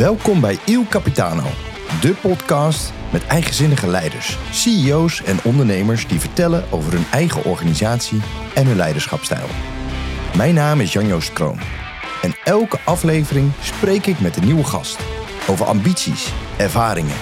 Welkom 0.00 0.40
bij 0.40 0.58
Il 0.64 0.86
Capitano, 0.88 1.42
de 2.00 2.14
podcast 2.14 2.92
met 3.12 3.26
eigenzinnige 3.26 3.86
leiders, 3.86 4.38
CEO's 4.50 5.22
en 5.22 5.38
ondernemers 5.44 6.06
die 6.06 6.20
vertellen 6.20 6.64
over 6.70 6.92
hun 6.92 7.04
eigen 7.10 7.44
organisatie 7.44 8.20
en 8.54 8.66
hun 8.66 8.76
leiderschapstijl. 8.76 9.46
Mijn 10.36 10.54
naam 10.54 10.80
is 10.80 10.92
Jan-Joost 10.92 11.32
Kroon 11.32 11.58
en 12.22 12.34
elke 12.44 12.78
aflevering 12.84 13.52
spreek 13.62 14.06
ik 14.06 14.20
met 14.20 14.36
een 14.36 14.44
nieuwe 14.44 14.64
gast 14.64 14.98
over 15.48 15.66
ambities, 15.66 16.32
ervaringen, 16.56 17.16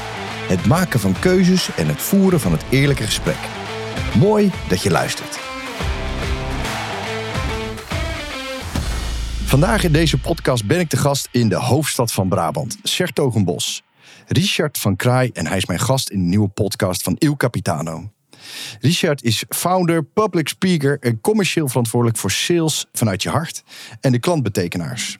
het 0.48 0.66
maken 0.66 1.00
van 1.00 1.18
keuzes 1.18 1.74
en 1.76 1.88
het 1.88 2.02
voeren 2.02 2.40
van 2.40 2.52
het 2.52 2.62
eerlijke 2.68 3.04
gesprek. 3.04 3.48
Mooi 4.18 4.50
dat 4.68 4.82
je 4.82 4.90
luistert. 4.90 5.27
Vandaag 9.58 9.84
in 9.84 9.92
deze 9.92 10.18
podcast 10.18 10.66
ben 10.66 10.80
ik 10.80 10.90
de 10.90 10.96
gast 10.96 11.28
in 11.30 11.48
de 11.48 11.56
hoofdstad 11.56 12.12
van 12.12 12.28
Brabant, 12.28 12.76
Sertogenbos. 12.82 13.82
Richard 14.26 14.78
van 14.78 14.96
Kraai 14.96 15.30
en 15.32 15.46
hij 15.46 15.56
is 15.56 15.66
mijn 15.66 15.78
gast 15.78 16.10
in 16.10 16.18
de 16.18 16.24
nieuwe 16.24 16.48
podcast 16.48 17.02
van 17.02 17.16
Il 17.18 17.36
Capitano. 17.36 18.10
Richard 18.80 19.22
is 19.22 19.44
founder, 19.48 20.04
public 20.04 20.48
speaker 20.48 20.98
en 21.00 21.20
commercieel 21.20 21.68
verantwoordelijk 21.68 22.18
voor 22.18 22.30
sales 22.30 22.86
vanuit 22.92 23.22
je 23.22 23.28
hart 23.28 23.62
en 24.00 24.12
de 24.12 24.18
klantbetekenaars. 24.18 25.18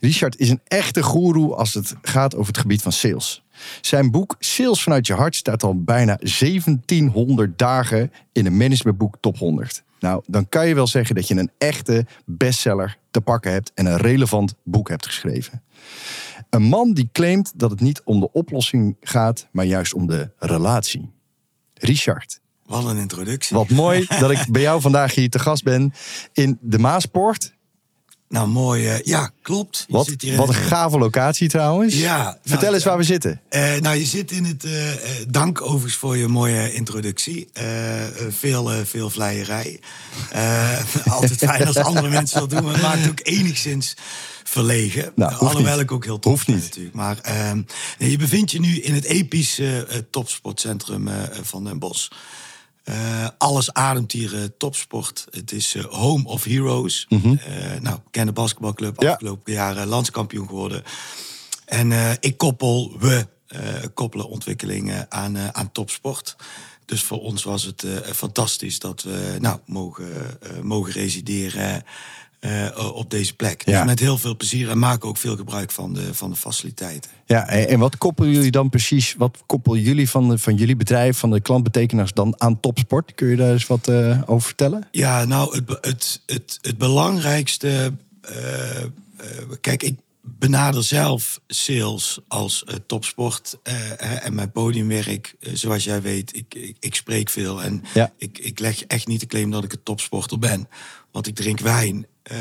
Richard 0.00 0.38
is 0.38 0.50
een 0.50 0.60
echte 0.64 1.02
goeroe 1.02 1.54
als 1.54 1.74
het 1.74 1.94
gaat 2.02 2.34
over 2.34 2.46
het 2.46 2.58
gebied 2.58 2.82
van 2.82 2.92
sales. 2.92 3.42
Zijn 3.80 4.10
boek 4.10 4.36
Sales 4.38 4.82
vanuit 4.82 5.06
je 5.06 5.14
hart 5.14 5.36
staat 5.36 5.62
al 5.62 5.82
bijna 5.82 6.18
1700 6.38 7.58
dagen 7.58 8.12
in 8.32 8.44
de 8.44 8.50
managementboek 8.50 9.16
top 9.20 9.38
100. 9.38 9.82
Nou, 10.00 10.22
dan 10.26 10.48
kan 10.48 10.68
je 10.68 10.74
wel 10.74 10.86
zeggen 10.86 11.14
dat 11.14 11.28
je 11.28 11.36
een 11.36 11.50
echte 11.58 12.06
bestseller 12.24 12.98
te 13.10 13.20
pakken 13.20 13.52
hebt 13.52 13.72
en 13.74 13.86
een 13.86 13.96
relevant 13.96 14.54
boek 14.64 14.88
hebt 14.88 15.06
geschreven. 15.06 15.62
Een 16.50 16.62
man 16.62 16.92
die 16.92 17.08
claimt 17.12 17.52
dat 17.56 17.70
het 17.70 17.80
niet 17.80 18.02
om 18.04 18.20
de 18.20 18.32
oplossing 18.32 18.96
gaat, 19.00 19.48
maar 19.52 19.64
juist 19.64 19.94
om 19.94 20.06
de 20.06 20.30
relatie. 20.38 21.10
Richard. 21.74 22.40
Wat 22.66 22.84
een 22.84 22.96
introductie. 22.96 23.56
Wat 23.56 23.68
mooi 23.68 24.06
dat 24.20 24.30
ik 24.30 24.46
bij 24.52 24.62
jou 24.62 24.80
vandaag 24.80 25.14
hier 25.14 25.30
te 25.30 25.38
gast 25.38 25.62
ben 25.62 25.92
in 26.32 26.58
de 26.60 26.78
Maaspoort. 26.78 27.56
Nou, 28.28 28.48
mooi. 28.48 28.94
Uh, 28.94 29.00
ja, 29.00 29.30
klopt. 29.42 29.84
Je 29.86 29.92
wat, 29.92 30.06
zit 30.06 30.22
hier 30.22 30.36
wat 30.36 30.48
een 30.48 30.54
gave 30.54 30.98
locatie 30.98 31.48
trouwens. 31.48 31.94
Ja. 31.94 32.38
Vertel 32.42 32.60
nou, 32.60 32.74
eens 32.74 32.84
waar 32.84 32.96
we 32.96 33.02
zitten. 33.02 33.40
Uh, 33.50 33.76
nou, 33.76 33.96
je 33.96 34.04
zit 34.04 34.30
in 34.30 34.44
het... 34.44 34.64
Uh, 34.64 34.72
dank 35.28 35.60
overigens 35.60 35.94
voor 35.94 36.16
je 36.16 36.28
mooie 36.28 36.72
introductie. 36.72 37.48
veel, 38.28 38.70
veel 38.84 39.10
vleierij. 39.10 39.80
altijd 41.04 41.38
fijn 41.38 41.66
als 41.66 41.76
andere 41.76 42.08
mensen 42.08 42.40
dat 42.40 42.50
doen. 42.50 42.64
Maar 42.64 42.72
het 42.72 42.82
maakt 42.82 43.08
ook 43.08 43.20
enigszins 43.22 43.96
verlegen. 44.44 45.12
Nou, 45.14 45.34
Alhoewel 45.34 45.72
niet. 45.72 45.82
ik 45.82 45.92
ook 45.92 46.04
heel 46.04 46.18
tof 46.18 46.32
hoeft 46.32 46.46
niet. 46.46 46.62
natuurlijk. 46.62 46.94
Maar 46.94 47.18
ehm, 47.18 47.62
je 47.98 48.16
bevindt 48.16 48.50
je 48.50 48.60
nu 48.60 48.80
in 48.80 48.94
het 48.94 49.04
epische 49.04 49.86
topsportcentrum 50.10 51.08
van 51.42 51.64
Den 51.64 51.78
Bosch. 51.78 52.08
Uh, 52.88 53.28
alles 53.38 53.72
ademt 53.72 54.12
hier 54.12 54.34
uh, 54.34 54.44
topsport. 54.58 55.26
Het 55.30 55.52
is 55.52 55.74
uh, 55.74 55.84
home 55.84 56.28
of 56.28 56.44
heroes. 56.44 57.06
Mm 57.08 57.20
-hmm. 57.20 57.38
nou, 57.80 57.98
ken 58.10 58.34
basketbalclub, 58.34 59.02
ja. 59.02 59.12
afgelopen 59.12 59.52
jaren 59.52 59.86
landskampioen 59.86 60.46
geworden. 60.46 60.82
En 61.64 62.16
ik 62.20 62.36
koppel, 62.36 62.96
we 62.98 63.26
koppelen 63.94 64.28
ontwikkelingen 64.28 65.06
aan, 65.08 65.54
aan 65.54 65.72
topsport. 65.72 66.36
Dus 66.84 67.02
voor 67.02 67.20
ons 67.20 67.44
was 67.44 67.62
het 67.62 67.86
fantastisch 68.14 68.78
dat 68.78 69.02
we 69.02 69.36
nou, 69.38 69.58
mogen, 69.66 70.38
mogen 70.62 70.92
resideren 70.92 71.84
uh, 72.40 72.94
op 72.94 73.10
deze 73.10 73.34
plek. 73.34 73.66
Dus 73.66 73.84
met 73.84 74.00
heel 74.00 74.18
veel 74.18 74.36
plezier 74.36 74.70
en 74.70 74.78
maken 74.78 75.08
ook 75.08 75.16
veel 75.16 75.36
gebruik 75.36 75.70
van 75.70 75.92
de, 75.92 76.14
van 76.14 76.30
de 76.30 76.36
faciliteiten. 76.36 77.10
Ja, 77.26 77.48
en 77.48 77.78
wat 77.78 77.98
koppelen 77.98 78.32
jullie 78.32 78.50
dan 78.50 78.68
precies? 78.68 79.14
Wat 79.18 79.38
koppelen 79.46 79.80
jullie 79.80 80.10
van, 80.10 80.28
de, 80.28 80.38
van 80.38 80.54
jullie 80.54 80.76
bedrijf, 80.76 81.18
van 81.18 81.30
de 81.30 81.40
klantbetekenaars 81.40 82.12
dan 82.12 82.34
aan 82.40 82.60
topsport? 82.60 83.14
Kun 83.14 83.28
je 83.28 83.36
daar 83.36 83.52
eens 83.52 83.66
wat 83.66 83.88
uh, 83.88 84.22
over 84.26 84.46
vertellen? 84.46 84.88
Ja, 84.90 85.24
nou, 85.24 85.56
het, 85.56 85.78
het, 85.80 86.22
het, 86.26 86.58
het 86.60 86.78
belangrijkste. 86.78 87.92
Uh, 88.30 88.84
kijk, 89.60 89.82
ik 89.82 89.98
benader 90.22 90.84
zelf 90.84 91.40
sales 91.46 92.18
als 92.28 92.64
topsport 92.86 93.58
en 93.98 94.34
mijn 94.34 94.50
podiumwerk. 94.50 95.34
zoals 95.52 95.84
jij 95.84 96.02
weet, 96.02 96.36
ik, 96.36 96.54
ik, 96.54 96.76
ik 96.80 96.94
spreek 96.94 97.28
veel 97.28 97.62
en 97.62 97.84
ja. 97.94 98.12
ik, 98.18 98.38
ik 98.38 98.58
leg 98.58 98.84
echt 98.84 99.06
niet 99.06 99.20
de 99.20 99.26
claim 99.26 99.50
dat 99.50 99.64
ik 99.64 99.72
een 99.72 99.82
topsporter 99.82 100.38
ben. 100.38 100.68
Want 101.12 101.26
ik 101.26 101.34
drink 101.34 101.60
wijn 101.60 102.06
uh, 102.32 102.38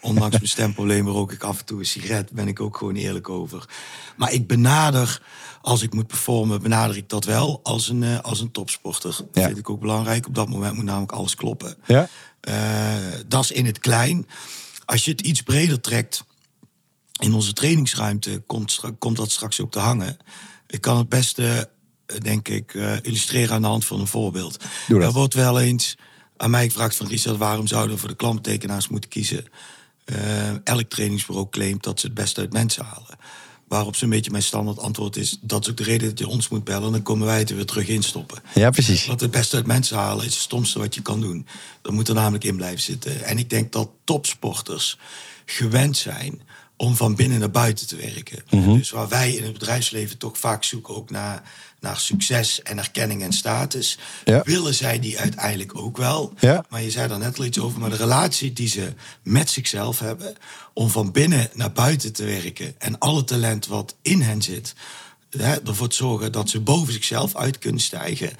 ondanks 0.00 0.36
mijn 0.36 0.48
stemproblemen 0.48 1.12
rook 1.12 1.32
ik 1.32 1.42
af 1.42 1.58
en 1.58 1.64
toe 1.64 1.78
een 1.78 1.86
sigaret. 1.86 2.30
Ben 2.30 2.48
ik 2.48 2.60
ook 2.60 2.76
gewoon 2.76 2.94
eerlijk 2.94 3.28
over. 3.28 3.68
Maar 4.16 4.32
ik 4.32 4.46
benader, 4.46 5.22
als 5.62 5.82
ik 5.82 5.94
moet 5.94 6.06
performen, 6.06 6.62
benader 6.62 6.96
ik 6.96 7.08
dat 7.08 7.24
wel 7.24 7.60
als 7.62 7.88
een, 7.88 8.02
uh, 8.02 8.20
als 8.20 8.40
een 8.40 8.50
topsporter. 8.50 9.16
Dat 9.32 9.44
vind 9.44 9.58
ik 9.58 9.70
ook 9.70 9.80
belangrijk. 9.80 10.26
Op 10.26 10.34
dat 10.34 10.48
moment 10.48 10.74
moet 10.74 10.84
namelijk 10.84 11.12
alles 11.12 11.34
kloppen. 11.34 11.76
Ja. 11.86 12.08
Uh, 12.48 12.54
dat 13.26 13.44
is 13.44 13.50
in 13.50 13.66
het 13.66 13.78
klein. 13.78 14.26
Als 14.84 15.04
je 15.04 15.10
het 15.10 15.20
iets 15.20 15.42
breder 15.42 15.80
trekt, 15.80 16.24
in 17.20 17.34
onze 17.34 17.52
trainingsruimte 17.52 18.42
komt, 18.46 18.80
komt 18.98 19.16
dat 19.16 19.30
straks 19.30 19.60
ook 19.60 19.72
te 19.72 19.78
hangen. 19.78 20.16
Ik 20.66 20.80
kan 20.80 20.96
het 20.96 21.08
beste, 21.08 21.70
denk 22.18 22.48
ik, 22.48 22.74
illustreren 23.02 23.54
aan 23.54 23.62
de 23.62 23.68
hand 23.68 23.84
van 23.84 24.00
een 24.00 24.06
voorbeeld. 24.06 24.64
Er 24.88 25.12
wordt 25.12 25.34
wel 25.34 25.60
eens 25.60 25.96
aan 26.42 26.50
mij 26.50 26.64
gevraagd 26.64 26.96
van 26.96 27.06
Richard, 27.06 27.36
waarom 27.36 27.66
zouden 27.66 27.94
we 27.94 28.00
voor 28.00 28.08
de 28.08 28.16
klanttekenaars 28.16 28.88
moeten 28.88 29.10
kiezen? 29.10 29.44
Uh, 30.06 30.66
elk 30.66 30.88
trainingsbureau 30.88 31.48
claimt 31.50 31.82
dat 31.82 32.00
ze 32.00 32.06
het 32.06 32.14
beste 32.14 32.40
uit 32.40 32.52
mensen 32.52 32.84
halen. 32.84 33.18
Waarop 33.68 33.96
zo'n 33.96 34.08
beetje 34.08 34.30
mijn 34.30 34.42
standaard 34.42 34.78
antwoord 34.78 35.16
is: 35.16 35.38
dat 35.40 35.62
is 35.62 35.70
ook 35.70 35.76
de 35.76 35.82
reden 35.82 36.08
dat 36.08 36.18
je 36.18 36.28
ons 36.28 36.48
moet 36.48 36.64
bellen. 36.64 36.92
Dan 36.92 37.02
komen 37.02 37.26
wij 37.26 37.38
het 37.38 37.50
er 37.50 37.56
weer 37.56 37.66
terug 37.66 37.88
instoppen. 37.88 38.42
Ja, 38.54 38.70
precies. 38.70 39.06
Want 39.06 39.20
het 39.20 39.30
beste 39.30 39.56
uit 39.56 39.66
mensen 39.66 39.96
halen 39.96 40.24
is 40.24 40.32
het 40.32 40.42
stomste 40.42 40.78
wat 40.78 40.94
je 40.94 41.02
kan 41.02 41.20
doen. 41.20 41.46
Dat 41.82 41.92
moet 41.92 42.08
er 42.08 42.14
namelijk 42.14 42.44
in 42.44 42.56
blijven 42.56 42.80
zitten. 42.80 43.24
En 43.24 43.38
ik 43.38 43.50
denk 43.50 43.72
dat 43.72 43.90
topsporters 44.04 44.98
gewend 45.44 45.96
zijn 45.96 46.42
om 46.76 46.96
van 46.96 47.14
binnen 47.14 47.38
naar 47.38 47.50
buiten 47.50 47.86
te 47.86 47.96
werken. 47.96 48.44
Mhm. 48.50 48.76
Dus 48.76 48.90
waar 48.90 49.08
wij 49.08 49.32
in 49.32 49.42
het 49.42 49.52
bedrijfsleven 49.52 50.18
toch 50.18 50.38
vaak 50.38 50.64
zoeken 50.64 50.94
ook 50.94 51.10
naar, 51.10 51.42
naar 51.82 51.98
succes 51.98 52.62
en 52.62 52.78
erkenning 52.78 53.22
en 53.22 53.32
status, 53.32 53.98
willen 54.44 54.74
zij 54.74 54.98
die 54.98 55.18
uiteindelijk 55.18 55.76
ook 55.78 55.96
wel. 55.96 56.32
Ja. 56.38 56.64
Maar 56.68 56.82
je 56.82 56.90
zei 56.90 57.08
daar 57.08 57.18
net 57.18 57.38
al 57.38 57.44
iets 57.44 57.58
over, 57.58 57.80
maar 57.80 57.90
de 57.90 57.96
relatie 57.96 58.52
die 58.52 58.68
ze 58.68 58.92
met 59.22 59.50
zichzelf 59.50 59.98
hebben, 59.98 60.34
om 60.72 60.88
van 60.88 61.12
binnen 61.12 61.50
naar 61.54 61.72
buiten 61.72 62.12
te 62.12 62.24
werken 62.24 62.74
en 62.78 62.98
alle 62.98 63.24
talent 63.24 63.66
wat 63.66 63.94
in 64.02 64.20
hen 64.20 64.42
zit, 64.42 64.74
hè, 65.30 65.54
ervoor 65.66 65.88
te 65.88 65.96
zorgen 65.96 66.32
dat 66.32 66.50
ze 66.50 66.60
boven 66.60 66.92
zichzelf 66.92 67.36
uit 67.36 67.58
kunnen 67.58 67.80
stijgen. 67.80 68.30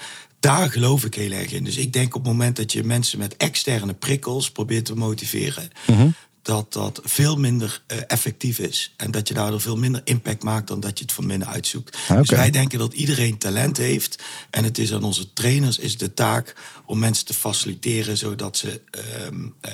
Daar 0.41 0.70
geloof 0.70 1.04
ik 1.04 1.14
heel 1.14 1.32
erg 1.32 1.52
in. 1.52 1.64
Dus 1.64 1.76
ik 1.76 1.92
denk 1.92 2.14
op 2.14 2.25
het 2.25 2.32
moment 2.32 2.56
dat 2.56 2.72
je 2.72 2.84
mensen 2.84 3.19
met 3.19 3.36
externe 3.36 3.94
prikkels 3.94 4.50
probeert 4.50 4.84
te 4.84 4.94
motiveren, 4.94 5.70
mhm 5.86 6.08
dat 6.42 6.72
dat 6.72 7.00
veel 7.04 7.36
minder 7.36 7.82
uh, 7.86 7.98
effectief 8.06 8.58
is. 8.58 8.94
En 8.97 9.10
dat 9.10 9.28
je 9.28 9.34
daardoor 9.34 9.60
veel 9.60 9.76
minder 9.76 10.00
impact 10.04 10.42
maakt 10.42 10.66
dan 10.69 10.80
dat 10.80 10.98
je 10.98 11.04
het 11.04 11.14
van 11.14 11.26
binnen 11.26 11.48
uitzoekt. 11.48 11.97
Okay. 12.04 12.16
Dus 12.16 12.30
wij 12.30 12.50
denken 12.50 12.78
dat 12.78 12.92
iedereen 12.92 13.38
talent 13.38 13.76
heeft. 13.76 14.22
En 14.50 14.64
het 14.64 14.78
is 14.78 14.92
aan 14.92 15.04
onze 15.04 15.32
trainers 15.32 15.78
is 15.78 15.97
de 15.98 16.14
taak 16.14 16.56
om 16.86 16.98
mensen 16.98 17.26
te 17.26 17.34
faciliteren 17.34 18.16
zodat 18.16 18.56
ze 18.56 18.81
uh, 18.97 19.02
uh, 19.32 19.70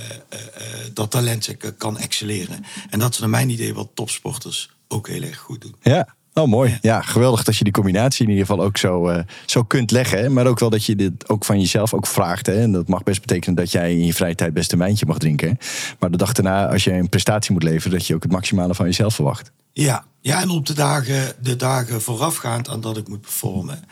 dat 0.92 1.10
talent 1.10 1.56
kan 1.76 1.98
excelleren. 1.98 2.64
En 2.90 2.98
dat 2.98 3.12
is 3.12 3.18
naar 3.18 3.28
mijn 3.28 3.50
idee 3.50 3.74
wat 3.74 3.90
topsporters 3.94 4.70
ook 4.88 5.08
heel 5.08 5.22
erg 5.22 5.38
goed 5.38 5.60
doen. 5.60 5.74
Ja, 5.82 6.16
Oh, 6.38 6.48
mooi. 6.48 6.78
Ja, 6.80 7.00
geweldig 7.00 7.44
dat 7.44 7.56
je 7.56 7.64
die 7.64 7.72
combinatie 7.72 8.24
in 8.24 8.30
ieder 8.30 8.46
geval 8.46 8.64
ook 8.64 8.76
zo, 8.76 9.10
uh, 9.10 9.18
zo 9.46 9.62
kunt 9.62 9.90
leggen. 9.90 10.32
Maar 10.32 10.46
ook 10.46 10.58
wel 10.58 10.70
dat 10.70 10.84
je 10.84 10.96
dit 10.96 11.28
ook 11.28 11.44
van 11.44 11.60
jezelf 11.60 11.94
ook 11.94 12.06
vraagt. 12.06 12.46
Hè? 12.46 12.60
En 12.60 12.72
dat 12.72 12.88
mag 12.88 13.02
best 13.02 13.20
betekenen 13.20 13.56
dat 13.56 13.72
jij 13.72 13.92
in 13.92 14.04
je 14.04 14.14
vrije 14.14 14.34
tijd 14.34 14.54
best 14.54 14.72
een 14.72 14.78
wijntje 14.78 15.06
mag 15.06 15.18
drinken. 15.18 15.58
Maar 15.98 16.10
de 16.10 16.16
dag 16.16 16.32
daarna, 16.32 16.68
als 16.68 16.84
je 16.84 16.92
een 16.92 17.08
prestatie 17.08 17.52
moet 17.52 17.62
leveren, 17.62 17.98
dat 17.98 18.06
je 18.06 18.14
ook 18.14 18.22
het 18.22 18.32
maximale 18.32 18.74
van 18.74 18.86
jezelf 18.86 19.14
verwacht. 19.14 19.52
Ja, 19.72 20.04
ja 20.20 20.40
en 20.40 20.50
op 20.50 20.66
de 20.66 20.74
dagen, 20.74 21.32
de 21.42 21.56
dagen 21.56 22.02
voorafgaand 22.02 22.68
aan 22.68 22.80
dat 22.80 22.96
ik 22.96 23.08
moet 23.08 23.20
performen. 23.20 23.84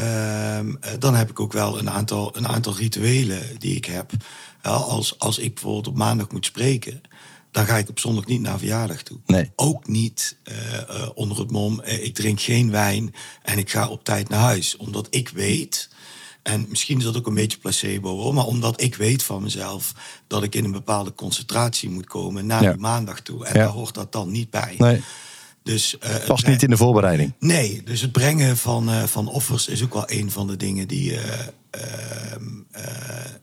Uh, 0.00 0.58
dan 0.98 1.14
heb 1.14 1.30
ik 1.30 1.40
ook 1.40 1.52
wel 1.52 1.78
een 1.78 1.90
aantal, 1.90 2.36
een 2.36 2.48
aantal 2.48 2.76
rituelen 2.76 3.42
die 3.58 3.76
ik 3.76 3.84
heb. 3.84 4.10
als, 4.62 5.18
als 5.18 5.38
ik 5.38 5.54
bijvoorbeeld 5.54 5.88
op 5.88 5.96
maandag 5.96 6.30
moet 6.30 6.44
spreken 6.44 7.00
dan 7.50 7.66
ga 7.66 7.76
ik 7.76 7.88
op 7.88 7.98
zondag 7.98 8.26
niet 8.26 8.40
naar 8.40 8.58
verjaardag 8.58 9.02
toe. 9.02 9.18
Nee. 9.26 9.50
Ook 9.56 9.88
niet 9.88 10.36
uh, 10.44 11.08
onder 11.14 11.38
het 11.38 11.50
mom, 11.50 11.80
uh, 11.84 12.04
ik 12.04 12.14
drink 12.14 12.40
geen 12.40 12.70
wijn 12.70 13.14
en 13.42 13.58
ik 13.58 13.70
ga 13.70 13.88
op 13.88 14.04
tijd 14.04 14.28
naar 14.28 14.40
huis. 14.40 14.76
Omdat 14.76 15.06
ik 15.10 15.28
weet, 15.28 15.88
en 16.42 16.66
misschien 16.68 16.98
is 16.98 17.04
dat 17.04 17.16
ook 17.16 17.26
een 17.26 17.34
beetje 17.34 17.58
placebo 17.58 18.16
hoor, 18.16 18.34
maar 18.34 18.46
omdat 18.46 18.80
ik 18.80 18.94
weet 18.94 19.22
van 19.22 19.42
mezelf 19.42 19.94
dat 20.26 20.42
ik 20.42 20.54
in 20.54 20.64
een 20.64 20.72
bepaalde 20.72 21.14
concentratie 21.14 21.90
moet 21.90 22.06
komen 22.06 22.46
naar 22.46 22.62
ja. 22.62 22.70
die 22.70 22.80
maandag 22.80 23.20
toe. 23.20 23.46
En 23.46 23.54
ja. 23.54 23.64
daar 23.64 23.72
hoort 23.72 23.94
dat 23.94 24.12
dan 24.12 24.30
niet 24.30 24.50
bij. 24.50 24.74
Nee. 24.78 25.02
Dus, 25.70 25.96
uh, 26.04 26.26
Past 26.26 26.46
niet 26.46 26.62
in 26.62 26.70
de 26.70 26.76
voorbereiding. 26.76 27.32
Nee, 27.38 27.82
dus 27.84 28.00
het 28.00 28.12
brengen 28.12 28.56
van, 28.56 28.88
uh, 28.90 29.02
van 29.02 29.28
offers 29.28 29.68
is 29.68 29.82
ook 29.82 29.94
wel 29.94 30.04
een 30.06 30.30
van 30.30 30.46
de 30.46 30.56
dingen 30.56 30.88
die, 30.88 31.12
uh, 31.12 31.18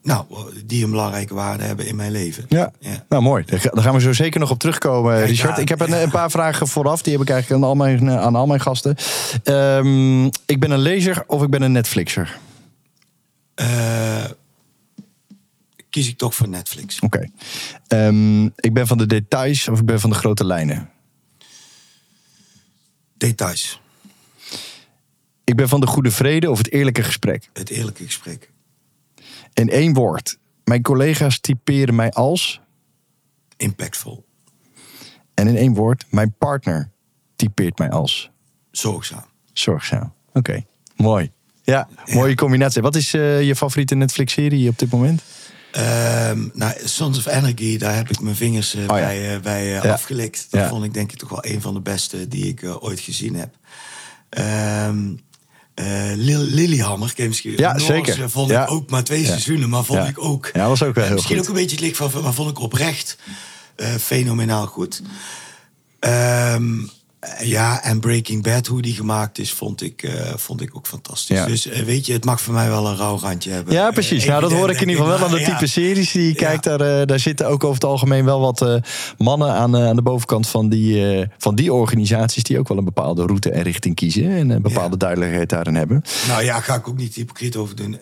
nou, 0.04 0.26
die 0.66 0.84
een 0.84 0.90
belangrijke 0.90 1.34
waarde 1.34 1.64
hebben 1.64 1.88
in 1.88 1.96
mijn 1.96 2.12
leven. 2.12 2.46
Ja, 2.50 2.72
Ja. 2.80 3.06
nou 3.10 3.22
mooi. 3.24 3.44
Daar 3.46 3.60
ga- 3.60 3.70
daar 3.70 3.84
gaan 3.84 3.94
we 3.94 4.00
zo 4.02 4.14
zeker 4.14 4.40
nog 4.40 4.52
op 4.52 4.60
terugkomen, 4.60 5.18
Ja, 5.20 5.26
Richard. 5.26 5.56
ja. 5.56 5.62
Ik 5.62 5.70
heb 5.70 5.80
een, 5.80 6.02
een 6.02 6.10
paar 6.10 6.32
vragen 6.32 6.68
vooraf. 6.68 7.02
Die 7.02 7.14
heb 7.14 7.22
ik 7.22 7.30
eigenlijk 7.30 7.64
aan 7.64 7.70
al 7.70 7.76
mijn, 7.76 8.10
aan 8.10 8.36
al 8.36 8.46
mijn 8.48 8.62
gasten. 8.62 8.96
Ehm, 9.44 10.26
ik 10.26 10.60
ben 10.60 10.72
een 10.72 10.80
lezer 10.80 11.24
of 11.28 11.44
ik 11.44 11.50
ben 11.50 11.62
een 11.62 11.72
Netflixer? 11.72 12.38
Eh, 13.56 14.24
kies 15.90 16.08
ik 16.08 16.18
toch 16.18 16.36
voor 16.36 16.48
Netflix. 16.50 17.00
Oké. 17.00 17.28
Ehm, 17.88 18.46
ik 18.46 18.74
ben 18.74 18.88
van 18.88 18.98
de 18.98 19.06
details 19.06 19.68
of 19.68 19.80
ik 19.80 19.86
ben 19.86 20.00
van 20.00 20.10
de 20.10 20.16
grote 20.16 20.46
lijnen? 20.46 20.90
Details. 23.18 23.82
Ik 25.44 25.56
ben 25.56 25.70
van 25.70 25.80
de 25.80 25.88
goede 25.88 26.12
vrede 26.12 26.52
of 26.52 26.58
het 26.58 26.72
eerlijke 26.72 27.04
gesprek? 27.04 27.50
Het 27.54 27.70
eerlijke 27.70 28.04
gesprek. 28.04 28.52
In 29.54 29.70
één 29.70 29.94
woord. 29.94 30.38
Mijn 30.64 30.82
collega's 30.82 31.40
typeren 31.40 31.96
mij 31.96 32.12
als... 32.12 32.62
Impactvol. 33.58 34.26
En 35.34 35.48
in 35.48 35.56
één 35.56 35.74
woord, 35.74 36.06
mijn 36.10 36.36
partner 36.38 36.92
typeert 37.36 37.78
mij 37.78 37.90
als... 37.90 38.32
Zorgzaam. 38.72 39.26
Zorgzaam. 39.54 40.14
Oké, 40.34 40.66
mooi. 40.96 41.32
Ja, 41.64 41.88
mooie 42.06 42.36
combinatie. 42.36 42.82
Wat 42.82 42.96
is 42.96 43.14
eh, 43.14 43.42
je 43.42 43.56
favoriete 43.56 43.96
Netflix-serie 43.96 44.70
op 44.70 44.80
dit 44.80 44.92
moment? 44.92 45.24
Ehm, 45.78 46.48
nou, 46.54 46.74
Sons 46.84 47.18
of 47.18 47.26
Energy, 47.26 47.78
daar 47.78 47.96
heb 47.96 48.10
ik 48.10 48.20
mijn 48.22 48.36
vingers 48.36 48.74
eh, 48.76 48.82
ja. 48.82 48.88
bij, 48.88 49.36
eh, 49.36 49.42
bij 49.42 49.78
eh, 49.78 49.84
Ja. 49.84 49.92
afgelikt. 49.92 50.48
Dat 50.50 50.62
Ja. 50.62 50.70
vond 50.70 50.84
ik 50.84 50.94
denk 50.94 51.12
ik 51.12 51.18
toch 51.18 51.30
wel 51.30 51.46
een 51.46 51.62
van 51.62 51.74
de 51.74 51.80
beste 51.80 52.28
die 52.28 52.48
ik 52.48 52.66
ooit 52.80 53.00
gezien 53.00 53.36
heb. 53.36 53.56
Eh, 54.30 54.90
Lil- 56.16 56.40
Lilyhammer? 56.40 57.14
Ja, 57.16 57.72
Noors, 57.72 57.86
zeker. 57.86 58.30
Vond 58.30 58.50
Ja. 58.50 58.64
ik 58.64 58.72
ook 58.72 58.90
maar 58.90 59.04
twee 59.04 59.26
seizoenen, 59.26 59.70
maar 59.70 59.84
vond 59.84 60.08
ik 60.08 60.20
ook. 60.24 60.50
Ja, 60.54 60.68
was 60.68 60.84
ook 60.84 60.96
wel 60.96 61.04
heel 61.04 61.14
misschien 61.14 61.38
goed. 61.38 61.46
ook 61.48 61.54
een 61.56 61.60
beetje 61.62 61.76
het 61.76 61.86
licht 61.86 61.98
van, 61.98 62.24
maar 62.24 62.34
vond 62.34 62.50
ik 62.50 62.60
oprecht 62.60 63.18
fenomenaal 64.00 64.66
goed. 64.68 65.02
Ehm, 66.00 66.80
eh, 66.80 66.88
ja, 67.44 67.84
en 67.84 68.00
Breaking 68.00 68.44
Bad, 68.44 68.68
hoe 68.68 68.82
die 68.82 68.94
gemaakt 68.94 69.40
is, 69.40 69.52
vond 69.52 69.82
ik, 69.82 70.04
eh, 70.04 70.14
vond 70.36 70.62
ik 70.62 70.76
ook 70.76 70.88
fantastisch. 70.88 71.38
Ja. 71.38 71.46
Dus 71.46 71.68
eh, 71.68 71.84
weet 71.84 72.06
je, 72.06 72.14
het 72.14 72.26
mag 72.26 72.42
voor 72.42 72.54
mij 72.54 72.70
wel 72.70 72.88
een 72.88 72.98
rauw 72.98 73.20
randje 73.20 73.52
hebben. 73.52 73.74
Ja, 73.74 73.92
precies. 73.92 74.24
Eh, 74.24 74.30
nou, 74.30 74.42
dat 74.42 74.52
hoor 74.52 74.70
ik 74.70 74.82
in 74.82 74.90
ieder 74.90 75.04
geval 75.04 75.20
wel 75.20 75.28
aan 75.28 75.34
de 75.36 75.44
type 75.44 75.58
ja. 75.60 75.66
series 75.66 76.12
die 76.12 76.22
je 76.22 76.28
Ja. 76.28 76.34
kijkt. 76.36 76.64
Daar, 76.64 76.82
eh, 76.82 77.06
daar 77.06 77.20
zitten 77.20 77.48
ook 77.48 77.64
over 77.64 77.76
het 77.76 77.84
algemeen 77.84 78.26
wel 78.26 78.40
wat 78.40 78.62
eh, 78.62 78.76
mannen 79.18 79.52
aan, 79.54 79.76
eh, 79.76 79.88
aan 79.88 79.96
de 79.96 80.02
bovenkant 80.02 80.48
van 80.48 80.70
die, 80.70 81.18
eh, 81.20 81.28
van 81.38 81.56
die 81.56 81.74
organisaties... 81.74 82.44
die 82.44 82.60
ook 82.60 82.68
wel 82.68 82.78
een 82.78 82.84
bepaalde 82.86 83.26
route 83.26 83.50
en 83.50 83.62
richting 83.64 83.96
kiezen... 83.96 84.30
en 84.30 84.50
een 84.50 84.62
bepaalde 84.62 84.98
duidelijkheid 84.98 85.50
daarin 85.50 85.76
hebben. 85.76 86.02
Nou 86.28 86.44
ja, 86.44 86.60
ga 86.60 86.76
ik 86.76 86.88
ook 86.88 86.98
niet 86.98 87.16
hypocriet 87.16 87.56
over 87.56 87.76
doen. 87.76 87.98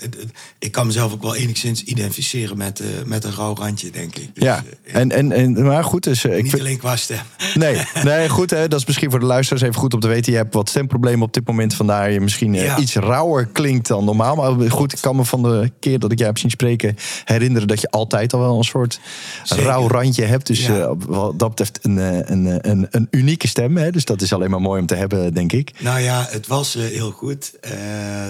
Ik 0.60 0.72
kan 0.72 0.86
mezelf 0.86 1.14
ook 1.14 1.22
wel 1.22 1.36
enigszins 1.36 1.84
identificeren 1.84 2.58
met, 2.58 2.80
eh, 2.80 2.88
met 3.06 3.24
een 3.24 3.34
rauw 3.36 3.56
randje, 3.56 3.90
denk 3.90 4.16
ik. 4.18 4.30
Dus, 4.36 4.44
ja, 4.44 4.64
eh, 4.84 4.96
en, 4.96 5.12
en, 5.12 5.32
en, 5.32 5.64
maar 5.64 5.84
goed, 5.84 6.04
dus 6.04 6.26
eh, 6.26 6.38
ik 6.38 6.42
niet 6.42 6.52
vind... 6.52 6.62
alleen 6.64 6.78
qua 6.78 6.96
stem. 6.96 7.20
Nee, 7.54 7.82
nee, 8.04 8.30
goed. 8.30 8.50
Hè, 8.50 8.68
dat 8.68 8.80
is 8.80 8.86
misschien 8.86 9.10
voor 9.16 9.24
de 9.24 9.30
luisteraars 9.34 9.64
even 9.64 9.76
goed 9.82 9.94
om 9.94 10.00
te 10.00 10.08
weten. 10.08 10.32
Je 10.32 10.38
hebt 10.38 10.54
wat 10.54 10.70
stemproblemen 10.70 11.22
op 11.22 11.34
dit 11.34 11.48
moment. 11.48 11.74
Vandaar 11.74 12.12
je 12.12 12.20
misschien 12.22 12.56
eh, 12.56 12.64
Ja. 12.64 12.78
iets 12.78 12.96
rauwer 12.96 13.46
klinkt 13.46 13.88
dan 13.88 14.06
normaal. 14.06 14.36
Maar 14.36 14.72
goed, 14.72 14.94
ik 14.94 15.02
kan 15.02 15.16
me 15.16 15.26
van 15.26 15.44
de 15.44 15.72
keer 15.80 16.00
dat 16.00 16.12
ik 16.12 16.18
jou 16.18 16.30
heb 16.30 16.40
zien 16.40 16.50
spreken... 16.50 16.96
herinneren 17.26 17.68
dat 17.68 17.82
je 17.82 17.90
altijd 17.90 18.34
al 18.34 18.40
wel 18.40 18.58
een 18.58 18.64
soort 18.64 19.00
Zeker. 19.44 19.64
rauw 19.66 19.88
randje 19.88 20.24
hebt. 20.24 20.48
Dus 20.48 20.66
Ja. 20.66 20.78
eh, 20.80 20.92
wat 21.08 21.40
dat 21.40 21.50
betreft 21.50 21.80
een, 21.82 22.00
eh, 22.00 22.18
een, 22.26 22.70
een, 22.70 22.88
een 22.90 23.08
unieke 23.12 23.48
stem. 23.48 23.78
Hè? 23.78 23.92
Dus 23.92 24.06
dat 24.06 24.22
is 24.22 24.34
alleen 24.34 24.50
maar 24.50 24.62
mooi 24.62 24.80
om 24.82 24.88
te 24.88 24.96
hebben, 24.96 25.34
denk 25.34 25.52
ik. 25.52 25.72
Nou 25.80 26.00
ja, 26.00 26.26
het 26.30 26.48
was 26.48 26.74
heel 26.74 27.12
goed. 27.12 27.54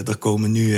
Er, 0.05 0.17
komen 0.19 0.51
nu, 0.51 0.77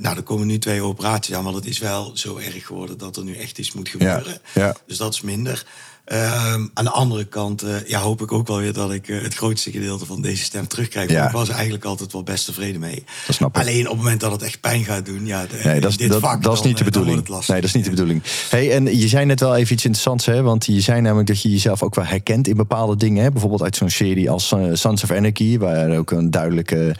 nou, 0.00 0.16
er 0.16 0.22
komen 0.22 0.46
nu 0.46 0.58
twee 0.58 0.82
operaties 0.82 1.34
aan, 1.34 1.44
want 1.44 1.56
het 1.56 1.66
is 1.66 1.78
wel 1.78 2.10
zo 2.14 2.36
erg 2.36 2.66
geworden 2.66 2.98
dat 2.98 3.16
er 3.16 3.24
nu 3.24 3.34
echt 3.36 3.58
iets 3.58 3.72
moet 3.72 3.88
gebeuren. 3.88 4.38
ja. 4.54 4.74
Dus 4.86 4.96
dat 4.96 5.12
is 5.14 5.20
minder. 5.20 5.64
Ehm, 6.04 6.66
aan 6.74 6.84
de 6.84 6.90
andere 6.90 7.24
kant 7.24 7.62
eh, 7.62 7.70
ja, 7.86 8.00
hoop 8.00 8.20
ik 8.22 8.32
ook 8.32 8.46
wel 8.46 8.58
weer 8.58 8.72
dat 8.72 8.92
ik 8.92 9.08
eh, 9.08 9.22
het 9.22 9.34
grootste 9.34 9.70
gedeelte 9.70 10.06
van 10.06 10.22
deze 10.22 10.44
stem 10.44 10.66
terugkrijg. 10.68 11.10
Ja. 11.10 11.26
Ik 11.26 11.32
was 11.32 11.48
eigenlijk 11.48 11.84
altijd 11.84 12.12
wel 12.12 12.22
best 12.22 12.44
tevreden 12.44 12.80
mee. 12.80 13.04
Dat 13.26 13.36
snap 13.36 13.56
ik. 13.56 13.62
Alleen 13.62 13.84
op 13.84 13.88
het 13.92 13.96
moment 14.02 14.20
dat 14.20 14.32
het 14.32 14.42
echt 14.42 14.60
pijn 14.60 14.84
gaat 14.84 15.06
doen, 15.06 15.26
ja, 15.26 15.46
de, 15.46 15.60
Nee, 15.64 15.80
dat 15.80 15.90
is, 15.90 15.96
dit 15.96 16.08
dat, 16.08 16.20
vak, 16.20 16.42
dat 16.42 16.52
is 16.52 16.58
dan, 16.58 16.68
niet 16.68 16.78
de 16.78 16.84
eh, 16.84 16.90
bedoeling. 16.90 17.28
Nee, 17.28 17.60
dat 17.60 17.64
is 17.64 17.72
niet 17.72 17.84
de 17.84 17.90
bedoeling. 17.90 18.22
Hey, 18.50 18.72
en 18.72 18.98
je 18.98 19.08
zei 19.08 19.24
net 19.24 19.40
wel 19.40 19.56
even 19.56 19.72
iets 19.74 19.84
interessants, 19.84 20.26
hè? 20.26 20.42
Want 20.42 20.66
je 20.66 20.80
zei 20.80 21.00
namelijk 21.00 21.28
dat 21.28 21.42
je 21.42 21.50
jezelf 21.50 21.82
ook 21.82 21.94
wel 21.94 22.04
herkent 22.04 22.48
in 22.48 22.56
bepaalde 22.56 22.96
dingen. 22.96 23.22
Hè? 23.22 23.30
Bijvoorbeeld 23.30 23.62
uit 23.62 23.76
zo'n 23.76 23.90
serie 23.90 24.30
als 24.30 24.54
Sons 24.72 25.02
of 25.02 25.10
Anarchy, 25.10 25.58
waar 25.58 25.96
ook 25.96 26.10
een 26.10 26.30
duidelijke, 26.30 26.94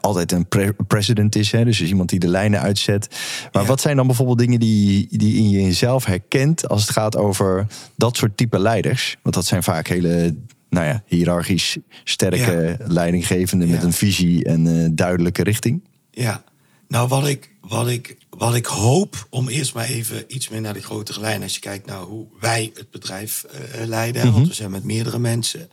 altijd 0.00 0.32
een 0.32 0.46
pre- 0.46 0.74
president 0.86 1.36
is. 1.36 1.52
Hè? 1.52 1.64
Dus 1.64 1.80
is 1.80 1.88
iemand 1.88 2.08
die 2.08 2.18
de 2.18 2.28
lijnen 2.28 2.60
uitzet. 2.60 3.08
Maar 3.52 3.62
Ja. 3.62 3.68
wat 3.68 3.80
zijn 3.80 3.96
dan 3.96 4.06
bijvoorbeeld 4.06 4.38
dingen 4.38 4.60
die, 4.60 5.06
die 5.10 5.36
in 5.36 5.50
je 5.50 5.62
jezelf 5.62 6.04
herkent 6.04 6.68
als 6.68 6.80
het 6.80 6.90
gaat 6.90 7.16
over 7.16 7.66
dat 7.96 8.16
soort 8.16 8.37
type 8.38 8.58
leiders? 8.58 9.16
Want 9.22 9.34
dat 9.34 9.46
zijn 9.46 9.62
vaak 9.62 9.86
hele. 9.88 10.34
Nou 10.70 10.86
ja, 10.86 11.02
hiërarchisch 11.06 11.76
sterke 12.04 12.76
leidinggevenden 12.86 13.68
met 13.68 13.80
Ja. 13.80 13.86
een 13.86 13.92
visie 13.92 14.44
en 14.44 14.66
eh, 14.82 14.88
duidelijke 14.92 15.42
richting. 15.42 15.82
Ja, 16.10 16.44
nou 16.88 17.08
wat 17.08 17.26
ik, 17.26 17.50
wat, 17.60 17.88
ik, 17.88 18.16
wat 18.30 18.54
ik 18.54 18.66
hoop, 18.66 19.26
om 19.30 19.48
eerst 19.48 19.74
maar 19.74 19.84
even 19.84 20.24
iets 20.34 20.48
meer 20.48 20.60
naar 20.60 20.74
de 20.74 20.82
grotere 20.82 21.20
lijn. 21.20 21.42
Als 21.42 21.54
je 21.54 21.60
kijkt 21.60 21.86
naar 21.86 22.00
hoe 22.00 22.26
wij 22.40 22.70
het 22.74 22.90
bedrijf 22.90 23.44
eh, 23.44 23.86
leiden, 23.86 24.32
want 24.32 24.48
we 24.48 24.54
zijn 24.54 24.70
met 24.70 24.84
meerdere 24.84 25.18
mensen. 25.18 25.68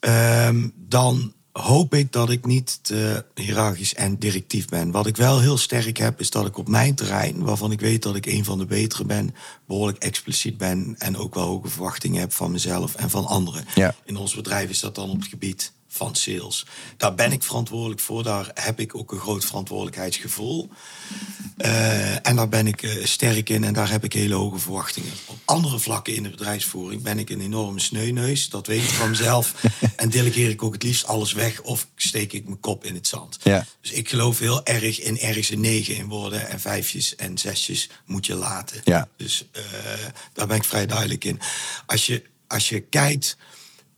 Ehm, 0.00 0.68
dan 0.76 1.32
hoop 1.52 1.94
ik 1.94 2.12
dat 2.12 2.30
ik 2.30 2.46
niet 2.46 2.78
te 2.82 3.24
hiërarchisch 3.34 3.94
en 3.94 4.16
directief 4.18 4.68
ben. 4.68 4.90
Wat 4.90 5.06
ik 5.06 5.16
wel 5.16 5.40
heel 5.40 5.58
sterk 5.58 5.96
heb, 5.96 6.20
is 6.20 6.30
dat 6.30 6.46
ik 6.46 6.58
op 6.58 6.68
mijn 6.68 6.94
terrein, 6.94 7.42
waarvan 7.42 7.72
ik 7.72 7.80
weet 7.80 8.02
dat 8.02 8.16
ik 8.16 8.26
een 8.26 8.44
van 8.44 8.58
de 8.58 8.66
betere 8.66 9.04
ben, 9.04 9.34
behoorlijk 9.66 9.98
expliciet 9.98 10.58
ben 10.58 10.94
en 10.98 11.16
ook 11.16 11.34
wel 11.34 11.46
hoge 11.46 11.68
verwachtingen 11.68 12.20
heb 12.20 12.32
van 12.32 12.50
mezelf 12.50 12.94
en 12.94 13.10
van 13.10 13.26
anderen. 13.26 13.64
Ja. 13.74 13.94
In 14.04 14.16
ons 14.16 14.34
bedrijf 14.34 14.70
is 14.70 14.80
dat 14.80 14.94
dan 14.94 15.10
op 15.10 15.20
het 15.20 15.28
gebied 15.28 15.72
van 15.92 16.16
sales. 16.16 16.66
Daar 16.96 17.14
ben 17.14 17.32
ik 17.32 17.42
verantwoordelijk 17.42 18.00
voor. 18.00 18.22
Daar 18.22 18.50
heb 18.54 18.80
ik 18.80 18.94
ook 18.96 19.12
een 19.12 19.18
groot 19.18 19.44
verantwoordelijkheidsgevoel. 19.44 20.70
Eh, 21.56 22.26
en 22.26 22.36
daar 22.36 22.48
ben 22.48 22.66
ik 22.66 22.82
eh, 22.82 23.04
sterk 23.04 23.50
in 23.50 23.64
en 23.64 23.72
daar 23.72 23.90
heb 23.90 24.04
ik 24.04 24.12
hele 24.12 24.34
hoge 24.34 24.58
verwachtingen. 24.58 25.12
Op 25.26 25.36
andere 25.44 25.78
vlakken 25.78 26.14
in 26.14 26.22
de 26.22 26.30
bedrijfsvoering 26.30 27.02
ben 27.02 27.18
ik 27.18 27.30
een 27.30 27.40
enorme 27.40 27.80
sneuneus. 27.80 28.48
Dat 28.48 28.66
weet 28.66 28.82
ik 28.82 28.88
van 28.88 29.08
mezelf. 29.08 29.54
en 29.96 30.08
delegeer 30.08 30.50
ik 30.50 30.62
ook 30.62 30.72
het 30.72 30.82
liefst 30.82 31.06
alles 31.06 31.32
weg 31.32 31.60
of 31.60 31.86
steek 31.96 32.32
ik 32.32 32.44
mijn 32.44 32.60
kop 32.60 32.84
in 32.84 32.94
het 32.94 33.06
zand. 33.06 33.38
Ja. 33.42 33.66
Dus 33.80 33.90
ik 33.90 34.08
geloof 34.08 34.38
heel 34.38 34.64
erg 34.64 35.00
in 35.00 35.18
ergens 35.18 35.50
een 35.50 35.60
negen 35.60 35.96
in 35.96 36.08
woorden 36.08 36.48
en 36.48 36.60
vijfjes 36.60 37.16
en 37.16 37.38
zesjes 37.38 37.88
moet 38.06 38.26
je 38.26 38.34
laten. 38.34 38.80
Ja. 38.84 39.08
Dus 39.16 39.48
eh, 39.52 39.62
daar 40.32 40.46
ben 40.46 40.56
ik 40.56 40.64
vrij 40.64 40.86
duidelijk 40.86 41.24
in. 41.24 41.40
Als 41.86 42.06
je, 42.06 42.22
als 42.46 42.68
je 42.68 42.80
kijkt 42.80 43.36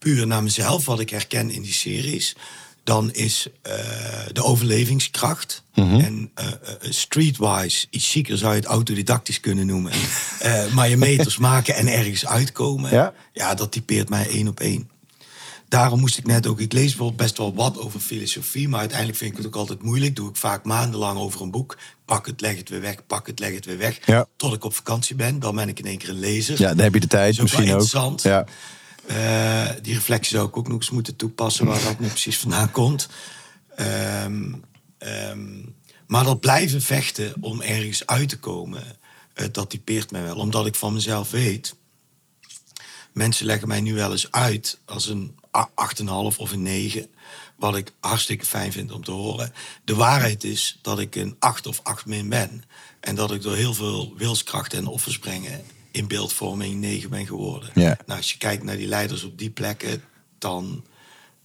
puur 0.03 0.27
naar 0.27 0.43
mezelf, 0.43 0.85
wat 0.85 1.01
ik 1.01 1.11
herken 1.11 1.51
in 1.51 1.63
die 1.63 1.73
series, 1.73 2.37
dan 2.85 3.13
is 3.13 3.47
eh, 3.63 3.75
de 4.33 4.43
overlevingskracht. 4.43 5.63
En 5.75 6.31
eh, 6.35 6.47
eh, 6.47 6.53
streetwise, 6.81 7.87
iets 7.91 8.11
chiquer 8.11 8.39
zou 8.39 8.53
je 8.53 8.59
het 8.59 8.69
autodidactisch 8.69 9.41
kunnen 9.41 9.67
noemen. 9.67 9.93
Maar 10.75 10.89
je 10.89 10.97
meters 10.97 11.39
maken 11.39 11.75
en 11.75 11.87
ergens 11.87 12.27
uitkomen. 12.27 12.91
Ja. 12.91 13.13
ja, 13.33 13.55
dat 13.55 13.73
typeert 13.73 14.09
mij 14.09 14.29
één 14.29 14.49
op 14.49 14.61
één. 14.61 14.91
Daarom 15.69 16.01
moest 16.01 16.19
ik 16.19 16.27
net 16.27 16.47
ook, 16.47 16.61
ik 16.61 16.73
lees 16.73 16.97
wel 16.97 17.15
best 17.15 17.39
wel 17.39 17.55
wat 17.55 17.79
over 17.79 18.01
filosofie, 18.01 18.69
maar 18.69 18.81
uiteindelijk 18.81 19.19
vind 19.19 19.31
ik 19.31 19.37
het 19.37 19.47
ook 19.47 19.57
altijd 19.57 19.83
moeilijk. 19.83 20.17
Doe 20.17 20.29
ik 20.29 20.37
vaak 20.37 20.65
maandenlang 20.65 21.19
over 21.19 21.41
een 21.41 21.51
boek. 21.51 21.79
Pak 22.05 22.27
het, 22.27 22.41
leg 22.41 22.57
het 22.57 22.69
weer 22.69 22.81
weg, 22.81 23.07
pak 23.07 23.27
het, 23.27 23.39
leg 23.39 23.55
het 23.55 23.65
weer 23.65 23.79
weg. 23.79 23.99
Ja. 24.07 24.27
Tot 24.37 24.55
ik 24.55 24.65
op 24.65 24.75
vakantie 24.75 25.17
ben. 25.17 25.39
Dan 25.39 25.55
ben 25.55 25.69
ik 25.69 25.79
in 25.79 25.85
één 25.85 25.99
keer 25.99 26.09
een 26.09 26.19
lezer. 26.19 26.61
Ja, 26.61 26.69
dan 26.69 26.79
heb 26.79 26.95
je 26.95 27.01
de 27.01 27.07
tijd 27.07 27.33
is 27.33 27.41
ook 27.41 27.49
wel 27.49 27.59
misschien 27.59 27.75
ook. 27.75 27.81
interessant. 27.81 28.23
Ja. 28.23 28.45
Eh, 29.13 29.69
die 29.83 29.95
reflectie 29.95 30.37
zou 30.37 30.49
ik 30.49 30.57
ook 30.57 30.69
nog 30.69 30.77
eens 30.77 30.91
moeten 30.91 31.17
toepassen 31.17 31.67
waar 31.67 31.83
dat 31.83 31.99
nu 31.99 32.09
precies 32.09 32.39
vandaan 32.39 32.71
komt. 32.71 33.09
Ehm, 33.77 34.53
ehm, 34.99 35.61
maar 36.07 36.25
dat 36.25 36.41
blijven 36.41 36.83
vechten 36.83 37.35
om 37.41 37.61
ergens 37.61 38.07
uit 38.07 38.29
te 38.29 38.39
komen, 38.39 38.83
eh, 39.35 39.47
dat 39.53 39.71
typeert 39.71 40.11
mij 40.11 40.23
wel. 40.23 40.37
Omdat 40.37 40.67
ik 40.67 40.75
van 40.75 40.93
mezelf 40.93 41.31
weet, 41.31 41.75
mensen 43.13 43.47
leggen 43.47 43.69
mij 43.69 43.81
nu 43.81 43.95
wel 43.95 44.11
eens 44.11 44.31
uit 44.31 44.79
als 44.85 45.09
een 45.09 45.37
a- 45.57 45.71
8,5 45.75 46.39
of 46.39 46.53
een 46.53 46.63
9. 46.63 47.11
Wat 47.57 47.77
ik 47.77 47.93
hartstikke 48.01 48.47
fijn 48.47 48.73
vind 48.73 48.93
om 48.93 49.05
te 49.05 49.11
horen. 49.11 49.53
De 49.85 49.95
waarheid 49.95 50.45
is 50.45 50.79
dat 50.83 50.99
ik 50.99 51.15
een 51.15 51.37
8 51.39 51.67
of 51.67 51.81
8 51.83 52.07
min 52.07 52.29
ben. 52.29 52.65
En 53.01 53.15
dat 53.15 53.33
ik 53.33 53.43
door 53.43 53.57
heel 53.57 53.75
veel 53.75 54.15
wilskracht 54.17 54.73
en 54.75 54.87
offers 54.87 55.19
brengen 55.19 55.65
in 55.93 56.07
beeldvorming 56.09 56.81
9 56.81 57.11
ben 57.11 57.27
geworden. 57.27 57.71
Ja. 57.75 57.97
Nou, 58.07 58.19
als 58.19 58.33
je 58.33 58.39
kijkt 58.39 58.63
naar 58.65 58.77
die 58.77 58.89
leiders 58.89 59.25
op 59.25 59.39
die 59.39 59.51
plekken, 59.51 60.03
dan 60.39 60.85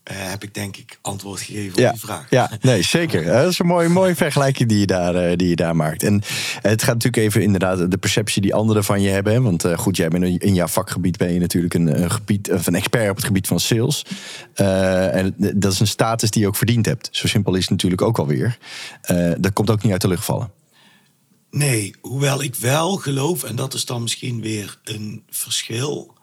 eh, 0.04 0.16
heb 0.30 0.44
ik 0.44 0.54
denk 0.54 0.78
ik 0.78 1.00
antwoord 1.02 1.42
gegeven 1.42 1.82
Ja, 1.82 1.88
op 1.88 1.94
die 1.94 2.04
vraag. 2.06 2.28
ja, 2.30 2.52
nee, 2.62 2.82
zeker. 2.84 3.24
Dat 3.26 3.52
is 3.52 3.60
een 3.60 3.66
mooie, 3.66 3.90
mooie 3.90 4.16
vergelijking 4.16 4.70
die 4.70 4.80
je, 4.80 4.86
daar, 4.86 5.16
eh, 5.16 5.36
die 5.38 5.50
je 5.50 5.56
daar 5.56 5.76
maakt. 5.76 6.04
En 6.04 6.14
het 6.62 6.84
gaat 6.84 6.94
natuurlijk 6.94 7.24
even 7.24 7.42
inderdaad 7.42 7.92
de 7.92 7.98
perceptie 7.98 8.42
die 8.42 8.54
anderen 8.54 8.84
van 8.84 9.02
je 9.02 9.10
hebben. 9.10 9.34
hè. 9.34 9.42
Want 9.42 9.64
eh, 9.64 9.78
goed, 9.78 9.98
jij 9.98 10.08
bent 10.08 10.24
in- 10.24 10.38
in 10.38 10.54
jouw 10.54 10.68
vakgebied 10.68 11.18
ben 11.18 11.34
je 11.34 11.40
natuurlijk 11.40 11.74
een, 11.74 12.02
een, 12.02 12.12
gebied, 12.12 12.52
of 12.52 12.68
een 12.68 12.76
expert 12.76 13.10
op 13.10 13.16
het 13.16 13.26
gebied 13.26 13.48
van 13.48 13.60
sales. 13.60 14.06
En 14.54 15.34
dat 15.56 15.72
is 15.74 15.80
een 15.80 15.88
status 15.88 16.32
die 16.32 16.42
je 16.42 16.48
ook 16.48 16.56
verdiend 16.56 16.86
hebt. 16.86 17.10
Zo 17.12 17.28
simpel 17.28 17.54
is 17.56 17.62
het 17.62 17.70
natuurlijk 17.70 18.02
ook 18.02 18.18
alweer. 18.20 18.58
Dat 19.38 19.54
komt 19.54 19.70
ook 19.70 19.84
niet 19.84 19.92
uit 19.92 20.02
de 20.02 20.08
lucht 20.08 20.26
vallen. 20.26 20.52
Nee, 21.52 21.96
hoewel 22.02 22.42
ik 22.44 22.56
wel 22.56 22.98
geloof, 22.98 23.44
en 23.44 23.56
dat 23.56 23.74
is 23.74 23.86
dan 23.86 24.02
misschien 24.02 24.42
weer 24.42 24.80
een 24.84 25.24
verschil 25.30 26.16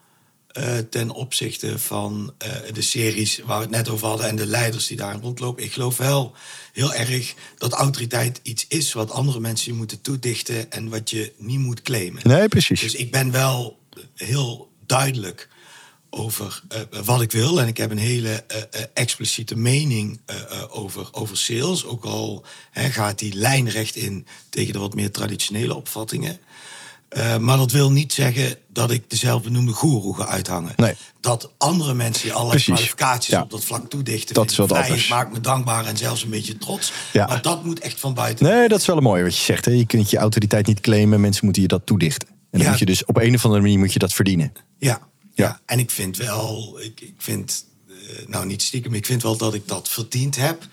uh, 0.57 0.77
ten 0.77 1.09
opzichte 1.09 1.79
van 1.79 2.33
uh, 2.45 2.73
de 2.73 2.81
series 2.81 3.39
waar 3.45 3.57
we 3.57 3.63
het 3.63 3.73
net 3.73 3.89
over 3.89 4.07
hadden 4.07 4.27
en 4.27 4.35
de 4.35 4.45
leiders 4.45 4.87
die 4.87 4.97
daar 4.97 5.19
rondlopen. 5.19 5.63
Ik 5.63 5.73
geloof 5.73 5.97
wel 5.97 6.33
heel 6.73 6.93
erg 6.93 7.33
dat 7.57 7.71
autoriteit 7.71 8.39
iets 8.43 8.65
is 8.67 8.93
wat 8.93 9.11
andere 9.11 9.39
mensen 9.39 9.71
je 9.71 9.77
moeten 9.77 10.01
toedichten 10.01 10.71
en 10.71 10.89
wat 10.89 11.09
je 11.09 11.33
niet 11.37 11.59
moet 11.59 11.81
claimen. 11.81 12.21
Nee, 12.23 12.47
precies. 12.47 12.81
Dus 12.81 12.95
ik 12.95 13.11
ben 13.11 13.31
wel 13.31 13.79
heel 14.15 14.71
duidelijk 14.85 15.49
over 16.15 16.61
uh, 16.73 16.99
wat 17.03 17.21
ik 17.21 17.31
wil. 17.31 17.61
En 17.61 17.67
ik 17.67 17.77
heb 17.77 17.91
een 17.91 17.97
hele 17.97 18.43
uh, 18.51 18.57
uh, 18.57 18.81
expliciete 18.93 19.57
mening 19.57 20.19
over, 20.69 21.07
over 21.11 21.37
sales. 21.37 21.85
Ook 21.85 22.05
al 22.05 22.45
hè, 22.71 22.89
gaat 22.89 23.19
die 23.19 23.35
lijnrecht 23.35 23.95
in 23.95 24.27
tegen 24.49 24.73
de 24.73 24.79
wat 24.79 24.95
meer 24.95 25.11
traditionele 25.11 25.75
opvattingen. 25.75 26.39
maar 27.39 27.57
dat 27.57 27.71
wil 27.71 27.91
niet 27.91 28.13
zeggen 28.13 28.57
dat 28.67 28.91
ik 28.91 29.09
dezelfde 29.09 29.49
benoemde 29.49 29.71
goeroe 29.71 30.15
ga 30.15 30.27
uithangen. 30.27 30.73
Nee. 30.75 30.95
Dat 31.19 31.51
andere 31.57 31.93
mensen 31.93 32.23
die 32.23 32.33
allerlei 32.33 32.63
Precies. 32.63 32.73
kwalificaties 32.73 33.33
ja. 33.33 33.41
op 33.41 33.49
dat 33.49 33.63
vlak 33.63 33.89
toedichten. 33.89 34.35
Dat 34.35 34.51
is 34.51 34.57
wat 34.57 34.71
anders. 34.71 35.07
maakt 35.07 35.31
me 35.31 35.41
dankbaar 35.41 35.85
en 35.85 35.97
zelfs 35.97 36.23
een 36.23 36.29
beetje 36.29 36.57
trots. 36.57 36.91
Ja. 37.13 37.25
Maar 37.25 37.41
dat 37.41 37.63
moet 37.63 37.79
echt 37.79 37.99
van 37.99 38.13
buiten. 38.13 38.45
Nee, 38.45 38.67
dat 38.67 38.79
is 38.79 38.85
wel 38.85 38.97
een 38.97 39.03
mooi 39.03 39.23
wat 39.23 39.37
je 39.37 39.43
zegt. 39.43 39.65
Hè? 39.65 39.71
Je 39.71 39.85
kunt 39.85 40.09
je 40.09 40.17
autoriteit 40.17 40.67
niet 40.67 40.79
claimen. 40.79 41.21
Mensen 41.21 41.45
moeten 41.45 41.61
je 41.61 41.67
dat 41.67 41.85
toedichten. 41.85 42.27
En 42.27 42.35
dan 42.51 42.61
ja. 42.61 42.69
moet 42.69 42.79
je 42.79 42.85
dus 42.85 43.05
op 43.05 43.17
een 43.17 43.35
of 43.35 43.43
andere 43.45 43.61
manier 43.61 43.79
moet 43.79 43.93
je 43.93 43.99
dat 43.99 44.13
verdienen. 44.13 44.53
Ja, 44.77 44.99
ja, 45.35 45.61
en 45.65 45.79
ik 45.79 45.91
vind 45.91 46.17
wel, 46.17 46.79
ik, 46.81 47.01
ik 47.01 47.15
vind, 47.17 47.65
uh, 47.87 48.27
nou 48.27 48.45
niet 48.45 48.61
stiekem, 48.61 48.93
ik 48.93 49.05
vind 49.05 49.23
wel 49.23 49.37
dat 49.37 49.53
ik 49.53 49.67
dat 49.67 49.89
verdiend 49.89 50.35
heb. 50.35 50.67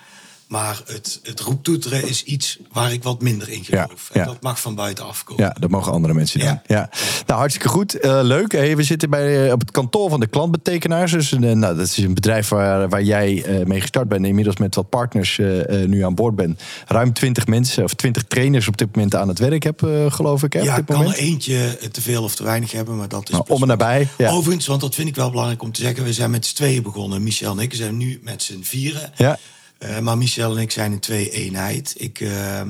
Maar 0.53 0.83
het, 0.87 1.21
het 1.23 1.41
roeptoeteren 1.41 2.09
is 2.09 2.25
iets 2.25 2.59
waar 2.73 2.93
ik 2.93 3.03
wat 3.03 3.23
minder 3.23 3.49
in 3.49 3.65
geloof. 3.65 4.11
Ja, 4.13 4.21
en 4.21 4.27
dat 4.27 4.43
mag 4.43 4.61
van 4.61 4.75
buiten 4.75 5.05
afkomen. 5.05 5.45
Ja, 5.45 5.57
dat 5.61 5.71
mogen 5.71 5.93
andere 5.93 6.15
mensen 6.15 6.41
doen. 6.41 6.61
Ja. 6.67 6.91
Nou, 7.27 7.39
hartstikke 7.39 7.69
goed. 7.69 8.05
Uh, 8.05 8.19
leuk. 8.23 8.53
Hey, 8.53 8.77
we 8.77 8.83
zitten 8.83 9.11
bij, 9.11 9.47
uh, 9.47 9.53
op 9.53 9.61
het 9.61 9.71
kantoor 9.71 10.11
van 10.11 10.21
de 10.21 10.27
klantbetekenaars. 10.27 11.13
Dus, 11.13 11.33
uh, 11.33 11.41
nou, 11.41 11.77
dat 11.77 11.87
is 11.87 11.97
een 11.97 12.15
bedrijf 12.15 12.49
waar, 12.49 12.89
waar 12.89 13.03
jij 13.03 13.45
mee 13.67 13.81
gestart 13.81 14.09
bent. 14.09 14.27
Inmiddels 14.27 14.57
met 14.57 14.75
wat 14.75 14.89
partners 14.89 15.41
nu 15.87 16.05
aan 16.05 16.15
boord 16.15 16.37
bent. 16.37 16.63
Ruim 16.87 17.13
20 17.13 17.47
mensen 17.47 17.85
of 17.85 17.95
20 17.95 18.25
trainers 18.25 18.69
op 18.69 18.77
dit 18.77 18.95
moment 18.95 19.15
aan 19.15 19.29
het 19.29 19.39
werk 19.39 19.63
heb, 19.63 19.87
geloof 20.09 20.43
ik. 20.43 20.53
Hè, 20.53 20.61
ja, 20.61 20.77
ik 20.77 20.87
kan 20.87 21.07
er 21.07 21.15
eentje 21.15 21.79
te 21.93 22.01
veel 22.01 22.23
of 22.23 22.35
te 22.35 22.45
weinig 22.45 22.73
hebben. 22.73 22.97
Maar 22.97 23.09
dat 23.09 23.23
is 23.23 23.31
nou, 23.31 23.45
om 23.49 23.63
en 23.63 23.69
nabij. 23.69 24.09
Overigens, 24.19 24.67
want 24.67 24.81
dat 24.81 24.95
vind 24.95 25.09
ik 25.09 25.17
wel 25.17 25.31
belangrijk 25.31 25.63
om 25.63 25.73
te 25.73 25.81
zeggen. 25.81 26.05
We 26.05 26.13
zijn 26.13 26.31
met 26.31 26.47
z'n 26.47 26.55
tweeën 26.55 26.83
begonnen. 26.83 27.23
Michel 27.23 27.53
en 27.53 27.59
ik 27.59 27.75
zijn 27.75 27.97
nu 27.97 28.21
met 28.23 28.43
z'n 28.43 28.63
vieren. 28.63 29.13
Ja. 29.17 29.39
Uh, 29.83 29.99
maar 29.99 30.19
Michel 30.19 30.57
en 30.57 30.63
ik 30.63 30.71
zijn 30.71 30.93
een 30.93 31.01
twee-eenheid. 31.01 31.95
Ik, 31.97 32.21
uh, 32.21 32.61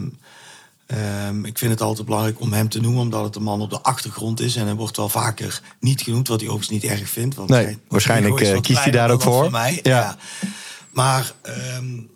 um, 1.29 1.45
ik 1.45 1.59
vind 1.59 1.71
het 1.71 1.81
altijd 1.81 2.07
belangrijk 2.07 2.41
om 2.41 2.53
hem 2.53 2.69
te 2.69 2.81
noemen, 2.81 3.01
omdat 3.01 3.25
het 3.25 3.37
een 3.37 3.43
man 3.43 3.61
op 3.61 3.71
de 3.71 3.81
achtergrond 3.81 4.41
is. 4.41 4.57
En 4.57 4.65
hij 4.65 4.75
wordt 4.75 4.97
wel 4.97 5.09
vaker 5.09 5.61
niet 5.81 6.03
genoemd, 6.03 6.29
wat 6.29 6.41
hij 6.41 6.49
overigens 6.49 6.83
niet 6.83 6.93
erg 6.93 7.09
vindt. 7.09 7.35
Want 7.35 7.49
nee, 7.49 7.79
waarschijnlijk 7.89 8.41
uh, 8.41 8.61
kiest 8.61 8.83
hij 8.83 8.93
daar 8.93 9.11
ook 9.11 9.23
voor. 9.23 9.51
Mij. 9.51 9.81
Ja. 9.83 9.99
ja. 10.01 10.17
Maar 10.91 11.33
um, 11.77 12.11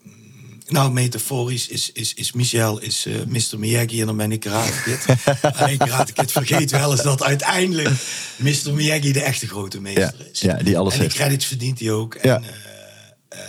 nou, 0.68 0.92
metaforisch 0.92 1.68
is, 1.68 1.90
is, 1.92 2.14
is 2.14 2.32
Michel 2.32 2.80
is, 2.80 3.06
uh, 3.06 3.16
Mr. 3.26 3.58
Miyagi 3.58 4.00
en 4.00 4.06
dan 4.06 4.16
ben 4.16 4.32
ik 4.32 4.40
Karate 4.40 4.82
Kid. 4.82 5.06
Alleen 5.60 5.78
Karate 5.78 6.12
Kid 6.12 6.32
vergeet 6.32 6.70
wel 6.70 6.90
eens 6.90 7.02
dat 7.02 7.22
uiteindelijk 7.22 7.90
Mr. 8.36 8.74
Miyagi 8.74 9.12
de 9.12 9.22
echte 9.22 9.46
grote 9.46 9.80
meester 9.80 10.28
is. 10.32 10.40
Ja, 10.40 10.54
die 10.54 10.78
alles 10.78 10.94
en 10.94 11.00
heeft. 11.00 11.14
credits 11.14 11.46
verdient 11.46 11.78
hij 11.78 11.90
ook. 11.90 12.18
Ja. 12.22 12.36
En, 12.36 12.42
uh, 12.42 12.48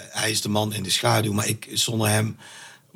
hij 0.10 0.32
is 0.32 0.42
de 0.42 0.50
man 0.50 0.74
in 0.74 0.84
de 0.84 0.90
schaduw, 0.90 1.34
maar 1.34 1.48
ik, 1.48 1.68
zonder 1.74 2.10
hem 2.10 2.38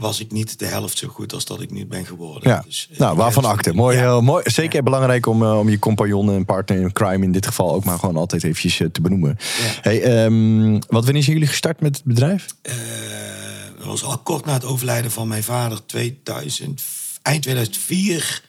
was 0.01 0.19
ik 0.19 0.31
niet 0.31 0.59
de 0.59 0.65
helft 0.65 0.97
zo 0.97 1.07
goed 1.07 1.33
als 1.33 1.45
dat 1.45 1.61
ik 1.61 1.71
nu 1.71 1.85
ben 1.85 2.05
geworden. 2.05 2.49
Ja. 2.49 2.63
Dus, 2.65 2.87
uh, 2.91 2.97
nou, 2.97 3.17
waarvan 3.17 3.45
acte. 3.45 3.73
Mooi, 3.73 3.97
ja. 3.97 4.01
heel 4.01 4.21
mooi. 4.21 4.43
Zeker 4.45 4.75
ja. 4.75 4.83
belangrijk 4.83 5.25
om, 5.25 5.43
uh, 5.43 5.59
om 5.59 5.69
je 5.69 5.79
compagnon 5.79 6.31
en 6.31 6.45
partner 6.45 6.79
in 6.79 6.91
crime 6.91 7.25
in 7.25 7.31
dit 7.31 7.45
geval 7.45 7.73
ook 7.73 7.83
maar 7.83 7.99
gewoon 7.99 8.17
altijd 8.17 8.43
eventjes 8.43 8.79
uh, 8.79 8.87
te 8.91 9.01
benoemen. 9.01 9.37
Ja. 9.39 9.71
Hey, 9.81 10.25
um, 10.25 10.71
wat 10.73 11.03
wanneer 11.03 11.23
zijn 11.23 11.35
jullie 11.35 11.47
gestart 11.47 11.81
met 11.81 11.95
het 11.95 12.05
bedrijf? 12.05 12.45
dat 13.77 13.85
was 13.85 14.03
al 14.03 14.17
kort 14.17 14.45
na 14.45 14.53
het 14.53 14.65
overlijden 14.65 15.11
van 15.11 15.27
mijn 15.27 15.43
vader, 15.43 15.85
2000, 15.85 16.83
eind 17.21 17.41
2004, 17.41 18.43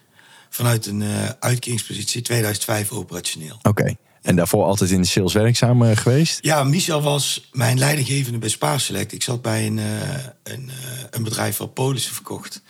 vanuit 0.49 0.87
een 0.87 1.05
uitkeringspositie, 1.39 2.23
2005 2.23 2.91
operationeel. 2.91 3.55
Oké. 3.63 3.69
Okay. 3.69 3.97
En 4.23 4.37
daarvoor 4.37 4.65
altijd 4.65 4.91
in 4.91 5.01
de 5.01 5.07
sales 5.07 5.33
werkzaam 5.33 5.83
uh, 5.83 5.97
geweest? 5.97 6.39
Ja, 6.41 6.65
Michel 6.65 7.03
was 7.03 7.49
mijn 7.53 7.79
leidinggevende 7.79 8.39
bij 8.39 8.49
Spaarselect. 8.49 9.13
Ik 9.13 9.23
zat 9.23 9.43
bij 9.43 9.67
een, 9.67 9.77
uh, 9.77 9.85
een, 10.43 10.65
uh, 10.67 10.75
een 11.11 11.23
bedrijf 11.23 11.57
wat 11.57 11.75
polissen 11.75 12.15
verkocht. 12.15 12.63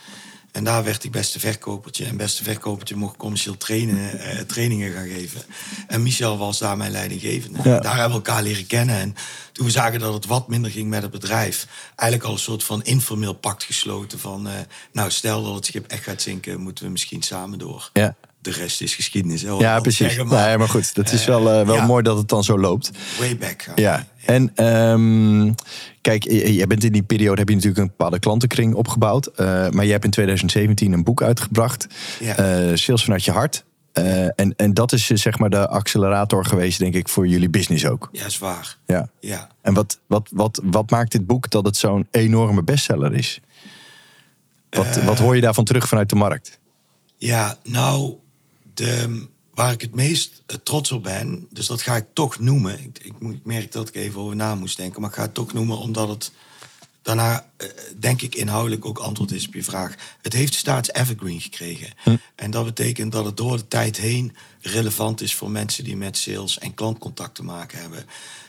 En 0.53 0.65
daar 0.65 0.85
werd 0.85 1.05
ik 1.05 1.11
beste 1.11 1.41
verkopertje. 1.41 2.05
En 2.05 2.17
beste 2.17 2.43
verkopertje 2.43 2.97
mocht 2.97 3.17
commercieel 3.17 3.57
trainen, 3.57 4.47
trainingen 4.47 4.93
gaan 4.93 5.09
geven. 5.09 5.43
En 5.87 6.03
Michel 6.03 6.39
was 6.39 6.59
daar 6.59 6.77
mijn 6.77 6.91
leidinggevende. 6.91 7.59
Ja. 7.65 7.81
Daar 7.81 7.99
hebben 7.99 8.21
we 8.21 8.27
elkaar 8.27 8.43
leren 8.43 8.67
kennen. 8.67 8.97
En 8.97 9.15
toen 9.53 9.67
we 9.67 9.73
zagen 9.73 10.01
dat 10.01 10.13
het 10.13 10.27
wat 10.27 10.49
minder 10.49 10.71
ging 10.71 10.89
met 10.89 11.03
het 11.03 11.11
bedrijf... 11.11 11.67
eigenlijk 11.97 12.29
al 12.29 12.35
een 12.35 12.43
soort 12.43 12.65
van 12.65 12.83
informeel 12.83 13.33
pact 13.33 13.65
gesloten 13.65 14.19
van... 14.19 14.49
nou, 14.93 15.11
stel 15.11 15.45
dat 15.45 15.55
het 15.55 15.67
schip 15.67 15.87
echt 15.87 16.03
gaat 16.03 16.23
zinken, 16.23 16.61
moeten 16.61 16.85
we 16.85 16.91
misschien 16.91 17.23
samen 17.23 17.59
door. 17.59 17.91
Ja 17.93 18.17
de 18.43 18.51
rest 18.51 18.81
is 18.81 18.95
geschiedenis. 18.95 19.43
Hè, 19.43 19.51
ja, 19.51 19.81
precies. 19.81 20.07
Zeggen, 20.07 20.27
maar, 20.27 20.47
nee, 20.47 20.59
maar 20.59 20.69
goed, 20.69 20.95
dat 20.95 21.13
is 21.13 21.25
wel, 21.25 21.41
uh, 21.41 21.67
wel 21.67 21.75
ja. 21.75 21.87
mooi 21.87 22.03
dat 22.03 22.17
het 22.17 22.29
dan 22.29 22.45
zo 22.45 22.59
loopt. 22.59 22.91
Way 23.19 23.37
back. 23.37 23.63
Ja. 23.63 23.73
ja. 23.75 24.07
En 24.25 24.67
um, 24.67 25.55
kijk, 26.01 26.25
jij 26.31 26.67
bent 26.67 26.85
in 26.85 26.93
die 26.93 27.03
periode 27.03 27.39
heb 27.39 27.49
je 27.49 27.55
natuurlijk 27.55 27.83
een 27.83 27.89
bepaalde 27.97 28.19
klantenkring 28.19 28.75
opgebouwd. 28.75 29.27
Uh, 29.27 29.37
maar 29.47 29.85
jij 29.85 29.93
hebt 29.93 30.05
in 30.05 30.11
2017 30.11 30.93
een 30.93 31.05
boek 31.05 31.23
uitgebracht. 31.23 31.87
Ja. 32.21 32.39
Uh, 32.39 32.77
Sales 32.77 33.05
vanuit 33.05 33.25
je 33.25 33.31
hart. 33.31 33.65
en, 33.93 34.55
en 34.57 34.75
dat 34.75 34.93
is 34.93 35.07
zeg 35.07 35.39
maar 35.39 35.51
de 35.51 35.69
accelerator 35.69 36.45
geweest, 36.45 36.79
denk 36.79 36.95
ik, 36.95 37.09
voor 37.09 37.27
jullie 37.27 37.51
business 37.51 37.87
ook. 37.87 38.09
Ja, 38.13 38.29
zwaar. 38.29 38.77
Ja. 38.87 39.09
ja. 39.21 39.49
En 39.63 39.75
wat, 39.75 39.99
wat, 40.07 40.29
wat, 40.33 40.61
wat 40.65 40.91
maakt 40.91 41.13
dit 41.13 41.27
boek 41.27 41.51
dat 41.51 41.65
het 41.65 41.77
zo'n 41.77 42.07
enorme 42.11 42.63
bestseller 42.63 43.15
is? 43.15 43.41
Wat, 44.71 45.03
wat 45.03 45.19
hoor 45.19 45.35
je 45.35 45.41
daarvan 45.41 45.65
terug 45.65 45.89
vanuit 45.89 46.09
de 46.09 46.17
markt? 46.17 46.61
Ja, 47.17 47.57
nou, 47.63 48.15
de, 48.75 49.27
waar 49.55 49.73
ik 49.73 49.81
het 49.81 49.95
meest 49.95 50.43
trots 50.63 50.93
op 50.93 51.03
ben, 51.03 51.47
dus 51.51 51.67
dat 51.67 51.83
ga 51.83 51.97
ik 51.97 52.07
toch 52.13 52.39
noemen. 52.39 52.85
Ik, 52.85 52.99
ik, 53.03 53.13
ik, 53.21 53.45
merk 53.45 53.73
dat 53.73 53.89
ik 53.89 53.95
even 53.95 54.21
over 54.21 54.37
na 54.37 54.55
moest 54.55 54.77
denken, 54.77 55.01
maar 55.01 55.11
ik 55.11 55.17
ga 55.17 55.23
het 55.23 55.35
toch 55.35 55.53
noemen 55.53 55.79
omdat 55.79 56.09
het 56.09 56.33
daarna, 57.03 57.51
uh, 57.59 57.69
denk 57.99 58.23
ik, 58.23 58.35
inhoudelijk 58.35 58.85
ook 58.85 58.99
antwoord 58.99 59.31
is 59.31 59.47
op 59.47 59.55
je 59.55 59.65
vraag. 59.65 59.95
Het 60.23 60.33
heeft 60.33 60.55
staats 60.55 60.93
evergreen 60.93 61.41
gekregen. 61.41 61.89
Hm. 62.03 62.17
En 62.35 62.51
dat 62.51 62.65
betekent 62.65 63.13
dat 63.13 63.25
het 63.25 63.37
door 63.37 63.57
de 63.57 63.69
tijd 63.69 63.97
heen 63.97 64.37
relevant 64.61 65.21
is 65.21 65.35
voor 65.35 65.51
mensen 65.51 65.85
die 65.85 65.97
met 65.97 66.17
sales 66.17 66.59
en 66.59 66.75
klantcontact 66.75 67.35
te 67.35 67.45
maken 67.45 67.81
hebben. 67.81 68.05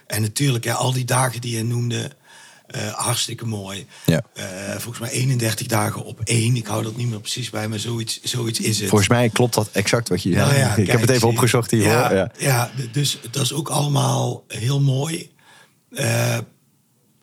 En 0.08 0.22
natuurlijk, 0.22 0.64
ja, 0.64 0.74
al 0.74 0.94
die 0.94 1.06
dagen 1.06 1.42
die 1.42 1.58
je 1.58 1.64
noemde, 1.64 2.16
uh, 2.76 2.94
hartstikke 2.94 3.46
mooi. 3.46 3.88
Ja. 4.06 4.24
Uh, 4.38 4.44
volgens 4.72 5.00
mij 5.00 5.10
31 5.10 5.68
dagen 5.68 6.04
op 6.04 6.20
één. 6.24 6.56
Ik 6.56 6.68
hou 6.68 6.84
dat 6.84 6.96
niet 6.96 7.10
meer 7.10 7.20
precies 7.20 7.50
bij, 7.50 7.68
maar 7.68 7.80
zoiets, 7.80 8.22
zoiets 8.24 8.60
is 8.60 8.80
het. 8.80 8.90
Volgens 8.90 9.10
mij 9.10 9.30
klopt 9.30 9.54
dat 9.54 9.70
exact 9.72 10.10
wat 10.10 10.24
je 10.24 10.30
nou, 10.30 10.56
ja, 10.56 10.70
Ik 10.70 10.76
kijk, 10.76 10.88
heb 10.88 11.02
het 11.02 11.10
even 11.10 11.28
opgezocht 11.28 11.72
hiervoor. 11.72 11.92
Ja, 11.92 12.14
ja. 12.14 12.32
ja, 12.38 12.72
dus 12.92 13.20
dat 13.32 13.44
is 13.44 13.54
ook 13.54 13.70
allemaal 13.70 14.44
heel 14.48 14.80
mooi. 14.80 15.32
Uh, 15.90 16.38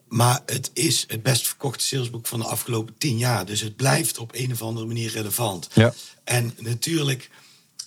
maar 0.08 0.40
het 0.46 0.70
is 0.72 1.04
het 1.08 1.22
best 1.22 1.46
verkochte 1.46 1.84
salesboek 1.84 2.26
van 2.26 2.38
de 2.38 2.46
afgelopen 2.46 2.94
tien 2.98 3.18
jaar. 3.18 3.46
Dus 3.46 3.60
het 3.60 3.76
blijft 3.76 4.18
op 4.18 4.34
een 4.34 4.52
of 4.52 4.62
andere 4.62 4.86
manier 4.86 5.10
relevant. 5.10 5.68
Ja. 5.74 5.92
En 6.24 6.54
natuurlijk 6.58 7.30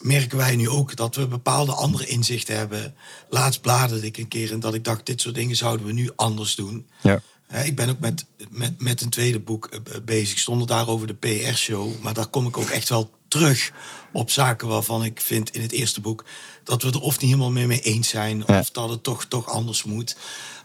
merken 0.04 0.38
wij 0.38 0.56
nu 0.56 0.70
ook 0.70 0.96
dat 0.96 1.16
we 1.16 1.28
bepaalde 1.28 1.72
andere 1.72 2.06
inzichten 2.06 2.58
hebben. 2.58 2.96
Laatst 3.30 3.62
bladerde 3.62 4.06
ik 4.06 4.18
een 4.18 4.28
keer 4.28 4.52
en 4.52 4.60
dat 4.60 4.74
ik 4.74 4.84
dacht, 4.84 5.06
dit 5.06 5.22
soort 5.22 5.36
dingen 5.36 5.56
zouden 5.56 5.86
we 5.86 5.92
nu 5.92 6.10
anders 6.16 6.56
doen. 6.56 6.88
Ja. 7.02 7.22
Ik 7.62 7.76
ben 7.76 7.90
ook 7.90 8.00
met, 8.00 8.26
met, 8.50 8.82
met 8.82 9.02
een 9.02 9.10
tweede 9.10 9.40
boek 9.40 9.66
eh, 9.66 10.02
bezig. 10.06 10.32
Ik 10.32 10.38
stond 10.38 10.68
daar 10.68 10.88
over 10.88 11.08
de 11.08 11.14
PR-show. 11.14 12.02
Maar 12.02 12.14
daar 12.14 12.28
kom 12.28 12.48
ik 12.48 12.58
ook 12.58 12.70
echt 12.70 12.90
wel 12.90 13.12
terug 13.28 13.72
op 14.14 14.32
zaken 14.32 14.68
waarvan 14.68 15.04
ik 15.04 15.22
vind 15.22 15.50
in 15.50 15.62
het 15.62 15.72
eerste 15.72 16.02
boek... 16.02 16.26
dat 16.64 16.84
we 16.84 16.92
er 16.92 17.02
of 17.02 17.20
niet 17.20 17.30
helemaal 17.30 17.52
mee, 17.52 17.68
mee 17.68 17.82
eens 17.82 18.10
zijn... 18.10 18.48
of 18.48 18.70
dat 18.70 18.90
het 18.90 19.04
toch, 19.04 19.26
toch 19.26 19.48
anders 19.48 19.84
moet. 19.84 20.16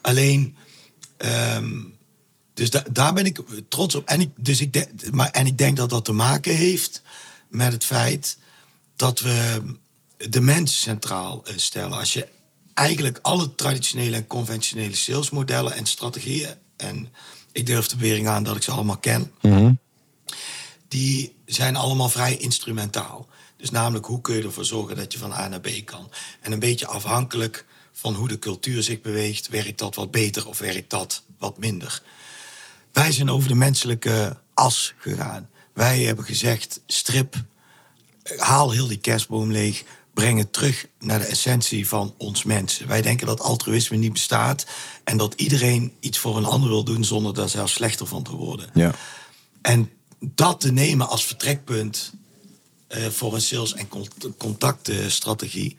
Alleen... 0.00 0.56
Um, 1.18 1.96
dus 2.54 2.70
da 2.70 2.84
daar 2.90 3.12
ben 3.12 3.26
ik 3.26 3.40
trots 3.68 3.94
op. 3.94 4.08
En 4.08 4.20
ik, 4.20 4.30
dus 4.36 4.60
ik, 4.60 4.72
de, 4.72 4.88
maar, 5.12 5.30
en 5.30 5.46
ik 5.46 5.58
denk 5.58 5.76
dat 5.76 5.90
dat 5.90 6.04
te 6.04 6.12
maken 6.12 6.54
heeft 6.54 7.02
met 7.48 7.72
het 7.72 7.84
feit 7.84 8.38
dat 8.96 9.20
we 9.20 9.62
de 10.28 10.40
mens 10.40 10.80
centraal 10.80 11.44
stellen. 11.56 11.98
Als 11.98 12.12
je 12.12 12.28
eigenlijk 12.74 13.18
alle 13.22 13.54
traditionele 13.54 14.16
en 14.16 14.26
conventionele 14.26 14.94
salesmodellen 14.94 15.72
en 15.72 15.86
strategieën 15.86 16.54
en 16.78 17.08
ik 17.52 17.66
durf 17.66 17.86
de 17.86 17.96
bewering 17.96 18.28
aan 18.28 18.42
dat 18.42 18.56
ik 18.56 18.62
ze 18.62 18.70
allemaal 18.70 18.98
ken. 18.98 19.32
Mm-hmm. 19.40 19.78
Die 20.88 21.34
zijn 21.44 21.76
allemaal 21.76 22.08
vrij 22.08 22.36
instrumentaal. 22.36 23.28
Dus 23.56 23.70
namelijk, 23.70 24.06
hoe 24.06 24.20
kun 24.20 24.36
je 24.36 24.42
ervoor 24.42 24.64
zorgen 24.64 24.96
dat 24.96 25.12
je 25.12 25.18
van 25.18 25.32
A 25.32 25.48
naar 25.48 25.60
B 25.60 25.68
kan? 25.84 26.10
En 26.40 26.52
een 26.52 26.58
beetje 26.58 26.86
afhankelijk 26.86 27.64
van 27.92 28.14
hoe 28.14 28.28
de 28.28 28.38
cultuur 28.38 28.82
zich 28.82 29.00
beweegt, 29.00 29.48
werkt 29.48 29.78
dat 29.78 29.94
wat 29.94 30.10
beter 30.10 30.48
of 30.48 30.58
werkt 30.58 30.90
dat 30.90 31.22
wat 31.38 31.58
minder. 31.58 32.02
Wij 32.92 33.12
zijn 33.12 33.30
over 33.30 33.48
de 33.48 33.54
menselijke 33.54 34.36
as 34.54 34.94
gegaan. 34.98 35.48
Wij 35.72 36.02
hebben 36.02 36.24
gezegd: 36.24 36.80
strip 36.86 37.34
haal 38.36 38.70
heel 38.70 38.86
die 38.86 38.98
kerstboom 38.98 39.52
leeg. 39.52 39.84
Breng 40.18 40.38
het 40.38 40.52
terug 40.52 40.86
naar 40.98 41.18
de 41.18 41.24
essentie 41.24 41.88
van 41.88 42.14
ons 42.16 42.44
mensen. 42.44 42.86
Wij 42.86 43.02
denken 43.02 43.26
dat 43.26 43.40
altruïsme 43.40 43.96
niet 43.96 44.12
bestaat. 44.12 44.66
En 45.04 45.16
dat 45.16 45.34
iedereen 45.34 45.92
iets 46.00 46.18
voor 46.18 46.36
een 46.36 46.44
ander 46.44 46.68
wil 46.68 46.84
doen 46.84 47.04
zonder 47.04 47.34
daar 47.34 47.48
zelfs 47.48 47.72
slechter 47.72 48.06
van 48.06 48.22
te 48.22 48.34
worden. 48.34 48.70
Ja. 48.74 48.94
En 49.62 49.90
dat 50.20 50.60
te 50.60 50.72
nemen 50.72 51.08
als 51.08 51.24
vertrekpunt 51.24 52.12
uh, 52.88 53.06
voor 53.06 53.34
een 53.34 53.40
sales- 53.40 53.74
en 53.74 53.88
contactstrategie. 54.36 55.76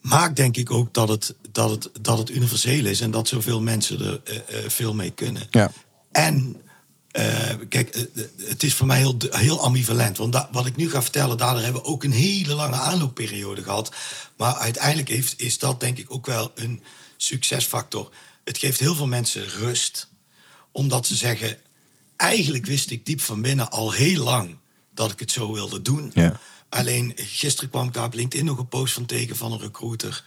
maakt 0.00 0.36
denk 0.36 0.56
ik 0.56 0.70
ook 0.70 0.94
dat 0.94 1.08
het, 1.08 1.34
dat, 1.52 1.70
het, 1.70 1.90
dat 2.00 2.18
het 2.18 2.30
universeel 2.30 2.84
is 2.84 3.00
en 3.00 3.10
dat 3.10 3.28
zoveel 3.28 3.60
mensen 3.60 4.00
er 4.00 4.20
uh, 4.24 4.34
uh, 4.34 4.68
veel 4.68 4.94
mee 4.94 5.10
kunnen. 5.10 5.46
Ja. 5.50 5.70
En 6.12 6.56
kijk, 7.68 8.08
het 8.46 8.62
is 8.62 8.74
voor 8.74 8.86
mij 8.86 8.98
heel, 8.98 9.16
heel 9.30 9.60
ambivalent. 9.60 10.16
Want 10.16 10.32
da, 10.32 10.48
wat 10.52 10.66
ik 10.66 10.76
nu 10.76 10.90
ga 10.90 11.02
vertellen, 11.02 11.36
daardoor 11.36 11.62
hebben 11.62 11.82
we 11.82 11.88
ook 11.88 12.04
een 12.04 12.12
hele 12.12 12.54
lange 12.54 12.76
aanloopperiode 12.76 13.62
gehad. 13.62 13.94
Maar 14.36 14.54
uiteindelijk 14.54 15.08
heeft, 15.08 15.40
is 15.40 15.58
dat 15.58 15.80
denk 15.80 15.98
ik 15.98 16.10
ook 16.10 16.26
wel 16.26 16.52
een 16.54 16.82
succesfactor. 17.16 18.12
Het 18.44 18.58
geeft 18.58 18.80
heel 18.80 18.94
veel 18.94 19.06
mensen 19.06 19.48
rust, 19.48 20.08
omdat 20.72 21.06
ze 21.06 21.14
zeggen: 21.14 21.58
eigenlijk 22.16 22.66
wist 22.66 22.90
ik 22.90 23.06
diep 23.06 23.20
van 23.20 23.42
binnen 23.42 23.70
al 23.70 23.92
heel 23.92 24.24
lang 24.24 24.56
dat 24.94 25.12
ik 25.12 25.20
het 25.20 25.30
zo 25.30 25.52
wilde 25.52 25.82
doen. 25.82 26.10
Ja. 26.14 26.40
Alleen 26.68 27.12
gisteren 27.16 27.70
kwam 27.70 27.86
ik 27.86 27.92
daar 27.92 28.04
op 28.04 28.14
LinkedIn 28.14 28.46
nog 28.46 28.58
een 28.58 28.68
post 28.68 28.94
van 28.94 29.06
tegen 29.06 29.36
van 29.36 29.52
een 29.52 29.60
recruiter. 29.60 30.24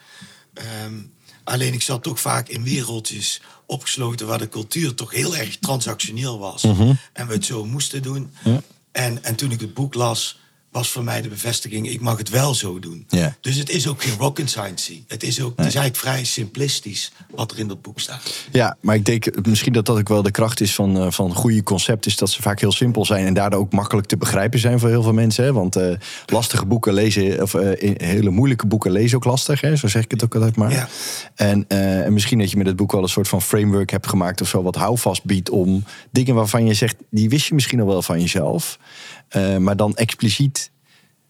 Um, 0.86 1.13
alleen 1.50 1.74
ik 1.74 1.82
zat 1.82 2.03
toch 2.03 2.20
vaak 2.20 2.48
in 2.48 2.63
wereldjes 2.63 3.41
opgesloten 3.65 4.27
waar 4.27 4.38
de 4.38 4.50
cultuur 4.50 4.94
toch 4.94 5.12
heel 5.12 5.36
erg 5.36 5.58
transactioneel 5.58 6.39
was. 6.39 6.63
Mm 6.63 6.72
-hmm. 6.72 6.98
En 7.13 7.27
we 7.27 7.34
het 7.34 7.46
zo 7.46 7.65
moesten 7.65 8.01
doen. 8.01 8.32
Ja. 8.44 8.62
En, 8.91 9.24
en 9.24 9.36
toen 9.36 9.51
ik 9.51 9.60
het 9.60 9.74
boek 9.74 9.94
las, 9.94 10.39
was 10.72 10.90
voor 10.90 11.04
mij 11.04 11.22
de 11.22 11.30
bevestiging, 11.30 11.90
ik 11.90 12.02
mag 12.02 12.18
het 12.18 12.30
wel 12.30 12.54
zo 12.54 12.80
doen. 12.80 13.08
Dus 13.42 13.56
het 13.56 13.70
is 13.70 13.88
ook 13.88 14.04
geen 14.04 14.18
rocket 14.18 14.50
science. 14.50 14.94
Het 15.08 15.24
is, 15.24 15.42
ook, 15.42 15.58
het 15.58 15.66
is 15.66 15.76
eigenlijk 15.76 15.96
vrij 15.96 16.24
simplistisch 16.24 17.12
wat 17.36 17.52
er 17.52 17.60
in 17.60 17.68
dat 17.68 17.82
boek 17.82 18.00
staat. 18.00 18.34
Ja, 18.52 18.78
maar 18.82 18.96
ik 18.96 19.06
denk 19.06 19.46
misschien 19.48 19.74
dat 19.74 19.86
dat 19.86 19.98
ook 19.98 20.08
wel 20.08 20.22
de 20.22 20.32
kracht 20.32 20.62
is 20.62 20.76
van, 20.76 20.98
uh, 20.98 21.12
van 21.12 21.36
goede 21.36 21.64
concepten. 21.64 22.12
Is 22.12 22.18
dat 22.18 22.30
ze 22.30 22.42
vaak 22.42 22.60
heel 22.60 22.72
simpel 22.72 23.06
zijn 23.06 23.26
en 23.26 23.34
daardoor 23.34 23.60
ook 23.60 23.72
makkelijk 23.72 24.08
te 24.08 24.18
begrijpen 24.18 24.60
zijn 24.60 24.80
voor 24.80 24.90
heel 24.90 25.04
veel 25.04 25.14
mensen. 25.14 25.44
Hè? 25.44 25.54
Want 25.54 25.78
uh, 25.78 25.94
lastige 26.26 26.66
boeken 26.66 26.94
lezen, 26.94 27.42
of 27.42 27.54
uh, 27.54 27.94
hele 27.98 28.30
moeilijke 28.30 28.68
boeken 28.68 28.92
lezen 28.92 29.18
ook 29.18 29.26
lastig. 29.26 29.62
Hè? 29.62 29.76
Zo 29.76 29.88
zeg 29.88 30.04
ik 30.04 30.12
het 30.12 30.24
ook 30.24 30.36
altijd 30.36 30.56
maar. 30.56 30.72
Ja. 30.72 30.88
En, 31.36 31.68
en 31.68 32.14
misschien 32.14 32.40
dat 32.40 32.52
je 32.52 32.58
met 32.58 32.68
het 32.68 32.76
boek 32.76 32.92
wel 32.92 33.04
een 33.04 33.10
soort 33.10 33.28
van 33.28 33.42
framework 33.42 33.90
hebt 33.90 34.08
gemaakt 34.08 34.42
of 34.42 34.48
zo. 34.48 34.64
Wat 34.64 34.76
houvast 34.76 35.24
biedt 35.24 35.50
om 35.50 35.84
dingen 36.12 36.36
waarvan 36.36 36.66
je 36.66 36.74
zegt, 36.74 36.96
die 37.10 37.30
wist 37.30 37.48
je 37.48 37.54
misschien 37.54 37.80
al 37.80 37.88
wel 37.88 38.02
van 38.02 38.20
jezelf. 38.20 38.80
Maar 39.59 39.75
dan 39.75 39.95
expliciet 39.95 40.71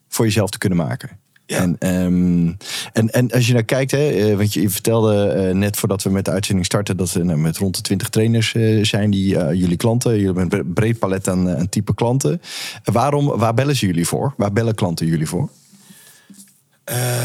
voor 0.08 0.26
jezelf 0.26 0.50
te 0.50 0.58
kunnen 0.58 0.78
maken. 0.78 1.20
Ja. 1.50 1.58
En, 1.58 2.04
um, 2.04 2.58
en, 2.94 3.10
en 3.10 3.32
als 3.32 3.48
je 3.48 3.54
naar 3.54 3.64
kijkt, 3.64 3.92
hè, 3.92 4.30
uh, 4.32 4.38
want 4.38 4.54
je, 4.54 4.62
je 4.62 4.70
vertelde 4.70 5.36
uh, 5.36 5.56
net 5.56 5.78
voordat 5.78 6.04
we 6.04 6.10
met 6.10 6.26
de 6.26 6.32
uitzending 6.32 6.66
starten 6.66 6.98
dat 6.98 7.14
er 7.14 7.26
uh, 7.26 7.34
met 7.34 7.58
rond 7.58 7.76
de 7.76 7.82
20 7.82 8.10
trainers 8.10 8.52
zijn 8.90 9.10
die 9.12 9.28
jullie 9.56 9.78
klanten, 9.78 10.12
jullie 10.12 10.26
hebben 10.26 10.60
een 10.60 10.74
breed 10.74 11.00
palet 11.00 11.28
aan, 11.28 11.50
aan 11.50 11.70
type 11.70 11.94
klanten. 11.94 12.42
waarom, 12.84 13.26
waar 13.26 13.54
bellen 13.54 13.76
ze 13.76 13.86
jullie 13.86 14.08
voor? 14.08 14.34
Waar 14.38 14.54
bellen 14.54 14.76
klanten 14.76 15.06
jullie 15.06 15.28
voor? 15.28 15.50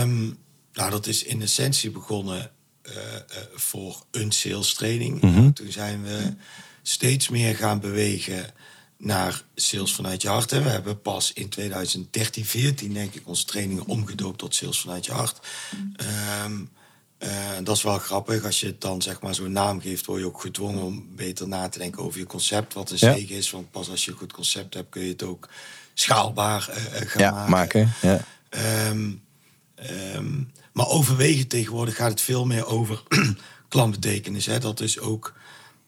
Um, 0.01 0.37
nou, 0.73 0.91
dat 0.91 1.07
is 1.07 1.23
in 1.25 1.43
essentie 1.43 1.91
begonnen 1.91 2.51
voor 3.55 4.05
een 4.11 4.33
sales 4.33 4.75
training. 4.75 5.21
Mm 5.21 5.35
-hmm. 5.35 5.53
Toen 5.53 5.73
zijn 5.73 6.03
we 6.03 6.33
steeds 6.83 7.29
meer 7.29 7.55
gaan 7.55 7.81
bewegen 7.81 8.45
naar 8.99 9.43
sales 9.55 9.95
vanuit 9.95 10.23
je 10.23 10.29
hart. 10.29 10.51
We 10.51 10.57
hebben 10.59 11.01
pas 11.03 11.33
in 11.33 11.49
2013, 11.49 12.45
14 12.45 12.93
denk 12.93 13.15
ik 13.15 13.23
onze 13.29 13.45
trainingen 13.45 13.87
omgedoopt 13.87 14.39
tot 14.39 14.55
sales 14.55 14.81
vanuit 14.81 15.05
je 15.07 15.13
hart. 15.13 15.47
Um, 16.45 16.69
uh, 17.19 17.29
dat 17.63 17.77
is 17.77 17.83
wel 17.83 17.99
grappig. 17.99 18.45
Als 18.45 18.61
je 18.61 18.67
het 18.67 18.81
dan 18.81 19.03
zeg 19.03 19.21
maar 19.21 19.35
zo'n 19.35 19.53
naam 19.53 19.81
geeft, 19.81 20.07
word 20.07 20.21
je 20.21 20.27
ook 20.27 20.41
gedwongen 20.41 20.83
om 20.83 21.07
beter 21.17 21.49
na 21.49 21.69
te 21.69 21.79
denken 21.79 22.03
over 22.03 22.19
je 22.19 22.27
concept. 22.27 22.75
Wat 22.75 22.91
een 22.91 22.97
Ja. 23.01 23.15
zegen 23.15 23.37
is. 23.37 23.51
Want 23.51 23.71
pas 23.71 23.91
als 23.91 24.05
je 24.05 24.11
een 24.11 24.17
goed 24.17 24.33
concept 24.33 24.75
hebt, 24.75 24.91
kun 24.91 25.03
je 25.03 25.09
het 25.13 25.23
ook 25.23 25.49
schaalbaar 25.95 26.69
uh, 26.71 26.77
gaan 27.09 27.23
Ja, 27.23 27.31
maken. 27.31 27.51
maken. 27.51 27.93
Ja. 28.03 28.25
Ehm, 28.49 29.11
ehm, 29.75 30.43
maar 30.73 30.89
overwegend 30.89 31.51
tegenwoordig 31.51 31.97
gaat 31.97 32.11
het 32.11 32.21
veel 32.21 32.45
meer 32.47 32.67
over 32.67 33.03
klantbetekenis. 33.69 34.47
Hè. 34.47 34.59
Dat 34.59 34.81
is 34.81 34.99
ook 34.99 35.35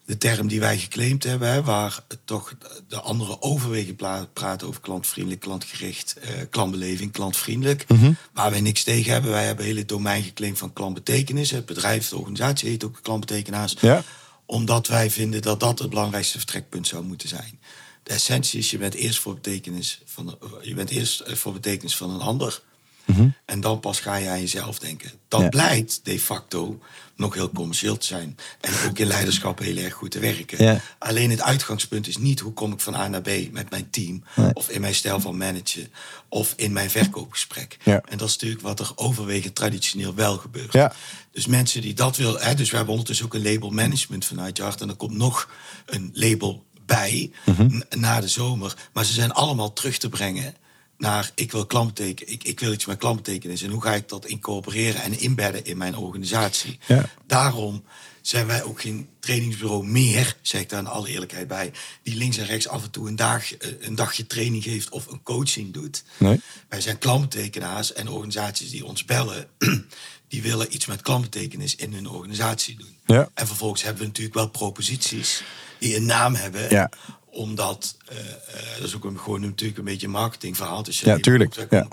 de 0.06 0.18
term 0.18 0.48
die 0.48 0.60
wij 0.60 0.78
geclaimd 0.78 1.24
hebben, 1.24 1.48
hè, 1.48 1.62
waar 1.62 2.04
toch 2.24 2.54
de 2.88 3.00
andere 3.00 3.42
overwegen 3.42 3.96
praten 4.32 4.66
over 4.66 4.80
klantvriendelijk, 4.80 5.42
klantgericht, 5.42 6.16
eh, 6.16 6.30
klantbeleving, 6.50 7.12
klantvriendelijk. 7.12 7.88
Mhm. 7.88 8.12
Waar 8.32 8.50
wij 8.50 8.60
niks 8.60 8.82
tegen 8.82 9.12
hebben. 9.12 9.30
Wij 9.30 9.46
hebben 9.46 9.64
hele 9.64 9.84
domein 9.84 10.22
geclaimd 10.22 10.58
van 10.58 10.72
klantbetekenis. 10.72 11.50
Het 11.50 11.66
bedrijf, 11.66 12.08
de 12.08 12.16
organisatie 12.16 12.68
heet 12.68 12.84
ook 12.84 12.98
klantbetekenaars. 13.02 13.76
Ja. 13.80 14.02
Omdat 14.44 14.86
wij 14.86 15.10
vinden 15.10 15.42
dat 15.42 15.60
dat 15.60 15.78
het 15.78 15.90
belangrijkste 15.90 16.38
vertrekpunt 16.38 16.86
zou 16.86 17.04
moeten 17.04 17.28
zijn. 17.28 17.60
De 18.02 18.12
essentie 18.12 18.58
is, 18.58 18.70
je 18.70 18.78
bent 18.78 18.94
eerst 18.94 19.18
voor 19.18 19.34
betekenis 19.34 20.02
van, 20.04 20.38
je 20.62 20.74
bent 20.74 20.90
eerst 20.90 21.20
eh, 21.20 21.34
voor 21.34 21.52
betekenis 21.52 21.96
van 21.96 22.10
een 22.10 22.20
ander. 22.20 22.62
Mhm. 23.06 23.28
En 23.44 23.60
dan 23.60 23.80
pas 23.80 24.00
ga 24.00 24.14
je 24.16 24.28
aan 24.28 24.40
jezelf 24.40 24.78
denken. 24.78 25.10
Dat 25.28 25.40
Ja. 25.40 25.48
blijkt 25.48 26.00
de 26.02 26.20
facto 26.20 26.80
nog 27.16 27.34
heel 27.34 27.50
commercieel 27.50 27.96
te 27.98 28.06
zijn. 28.06 28.36
En 28.60 28.72
ook 28.88 28.98
in 28.98 29.06
leiderschap 29.06 29.58
heel 29.58 29.76
erg 29.76 29.94
goed 29.94 30.10
te 30.10 30.18
werken. 30.18 30.64
Ja. 30.64 30.80
Alleen 30.98 31.30
het 31.30 31.40
uitgangspunt 31.42 32.06
is 32.08 32.16
niet 32.16 32.40
hoe 32.40 32.52
kom 32.52 32.72
ik 32.72 32.80
van 32.80 32.94
A 32.94 33.08
naar 33.08 33.20
B 33.22 33.28
met 33.52 33.70
mijn 33.70 33.90
team. 33.90 34.22
Nee. 34.36 34.54
Of 34.54 34.68
in 34.68 34.80
mijn 34.80 34.94
stijl 34.94 35.20
van 35.20 35.36
managen. 35.36 35.92
Of 36.28 36.52
in 36.56 36.72
mijn 36.72 36.90
verkoopgesprek. 36.90 37.76
Ja. 37.82 38.00
En 38.08 38.18
dat 38.18 38.28
is 38.28 38.34
natuurlijk 38.34 38.62
wat 38.62 38.80
er 38.80 38.92
overwegend 38.94 39.54
traditioneel 39.54 40.14
wel 40.14 40.36
gebeurt. 40.36 40.72
Ja. 40.72 40.92
Dus 41.32 41.46
mensen 41.46 41.80
die 41.80 41.94
dat 41.94 42.16
willen. 42.16 42.40
Hè, 42.42 42.54
dus 42.54 42.70
we 42.70 42.76
hebben 42.76 42.92
ondertussen 42.94 43.26
ook 43.26 43.34
een 43.34 43.42
label 43.52 43.70
management 43.70 44.24
vanuit 44.24 44.56
je 44.56 44.62
hart. 44.62 44.80
En 44.80 44.88
er 44.88 44.94
komt 44.94 45.16
nog 45.16 45.50
een 45.86 46.10
label 46.12 46.64
bij 46.86 47.30
Mhm. 47.44 47.80
na 47.96 48.20
de 48.20 48.28
zomer. 48.28 48.74
Maar 48.92 49.04
ze 49.04 49.12
zijn 49.12 49.32
allemaal 49.32 49.72
terug 49.72 49.98
te 49.98 50.08
brengen 50.08 50.54
naar 50.98 51.30
ik 51.34 51.52
wil 51.52 51.66
klantbeteken, 51.66 52.28
ik, 52.28 52.44
ik 52.44 52.60
wil 52.60 52.72
iets 52.72 52.86
met 52.86 52.98
klantbetekenis. 52.98 53.62
En 53.62 53.70
hoe 53.70 53.82
ga 53.82 53.94
ik 53.94 54.08
dat 54.08 54.26
incorporeren 54.26 55.02
en 55.02 55.18
inbedden 55.18 55.64
in 55.64 55.76
mijn 55.76 55.96
organisatie? 55.96 56.78
Ja. 56.86 57.10
Daarom 57.26 57.84
zijn 58.20 58.46
wij 58.46 58.62
ook 58.62 58.80
geen 58.80 59.08
trainingsbureau 59.20 59.86
meer, 59.86 60.36
zeg 60.42 60.60
ik 60.60 60.68
daar 60.68 60.80
in 60.80 60.86
alle 60.86 61.08
eerlijkheid 61.08 61.48
bij, 61.48 61.72
die 62.02 62.16
links 62.16 62.36
en 62.36 62.46
rechts 62.46 62.68
af 62.68 62.82
en 62.82 62.90
toe 62.90 63.08
een, 63.08 63.16
dag, 63.16 63.56
eh, 63.56 63.70
een 63.80 63.94
dagje 63.94 64.26
training 64.26 64.62
geeft 64.62 64.88
of 64.88 65.06
een 65.06 65.22
coaching 65.22 65.72
doet. 65.72 66.04
Nee. 66.18 66.40
Wij 66.68 66.80
zijn 66.80 66.98
klantbetekenaars 66.98 67.92
en 67.92 68.08
organisaties 68.08 68.70
die 68.70 68.84
ons 68.84 69.04
bellen, 69.04 69.48
die 70.28 70.42
willen 70.42 70.74
iets 70.74 70.86
met 70.86 71.02
klantbetekenis 71.02 71.76
in 71.76 71.92
hun 71.92 72.08
organisatie 72.08 72.76
doen. 72.76 72.96
Ja. 73.04 73.30
En 73.34 73.46
vervolgens 73.46 73.82
hebben 73.82 74.00
we 74.00 74.06
natuurlijk 74.06 74.36
wel 74.36 74.48
proposities 74.48 75.42
die 75.78 75.96
een 75.96 76.06
naam 76.06 76.34
hebben. 76.34 76.70
Ja. 76.70 76.90
Omdat, 77.36 77.96
eh, 78.08 78.18
eh, 78.18 78.78
dat 78.78 78.86
is 78.86 78.96
ook 78.96 79.04
een, 79.04 79.18
gewoon 79.18 79.40
natuurlijk 79.40 79.78
een 79.78 79.84
beetje 79.84 80.06
een 80.06 80.12
marketingverhaal. 80.12 80.82
Dus 80.82 81.00
je 81.00 81.06
Ja, 81.06 81.14
je 81.14 81.20
tuurlijk, 81.22 81.56
moet 81.56 81.64
ook 81.64 81.70
ja. 81.70 81.86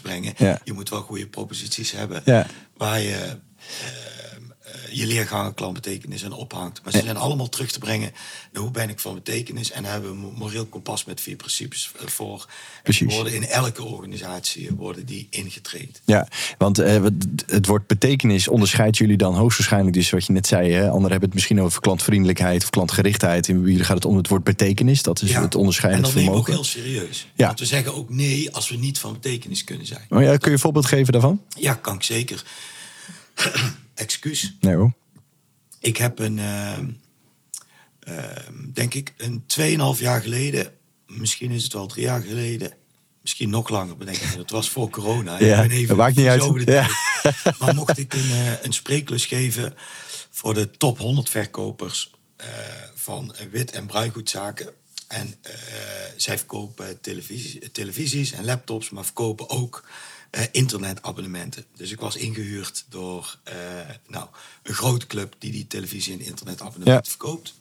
brengen. 0.00 0.34
Ja. 0.36 0.60
Je 0.64 0.72
moet 0.72 0.88
wel 0.88 1.02
goede 1.02 1.26
proposities 1.26 1.92
hebben. 1.92 2.22
Ja. 2.24 2.46
Waar 2.76 3.00
je 3.00 3.14
eh, 3.14 3.30
eh, 3.30 3.36
je 4.90 5.06
leergangen 5.06 5.54
klantbetekenis 5.54 6.22
en 6.22 6.32
ophangt. 6.32 6.80
Maar 6.84 6.92
ze 6.92 7.02
zijn 7.02 7.16
allemaal 7.16 7.48
terug 7.48 7.72
te 7.72 7.78
brengen 7.78 8.12
naar 8.52 8.62
hoe 8.62 8.70
ben 8.70 8.88
ik 8.88 8.98
van 8.98 9.14
betekenis. 9.14 9.70
En 9.70 9.82
daar 9.82 9.92
hebben 9.92 10.10
we 10.10 10.26
een 10.26 10.34
moreel 10.34 10.66
kompas 10.66 11.04
met 11.04 11.20
vier 11.20 11.36
principes 11.36 11.90
eh, 11.96 12.06
voor. 12.06 12.46
En 12.76 12.82
Precies. 12.82 13.14
worden 13.14 13.34
in 13.34 13.46
elke 13.46 13.84
organisatie 13.84 14.70
worden 14.76 15.06
die 15.06 15.26
ingetraind. 15.30 16.00
Ja, 16.04 16.28
want 16.58 16.78
eh, 16.78 17.02
het 17.46 17.66
woord 17.66 17.86
betekenis 17.86 18.48
onderscheidt 18.48 18.96
jullie 18.96 19.16
dan 19.16 19.34
hoogstwaarschijnlijk 19.34 19.96
dus 19.96 20.10
wat 20.10 20.26
je 20.26 20.32
net 20.32 20.46
zei. 20.46 20.72
Hè? 20.72 20.88
Anderen 20.88 21.10
hebben 21.10 21.28
het 21.28 21.34
misschien 21.34 21.60
over 21.60 21.80
klantvriendelijkheid 21.80 22.62
of 22.62 22.70
klantgerichtheid. 22.70 23.48
En 23.48 23.60
bij 23.60 23.70
jullie 23.70 23.84
gaat 23.84 23.96
het 23.96 24.04
om 24.04 24.16
het 24.16 24.28
woord 24.28 24.44
betekenis. 24.44 25.02
Dat 25.02 25.22
is 25.22 25.34
het 25.34 25.54
en 25.54 25.58
onderscheidend 25.58 26.04
dat 26.04 26.14
nemen 26.14 26.32
we 26.32 26.38
ook 26.38 26.44
vermogen. 26.44 26.72
heel 26.72 26.82
serieus. 26.82 27.26
Ja. 27.34 27.46
Want 27.46 27.58
we 27.58 27.66
zeggen 27.66 27.94
ook 27.94 28.10
nee 28.10 28.54
als 28.54 28.68
we 28.68 28.76
niet 28.76 28.98
van 28.98 29.12
betekenis 29.12 29.64
kunnen 29.64 29.86
zijn. 29.86 30.06
Oh 30.08 30.22
ja, 30.22 30.36
kun 30.36 30.48
je 30.48 30.50
een 30.50 30.58
voorbeeld 30.58 30.86
geven 30.86 31.12
daarvan? 31.12 31.42
Ja, 31.58 31.74
kan 31.74 31.94
ik 31.94 32.02
zeker. 32.02 32.44
Excuus. 33.96 34.56
Nee 34.60 34.74
hoor. 34.74 34.92
Ik 35.80 35.96
heb 35.96 36.18
een, 36.18 36.38
ehm, 36.38 36.90
ehm, 38.00 38.72
denk 38.72 38.94
ik, 38.94 39.14
een 39.16 39.44
2,5 39.46 40.00
jaar 40.00 40.20
geleden, 40.22 40.72
misschien 41.06 41.50
is 41.50 41.62
het 41.62 41.72
wel 41.72 41.86
drie 41.86 42.04
jaar 42.04 42.22
geleden, 42.22 42.72
misschien 43.22 43.50
nog 43.50 43.68
langer, 43.68 43.96
bedenk 43.96 44.16
ik. 44.16 44.30
Het 44.36 44.50
was 44.50 44.68
voor 44.70 44.90
corona. 44.90 45.38
Ja, 45.40 45.62
ik 45.62 45.68
ben 45.68 45.76
even 45.76 45.88
dat 45.88 45.96
maakt 45.96 46.16
niet 46.16 46.26
uit. 46.26 46.64
Ja. 46.64 46.88
Maar 47.58 47.74
mocht 47.74 47.98
ik 47.98 48.14
een, 48.14 48.30
eh, 48.30 48.62
een 48.62 48.72
spreeklus 48.72 49.26
geven 49.26 49.74
voor 50.30 50.54
de 50.54 50.70
top 50.70 50.98
100 50.98 51.28
verkopers 51.28 52.10
van 52.94 53.34
wit- 53.50 53.70
en 53.70 53.86
bruingoedzaken. 53.86 54.70
En 55.06 55.34
eh, 55.42 55.54
zij 56.16 56.36
verkopen 56.38 57.00
televisie, 57.00 57.70
televisies 57.70 58.32
en 58.32 58.44
laptops, 58.44 58.90
maar 58.90 59.04
verkopen 59.04 59.48
ook 59.48 59.84
eh, 60.30 60.44
internetabonnementen. 60.50 61.64
Dus 61.76 61.90
ik 61.90 62.00
was 62.00 62.16
ingehuurd 62.16 62.84
door 62.88 63.38
eh, 63.42 63.56
nou, 64.06 64.28
een 64.62 64.74
grote 64.74 65.06
club 65.06 65.34
die 65.38 65.52
die 65.52 65.66
televisie- 65.66 66.12
en 66.12 66.20
internetabonnementen 66.20 67.04
Ja. 67.04 67.16
verkoopt. 67.18 67.54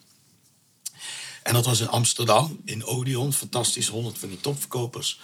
En 1.43 1.53
dat 1.53 1.65
was 1.65 1.79
in 1.79 1.87
Amsterdam, 1.87 2.61
in 2.65 2.85
Odeon. 2.85 3.33
Fantastisch, 3.33 3.87
100 3.87 4.17
van 4.17 4.29
die 4.29 4.39
topverkopers. 4.41 5.19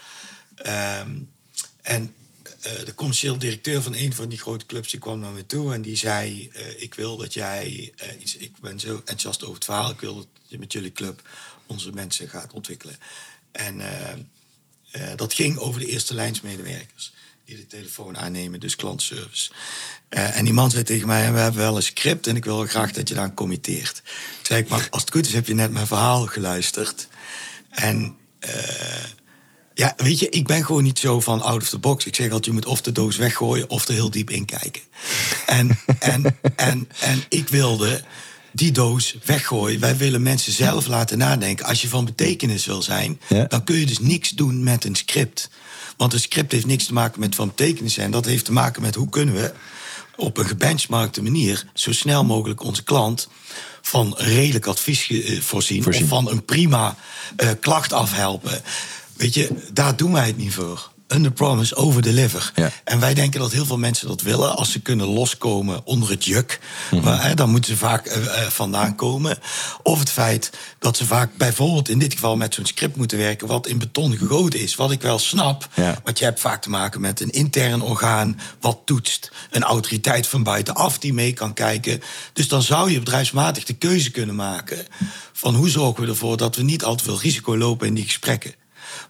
Ehm, 0.56 1.18
en 1.82 2.14
uh, 2.68 2.86
de 2.86 2.96
commercieel 2.96 3.38
directeur 3.38 3.82
van 3.82 3.96
een 3.96 4.14
van 4.14 4.30
die 4.30 4.40
grote 4.40 4.66
clubs 4.66 4.92
die 4.92 5.00
kwam 5.00 5.20
naar 5.20 5.32
me 5.32 5.46
toe 5.46 5.74
en 5.74 5.82
die 5.82 5.96
zei: 5.96 6.52
uh, 6.56 6.82
Ik 6.82 6.94
wil 6.94 7.18
dat 7.18 7.34
jij 7.34 7.94
uh, 8.04 8.22
iets. 8.22 8.38
Ik 8.38 8.58
ben 8.60 8.80
zo 8.80 8.96
enthousiast 8.96 9.42
over 9.44 9.56
het 9.56 9.66
verhaal. 9.66 9.90
Ik 9.90 10.00
wil 10.00 10.16
dat 10.16 10.28
je 10.48 10.60
met 10.60 10.72
jullie 10.72 10.92
club 10.92 11.22
onze 11.72 11.92
mensen 11.92 12.30
gaat 12.30 12.54
ontwikkelen. 12.54 12.98
En 13.52 13.82
dat 15.16 15.34
ging 15.34 15.58
over 15.58 15.80
de 15.80 15.88
eerste 15.88 16.14
lijnsmedewerkers 16.14 17.14
die 17.46 17.56
de 17.56 17.68
telefoon 17.68 18.18
aannemen, 18.18 18.60
dus 18.60 18.76
klantservice. 18.76 19.52
en 20.10 20.46
die 20.46 20.54
man 20.54 20.72
zei 20.72 20.84
tegen 20.84 21.08
mij: 21.08 21.32
We 21.32 21.40
hebben 21.40 21.62
wel 21.62 21.76
een 21.76 21.84
script 21.84 22.28
en 22.28 22.36
ik 22.36 22.46
wil 22.46 22.66
graag 22.66 22.92
dat 22.92 23.10
je 23.10 23.16
daar 23.16 23.34
committeert. 23.34 24.02
Ik 24.40 24.46
zei: 24.46 24.66
Maar 24.70 24.88
als 24.90 25.02
het 25.02 25.12
goed 25.12 25.26
is, 25.26 25.34
heb 25.34 25.48
je 25.48 25.54
net 25.54 25.72
mijn 25.72 25.88
verhaal 25.88 26.26
geluisterd. 26.26 27.08
En 27.70 28.18
ja, 29.74 29.94
weet 29.98 30.20
je, 30.20 30.30
ik 30.30 30.48
ben 30.48 30.66
gewoon 30.66 30.84
niet 30.84 31.00
zo 31.00 31.20
van 31.20 31.42
out 31.42 31.62
of 31.62 31.70
the 31.70 31.78
box. 31.78 32.06
Ik 32.06 32.16
zeg 32.16 32.26
altijd, 32.26 32.46
je 32.46 32.52
moet 32.52 32.66
of 32.66 32.82
de 32.82 32.92
doos 32.92 33.18
weggooien 33.18 33.70
of 33.70 33.88
er 33.88 33.94
heel 33.94 34.12
diep 34.12 34.30
in 34.30 34.46
kijken. 34.46 34.82
En, 35.46 35.80
en, 36.00 36.38
en, 36.56 36.90
en 37.00 37.24
ik 37.30 37.48
wilde 37.48 38.04
die 38.52 38.72
doos 38.72 39.16
weggooien. 39.26 39.80
Wij 39.80 39.98
willen 39.98 40.22
mensen 40.22 40.52
zelf 40.52 40.88
laten 40.88 41.18
nadenken. 41.18 41.66
Als 41.66 41.82
je 41.82 41.88
van 41.88 42.06
betekenis 42.06 42.66
wil 42.66 42.82
zijn, 42.82 43.20
dan 43.48 43.64
kun 43.64 43.76
je 43.76 43.86
dus 43.86 44.00
niks 44.00 44.30
doen 44.30 44.64
met 44.64 44.86
een 44.86 44.96
script. 44.96 45.50
Want 45.98 46.14
een 46.14 46.20
script 46.20 46.52
heeft 46.52 46.66
niks 46.66 46.86
te 46.86 46.94
maken 46.94 47.20
met 47.20 47.36
van 47.36 47.48
betekenis 47.48 47.94
zijn. 47.94 48.12
Dat 48.12 48.26
heeft 48.26 48.46
te 48.46 48.52
maken 48.52 48.82
met 48.82 48.96
hoe 48.96 49.10
kunnen 49.10 49.36
we 49.36 49.54
op 50.16 50.38
een 50.38 50.46
gebenchmarkte 50.46 51.22
manier 51.22 51.66
zo 51.74 51.92
snel 51.92 52.24
mogelijk 52.24 52.64
onze 52.64 52.84
klant 52.84 53.30
van 53.82 54.14
redelijk 54.18 54.66
advies 54.66 55.10
eh, 55.10 55.42
voorzien, 55.42 55.84
voorzien. 55.84 56.04
of 56.04 56.10
van 56.10 56.30
een 56.30 56.46
prima 56.46 56.96
uh, 57.38 57.50
klacht 57.60 57.94
afhelpen. 57.94 58.62
Weet 59.14 59.34
je, 59.34 59.50
daar 59.74 59.96
doen 59.96 60.12
wij 60.12 60.28
het 60.28 60.38
niet 60.38 60.54
voor. 60.54 60.91
Under 61.14 61.32
promise, 61.32 61.76
over 61.76 62.02
deliver. 62.02 62.52
Ja. 62.56 62.72
En 62.84 63.00
wij 63.00 63.14
denken 63.14 63.40
dat 63.40 63.52
heel 63.52 63.66
veel 63.66 63.78
mensen 63.78 64.08
dat 64.08 64.22
willen. 64.22 64.56
Als 64.56 64.72
ze 64.72 64.82
kunnen 64.82 65.08
loskomen 65.08 65.86
onder 65.86 66.10
het 66.10 66.26
juk. 66.26 66.60
Mhm. 66.92 67.04
maar, 67.04 67.24
hè, 67.24 67.34
dan 67.34 67.50
moeten 67.50 67.72
ze 67.72 67.78
vaak 67.78 68.08
uh, 68.08 68.42
vandaan 68.42 68.96
komen. 68.96 69.38
Of 69.84 70.00
het 70.00 70.10
feit 70.10 70.52
dat 70.80 70.98
ze 70.98 71.06
vaak 71.06 71.38
bijvoorbeeld 71.38 71.90
in 71.90 72.00
dit 72.00 72.14
geval 72.14 72.36
met 72.36 72.54
zo'n 72.54 72.66
script 72.66 72.96
moeten 72.96 73.18
werken. 73.18 73.48
wat 73.48 73.68
in 73.68 73.78
beton 73.78 74.18
gegoten 74.18 74.60
is. 74.60 74.76
Wat 74.76 74.92
ik 74.92 75.02
wel 75.02 75.20
snap. 75.20 75.68
Ja. 75.74 76.00
Want 76.04 76.20
je 76.20 76.26
hebt 76.26 76.40
vaak 76.40 76.62
te 76.62 76.70
maken 76.70 77.02
met 77.02 77.22
een 77.22 77.30
intern 77.30 77.82
orgaan. 77.82 78.40
wat 78.60 78.80
toetst. 78.86 79.32
Een 79.52 79.64
autoriteit 79.64 80.28
van 80.28 80.44
buitenaf 80.44 81.00
die 81.00 81.14
mee 81.14 81.34
kan 81.34 81.54
kijken. 81.54 82.02
Dus 82.34 82.48
dan 82.48 82.62
zou 82.62 82.92
je 82.92 83.00
bedrijfsmatig 83.00 83.64
de 83.64 83.74
keuze 83.74 84.12
kunnen 84.12 84.36
maken. 84.36 84.88
van 85.34 85.56
hoe 85.56 85.70
zorgen 85.70 86.04
we 86.04 86.10
ervoor 86.10 86.38
dat 86.38 86.56
we 86.56 86.64
niet 86.64 86.84
al 86.84 86.96
te 86.96 87.04
veel 87.04 87.20
risico 87.20 87.58
lopen 87.58 87.88
in 87.88 87.94
die 87.94 88.04
gesprekken. 88.04 88.61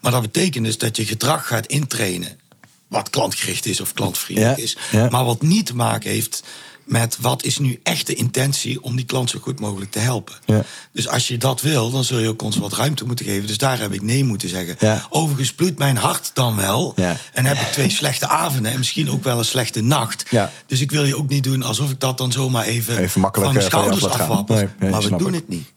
Maar 0.02 0.12
dat 0.12 0.22
betekent 0.22 0.66
dus 0.66 0.78
dat 0.78 0.98
je 0.98 1.06
gedrag 1.06 1.48
gaat 1.48 1.66
intrainen. 1.66 2.40
Wat 2.88 3.10
klantgericht 3.10 3.66
is 3.66 3.82
of 3.82 3.94
klantvriendelijk 3.94 4.58
is. 4.58 4.78
Maar 5.10 5.26
wat 5.26 5.42
niet 5.42 5.66
te 5.66 5.76
maken 5.76 6.10
heeft 6.10 6.44
met 6.86 7.18
wat 7.20 7.44
is 7.44 7.58
nu 7.58 7.80
echt 7.84 8.08
de 8.08 8.14
intentie 8.14 8.84
om 8.84 8.96
die 8.96 9.06
klant 9.06 9.30
zo 9.30 9.40
goed 9.40 9.60
mogelijk 9.60 9.92
te 9.92 10.00
helpen. 10.00 10.36
Ja. 10.46 10.64
Dus 10.92 11.08
als 11.08 11.28
je 11.28 11.38
dat 11.38 11.62
wil, 11.62 11.92
dan 11.92 12.04
zul 12.04 12.20
je 12.20 12.28
ook 12.28 12.42
ons 12.42 12.58
wat 12.58 12.74
ruimte 12.74 13.06
moeten 13.06 13.26
geven. 13.26 13.48
Dus 13.48 13.58
daar 13.58 13.80
heb 13.80 13.94
ik 13.94 14.02
nee 14.02 14.24
moeten 14.24 14.50
zeggen. 14.50 14.76
Ja. 14.80 15.06
Overigens 15.10 15.54
bloedt 15.54 15.78
mijn 15.78 15.98
hart 15.98 16.32
dan 16.34 16.56
wel. 16.56 16.94
Ja. 16.96 17.18
En 17.34 17.46
heb 17.46 17.58
ik 17.58 17.68
twee 17.68 17.90
slechte 17.90 18.28
avonden 18.28 18.72
en 18.72 18.78
misschien 18.78 19.10
ook 19.10 19.24
wel 19.24 19.38
een 19.38 19.46
slechte 19.46 19.82
nacht. 19.82 20.26
Dus 20.66 20.82
ik 20.82 20.92
wil 20.92 21.06
je 21.06 21.18
ook 21.18 21.30
niet 21.30 21.44
doen 21.44 21.64
alsof 21.64 21.92
ik 21.92 22.00
dat 22.00 22.18
dan 22.18 22.32
zomaar 22.32 22.66
even, 22.66 22.98
even 22.98 23.22
van 23.32 23.54
de 23.54 23.60
eh, 23.60 23.66
schouders 23.66 24.06
afwap. 24.06 24.50
maar 24.80 25.02
we 25.02 25.16
doen 25.16 25.34
het 25.34 25.48
niet. 25.48 25.72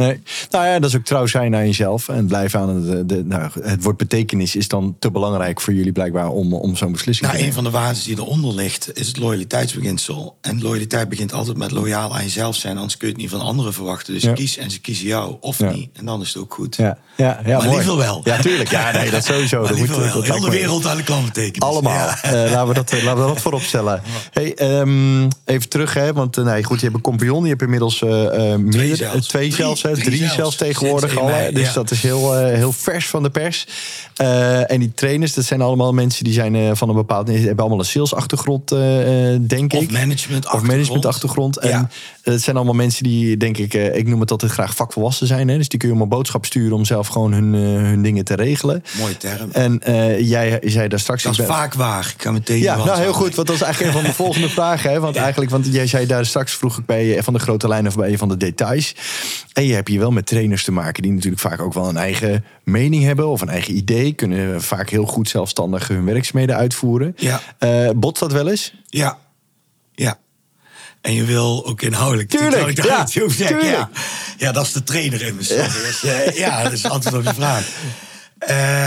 Nee. 0.00 0.22
Nou 0.50 0.66
ja, 0.66 0.78
dat 0.78 0.90
is 0.90 0.96
ook 0.96 1.04
trouw 1.04 1.26
zijn 1.26 1.54
aan 1.54 1.66
jezelf. 1.66 2.08
En 2.08 2.26
blijven 2.26 2.60
aan 2.60 2.68
het. 2.68 3.08
De, 3.08 3.24
nou, 3.24 3.50
het 3.62 3.82
woord 3.82 3.96
betekenis 3.96 4.56
is 4.56 4.68
dan 4.68 4.96
te 4.98 5.10
belangrijk 5.10 5.60
voor 5.60 5.74
jullie 5.74 5.92
blijkbaar 5.92 6.28
om, 6.28 6.54
om 6.54 6.76
zo'n 6.76 6.92
beslissing 6.92 7.26
nou, 7.26 7.38
te 7.38 7.44
nemen. 7.44 7.58
Een 7.58 7.64
van 7.64 7.72
de 7.72 7.78
waarden 7.78 8.04
die 8.04 8.18
eronder 8.18 8.54
ligt 8.54 8.98
is 8.98 9.06
het 9.06 9.18
loyaliteitsbeginsel. 9.18 10.36
En 10.40 10.62
loyaliteit 10.62 11.08
begint 11.08 11.32
altijd 11.32 11.56
met 11.56 11.70
loyaal 11.70 12.14
aan 12.14 12.22
jezelf 12.22 12.56
zijn. 12.56 12.76
Anders 12.76 12.96
kun 12.96 13.06
je 13.06 13.12
het 13.12 13.22
niet 13.22 13.30
van 13.30 13.40
anderen 13.40 13.72
verwachten. 13.72 14.14
Dus 14.14 14.32
kies 14.32 14.56
en 14.56 14.70
ze 14.70 14.80
kiezen 14.80 15.06
jou 15.06 15.36
of 15.40 15.60
niet. 15.60 15.90
En 15.92 16.04
dan 16.04 16.20
is 16.20 16.28
het 16.28 16.42
ook 16.42 16.54
goed. 16.54 16.76
Ja, 16.76 16.98
ja, 17.16 17.40
ja 17.44 17.56
maar 17.56 17.66
mooi. 17.66 17.76
liever 17.76 17.96
wel. 17.96 18.20
Ja, 18.24 18.38
tuurlijk. 18.38 18.70
Ja, 18.70 18.90
nee, 18.90 19.10
dat 19.10 19.24
sowieso. 19.24 19.62
dat 19.66 19.76
moet, 19.76 19.88
wel. 19.88 20.22
Heel 20.22 20.40
de 20.40 20.50
wereld 20.50 20.86
aan 20.86 20.96
de 20.96 21.02
klant 21.02 21.24
betekenen. 21.24 21.68
Allemaal. 21.68 22.08
Uh, 22.08 22.32
laten, 22.32 22.68
we 22.68 22.74
dat, 22.74 22.92
laten 23.02 23.22
we 23.22 23.28
dat 23.28 23.40
voorop 23.40 23.62
stellen. 23.62 24.02
Hey, 24.30 24.80
um, 24.80 25.28
even 25.44 25.68
terug, 25.68 25.94
hè, 25.94 26.12
want 26.12 26.36
nee, 26.36 26.64
goed, 26.64 26.76
je 26.76 26.84
hebt 26.84 26.96
een 26.96 27.02
compagnon. 27.02 27.42
Je 27.42 27.48
hebt 27.48 27.62
inmiddels 27.62 28.00
uh, 28.00 28.10
meer, 28.10 28.70
twee 28.70 28.96
zelfs, 28.96 29.28
twee 29.28 29.52
zelfs, 29.52 29.82
drie, 29.94 30.18
drie 30.18 30.28
zelfs 30.28 30.56
tegenwoordig 30.56 31.18
al. 31.18 31.30
Dus 31.52 31.72
dat 31.72 31.90
is 31.90 32.02
heel, 32.02 32.40
uh, 32.40 32.54
heel 32.54 32.72
vers 32.72 33.06
van 33.06 33.22
de 33.22 33.30
pers. 33.30 33.66
Uh, 34.20 34.70
en 34.70 34.80
die 34.80 34.92
trainers, 34.94 35.34
dat 35.34 35.44
zijn 35.44 35.60
allemaal 35.60 35.92
mensen 35.92 36.24
die 36.24 36.32
zijn 36.32 36.54
uh, 36.54 36.70
van 36.74 36.88
een 36.88 36.94
bepaald... 36.94 37.28
hebben 37.28 37.58
allemaal 37.58 37.78
een 37.78 37.84
salesachtergrond, 37.84 38.68
denk 39.48 39.72
of 39.72 39.82
ik. 39.82 39.90
Management 39.90 40.52
of 40.52 40.62
managementachtergrond. 40.62 41.58
En 41.58 41.90
het 42.22 42.42
zijn 42.42 42.56
allemaal 42.56 42.74
mensen 42.74 43.02
die, 43.02 43.36
denk 43.36 43.58
ik... 43.58 43.74
ik 43.74 44.06
noem 44.06 44.20
het 44.20 44.30
altijd 44.30 44.52
graag 44.52 44.74
vakvolwassen 44.74 45.26
zijn. 45.26 45.48
Hè? 45.48 45.56
Dus 45.56 45.68
die 45.68 45.78
kun 45.78 45.88
je 45.88 45.94
om 45.94 46.00
een 46.00 46.08
boodschap 46.08 46.44
sturen 46.44 46.76
om 46.76 46.84
zelf 46.84 47.08
gewoon 47.08 47.32
hun, 47.32 47.52
hun 47.54 48.02
dingen 48.02 48.24
te 48.24 48.34
regelen. 48.34 48.84
Mooie 48.98 49.16
term. 49.16 49.50
En 49.50 49.80
jij 50.24 50.60
zei 50.64 50.88
daar 50.88 51.00
straks... 51.00 51.22
Dat 51.22 51.38
is 51.38 51.46
vaak 51.46 51.74
waar. 51.74 52.14
Ik 52.16 52.22
ga 52.22 52.30
meteen... 52.30 52.58
Ja, 52.58 52.76
nou 52.76 53.00
heel 53.00 53.12
goed. 53.12 53.34
Want 53.34 53.46
dat 53.46 53.56
is 53.56 53.62
eigenlijk 53.62 53.94
een 53.94 54.00
van 54.00 54.10
de 54.10 54.16
volgende 54.22 54.48
vragen. 54.48 54.90
Hè? 54.90 55.00
Want 55.00 55.16
eigenlijk, 55.16 55.50
want 55.50 55.66
jij 55.72 55.86
zei 55.86 56.06
daar 56.06 56.26
straks 56.26 56.52
vroeg 56.52 56.78
ik 56.78 56.86
bij 56.86 57.04
je 57.04 57.22
van 57.22 57.32
de 57.32 57.38
grote 57.38 57.68
lijnen 57.68 57.90
of 57.90 57.96
bij 57.96 58.10
je 58.10 58.18
van 58.18 58.28
de 58.28 58.36
details. 58.36 58.94
En 59.52 59.64
je 59.64 59.74
hebt 59.80 59.88
hier 59.88 60.00
wel 60.00 60.10
met 60.10 60.26
trainers 60.26 60.64
te 60.64 60.72
maken 60.72 61.02
die 61.02 61.12
natuurlijk 61.12 61.42
vaak 61.42 61.60
ook 61.60 61.74
wel 61.74 61.88
een 61.88 61.96
eigen 61.96 62.44
mening 62.64 63.04
hebben 63.04 63.28
of 63.28 63.40
een 63.40 63.48
eigen 63.48 63.76
idee. 63.76 64.12
Kunnen 64.12 64.62
vaak 64.62 64.90
heel 64.90 65.06
goed 65.06 65.28
zelfstandig 65.28 65.88
hun 65.88 66.04
werkzaamheden 66.04 66.56
uitvoeren. 66.56 67.14
Ja. 67.16 67.40
Uh, 67.60 67.90
bot 67.96 68.18
dat 68.18 68.32
wel 68.32 68.48
eens? 68.48 68.74
Ja. 68.86 69.18
Ja. 69.92 70.18
En 71.00 71.14
je 71.14 71.24
wil 71.24 71.66
ook 71.66 71.82
inhoudelijk. 71.82 72.28
Tuurlijk, 72.28 72.78
ik 72.78 72.84
ja, 72.84 73.04
tuurlijk. 73.04 73.62
Ja. 73.62 73.90
ja, 74.38 74.52
dat 74.52 74.66
is 74.66 74.72
de 74.72 74.82
trainer 74.82 75.22
in 75.22 75.34
me. 75.34 75.54
Ja. 75.54 75.62
Dus, 75.62 76.04
uh, 76.04 76.36
ja, 76.36 76.62
dat 76.62 76.72
is 76.72 76.84
altijd 76.84 77.14
op 77.14 77.24
de 77.24 77.34
vraag. 77.34 77.68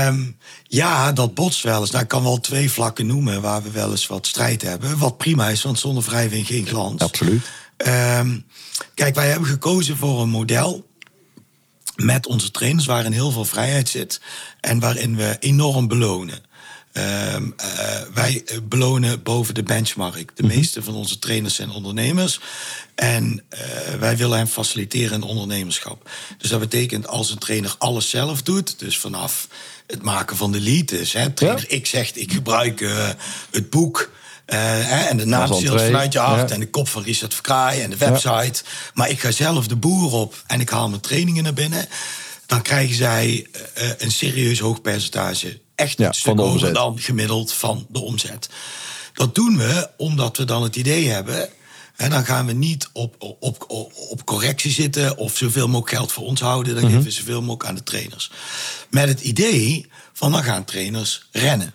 Um, 0.08 0.38
ja, 0.64 1.12
dat 1.12 1.34
botst 1.34 1.64
wel 1.64 1.82
eens. 1.82 1.92
Nou, 1.92 2.04
ik 2.04 2.10
kan 2.10 2.24
wel 2.24 2.40
twee 2.40 2.72
vlakken 2.72 3.06
noemen 3.06 3.42
waar 3.42 3.64
we 3.64 3.72
wel 3.72 3.92
eens 3.92 4.08
wat 4.08 4.28
strijd 4.28 4.62
hebben. 4.62 4.98
Wat 4.98 5.18
prima 5.18 5.50
is, 5.50 5.64
want 5.64 5.80
zonder 5.80 6.04
wrijving 6.04 6.48
geen 6.48 6.66
glans. 6.66 7.02
Absoluut. 7.02 7.46
Um, 7.88 8.46
kijk, 8.94 9.16
wij 9.16 9.30
hebben 9.30 9.48
gekozen 9.48 9.98
voor 9.98 10.22
een 10.22 10.30
model 10.30 10.88
met 11.96 12.28
onze 12.28 12.52
trainers 12.52 12.86
waarin 12.86 13.12
heel 13.12 13.32
veel 13.32 13.46
vrijheid 13.46 13.90
zit 13.90 14.22
en 14.60 14.80
waarin 14.80 15.16
we 15.16 15.38
enorm 15.40 15.88
belonen. 15.88 16.44
Uh, 16.94 17.36
uh, 17.36 17.42
wij 18.14 18.44
belonen 18.64 19.24
boven 19.24 19.54
de 19.54 19.64
benchmark. 19.64 20.36
De 20.36 20.44
mhm. 20.44 20.56
meeste 20.56 20.84
van 20.84 20.94
onze 20.94 21.20
trainers 21.20 21.56
zijn 21.56 21.70
ondernemers. 21.70 22.40
En 22.96 23.44
uh, 23.54 23.60
wij 24.00 24.18
willen 24.18 24.38
hem 24.38 24.48
faciliteren 24.48 25.14
in 25.14 25.28
ondernemerschap. 25.28 26.10
Dus 26.38 26.50
dat 26.50 26.60
betekent 26.60 27.08
als 27.08 27.32
een 27.32 27.38
trainer 27.38 27.76
alles 27.78 28.10
zelf 28.10 28.42
doet, 28.42 28.80
dus 28.80 28.98
vanaf 28.98 29.48
het 29.88 30.02
maken 30.02 30.38
van 30.38 30.52
de 30.52 30.60
lead, 30.60 30.88
dus 30.88 31.14
hè, 31.14 31.30
trainer 31.30 31.72
ik 31.72 31.86
zegt 31.86 32.18
ik 32.18 32.32
gebruik 32.32 32.82
uh, 32.82 33.10
het 33.52 33.70
boek 33.70 34.12
uh, 34.48 35.10
en 35.10 35.18
de 35.18 35.26
naam 35.26 35.48
vanuit 35.48 36.14
je 36.14 36.20
hart. 36.20 36.52
En 36.52 36.60
de 36.60 36.70
kop 36.70 36.88
van 36.88 37.04
Richard 37.04 37.34
Verkraai 37.34 37.82
en 37.82 37.90
de 37.90 37.98
website. 37.98 38.64
Maar 38.94 39.10
ik 39.10 39.20
ga 39.20 39.32
zelf 39.32 39.68
de 39.68 39.76
boer 39.76 40.12
op 40.12 40.44
en 40.48 40.60
ik 40.60 40.70
haal 40.70 40.90
mijn 40.90 41.02
trainingen 41.02 41.44
naar 41.44 41.54
binnen. 41.54 41.88
Dan 42.46 42.62
krijgen 42.62 42.96
zij 42.96 43.48
uh, 43.78 43.90
een 43.98 44.12
serieus 44.12 44.60
hoog 44.60 44.82
percentage. 44.82 45.60
Echt 45.76 45.98
ja, 45.98 46.14
een 46.24 46.38
hoger 46.38 46.74
dan 46.74 47.00
gemiddeld 47.00 47.54
van 47.54 47.86
de 47.90 48.00
omzet. 48.00 48.50
Dat 49.14 49.36
doen 49.36 49.58
we 49.58 49.90
omdat 49.98 50.38
we 50.38 50.46
dan 50.46 50.64
het 50.64 50.76
idee 50.76 51.10
hebben. 51.10 51.50
En 51.96 52.10
dan 52.10 52.26
gaan 52.26 52.46
we 52.46 52.54
niet 52.54 52.90
op, 52.94 53.16
op, 53.20 53.42
op, 53.68 53.94
op 54.10 54.26
correctie 54.26 54.72
zitten 54.72 55.18
of 55.18 55.38
zoveel 55.38 55.68
mogelijk 55.68 55.98
geld 55.98 56.12
voor 56.12 56.26
ons 56.26 56.42
houden. 56.42 56.76
Dan 56.76 56.84
mm 56.84 56.90
geven 56.90 57.04
we 57.04 57.12
zoveel 57.12 57.42
mogelijk 57.42 57.66
aan 57.70 57.76
de 57.76 57.84
trainers. 57.84 58.32
Met 58.90 59.08
het 59.08 59.22
idee 59.22 59.90
van 60.14 60.32
dan 60.32 60.44
gaan 60.44 60.66
trainers 60.66 61.28
rennen. 61.32 61.74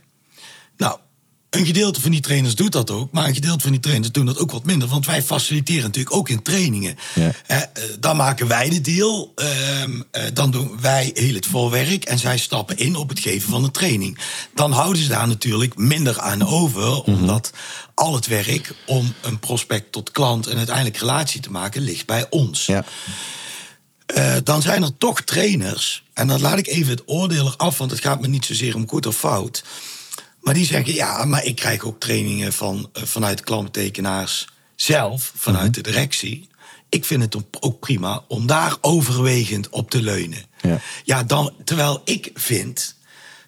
Een 1.50 1.66
gedeelte 1.66 2.00
van 2.00 2.10
die 2.10 2.20
trainers 2.20 2.54
doet 2.54 2.72
dat 2.72 2.90
ook, 2.90 3.12
maar 3.12 3.26
een 3.26 3.34
gedeelte 3.34 3.62
van 3.62 3.70
die 3.70 3.80
trainers 3.80 4.12
doen 4.12 4.26
dat 4.26 4.38
ook 4.38 4.50
wat 4.50 4.64
minder. 4.64 4.88
Want 4.88 5.06
wij 5.06 5.22
faciliteren 5.22 5.82
natuurlijk 5.82 6.16
ook 6.16 6.28
in 6.28 6.42
trainingen. 6.42 6.96
Ja. 7.14 7.32
Eh, 7.46 7.58
dan 8.00 8.16
maken 8.16 8.46
wij 8.46 8.68
de 8.68 8.80
deal, 8.80 9.32
ehm, 9.34 10.02
eh, 10.10 10.22
dan 10.32 10.50
doen 10.50 10.80
wij 10.80 11.10
heel 11.14 11.34
het 11.34 11.46
voorwerk 11.46 12.04
en 12.04 12.18
zij 12.18 12.38
stappen 12.38 12.76
in 12.76 12.96
op 12.96 13.08
het 13.08 13.20
geven 13.20 13.50
van 13.50 13.62
de 13.62 13.70
training. 13.70 14.18
Dan 14.54 14.72
houden 14.72 15.02
ze 15.02 15.08
daar 15.08 15.28
natuurlijk 15.28 15.76
minder 15.76 16.20
aan 16.20 16.46
over, 16.46 16.88
mhm. 16.88 17.00
omdat 17.00 17.52
al 17.94 18.14
het 18.14 18.26
werk 18.26 18.74
om 18.86 19.14
een 19.22 19.38
prospect 19.38 19.92
tot 19.92 20.10
klant 20.10 20.46
en 20.46 20.56
uiteindelijk 20.56 20.96
relatie 20.96 21.40
te 21.40 21.50
maken 21.50 21.82
ligt 21.82 22.06
bij 22.06 22.26
ons. 22.30 22.66
Ja. 22.66 22.84
Uh, 24.16 24.34
dan 24.44 24.62
zijn 24.62 24.82
er 24.82 24.96
toch 24.98 25.20
trainers, 25.20 26.04
en 26.14 26.26
dan 26.28 26.40
laat 26.40 26.58
ik 26.58 26.66
even 26.66 26.90
het 26.90 27.02
oordeel 27.06 27.56
af, 27.56 27.78
want 27.78 27.90
het 27.90 28.00
gaat 28.00 28.20
me 28.20 28.28
niet 28.28 28.44
zozeer 28.44 28.74
om 28.74 28.88
goed 28.88 29.06
of 29.06 29.16
fout. 29.16 29.64
Maar 30.48 30.56
die 30.56 30.66
zeggen, 30.66 30.94
ja, 30.94 31.24
maar 31.24 31.44
ik 31.44 31.56
krijg 31.56 31.84
ook 31.84 32.00
trainingen 32.00 32.52
van, 32.52 32.90
uh, 32.92 33.02
vanuit 33.02 33.40
klantbetekenaars 33.40 34.48
zelf, 34.74 35.32
vanuit 35.36 35.74
de 35.74 35.80
directie. 35.80 36.48
Ik 36.88 37.04
vind 37.04 37.22
het 37.22 37.36
ook 37.60 37.80
prima 37.80 38.24
om 38.28 38.46
daar 38.46 38.76
overwegend 38.80 39.68
op 39.68 39.90
te 39.90 40.02
leunen. 40.02 40.44
Ja, 40.60 40.80
ja 41.04 41.22
dan, 41.22 41.52
terwijl 41.64 42.02
ik 42.04 42.30
vind 42.34 42.94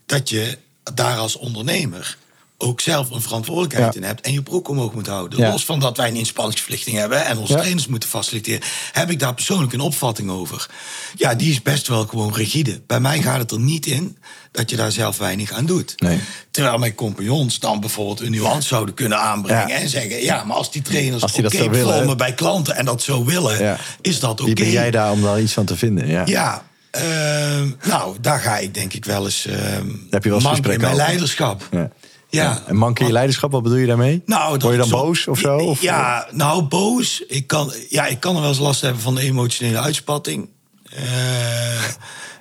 dat 0.06 0.28
je 0.28 0.58
daar 0.94 1.18
als 1.18 1.36
ondernemer 1.36 2.18
ook 2.62 2.80
zelf 2.80 3.10
een 3.10 3.20
verantwoordelijkheid 3.20 3.94
Ja. 3.94 4.00
in 4.00 4.06
hebt 4.06 4.20
en 4.20 4.32
je 4.32 4.42
broek 4.42 4.68
omhoog 4.68 4.94
moet 4.94 5.06
houden. 5.06 5.38
Ja. 5.38 5.50
Los 5.50 5.64
van 5.64 5.80
dat 5.80 5.96
wij 5.96 6.08
een 6.08 6.16
inspanningsverplichting 6.16 6.96
hebben 6.96 7.24
en 7.24 7.38
onze 7.38 7.52
Ja. 7.52 7.58
trainers 7.58 7.86
moeten 7.86 8.08
faciliteren, 8.08 8.60
heb 8.92 9.10
ik 9.10 9.18
daar 9.18 9.34
persoonlijk 9.34 9.72
een 9.72 9.80
opvatting 9.80 10.30
over. 10.30 10.68
Ja, 11.16 11.34
die 11.34 11.50
is 11.50 11.62
best 11.62 11.88
wel 11.88 12.06
gewoon 12.06 12.34
rigide. 12.34 12.80
Bij 12.86 13.00
mij 13.00 13.22
gaat 13.22 13.38
het 13.38 13.50
er 13.50 13.60
niet 13.60 13.86
in 13.86 14.16
dat 14.52 14.70
je 14.70 14.76
daar 14.76 14.92
zelf 14.92 15.18
weinig 15.18 15.52
aan 15.52 15.66
doet. 15.66 16.00
Nee. 16.00 16.20
Terwijl 16.50 16.78
mijn 16.78 16.94
compagnons 16.94 17.58
dan 17.58 17.80
bijvoorbeeld 17.80 18.20
een 18.20 18.30
nuance 18.30 18.68
zouden 18.68 18.94
kunnen 18.94 19.18
aanbrengen 19.20 19.76
en 19.76 19.88
zeggen: 19.88 20.22
ja, 20.22 20.44
maar 20.44 20.56
als 20.56 20.72
die 20.72 20.82
trainers 20.82 21.22
Als 21.22 21.32
die 21.32 21.42
dat 21.42 21.52
willen, 21.52 22.16
bij 22.16 22.34
klanten 22.34 22.76
en 22.76 22.84
dat 22.84 23.02
zo 23.02 23.24
willen, 23.24 23.78
is 24.00 24.20
dat 24.20 24.30
oké. 24.40 24.44
Wie 24.44 24.54
ben 24.54 24.70
jij 24.70 24.90
daar 24.90 25.10
om 25.10 25.22
daar 25.22 25.40
iets 25.40 25.52
van 25.52 25.64
te 25.64 25.76
vinden? 25.76 26.06
Ja. 26.08 26.22
Ja, 26.26 26.62
ehm, 26.90 27.70
nou, 27.82 28.16
daar 28.20 28.40
ga 28.40 28.58
ik 28.58 28.74
denk 28.74 28.92
ik 28.92 29.04
wel 29.04 29.24
eens. 29.24 29.46
ehm 29.46 29.86
heb 30.10 30.24
je 30.24 30.30
wel 30.30 30.38
eens 30.50 30.58
in 30.58 30.62
mijn 30.66 30.84
over? 30.84 30.96
leiderschap. 30.96 31.68
Ja. 31.70 31.90
Ja. 32.30 32.62
En 32.66 32.76
manke 32.76 33.04
je 33.04 33.12
leiderschap, 33.12 33.50
wat 33.52 33.62
bedoel 33.62 33.78
je 33.78 33.86
daarmee? 33.86 34.22
Nou, 34.26 34.48
Word 34.58 34.62
je 34.72 34.76
dan 34.78 34.88
zo- 34.88 35.02
boos 35.04 35.26
of 35.26 35.38
zo? 35.38 35.56
Of, 35.56 35.82
Ja, 35.82 36.26
nou, 36.30 36.62
boos. 36.62 37.22
Ik 37.28 37.46
kan, 37.46 37.72
ja, 37.88 38.06
ik 38.06 38.20
kan 38.20 38.34
er 38.34 38.40
wel 38.40 38.50
eens 38.50 38.58
last 38.58 38.80
hebben 38.80 39.02
van 39.02 39.14
de 39.14 39.20
emotionele 39.22 39.78
uitspatting. 39.80 40.48
Eh, 40.84 41.02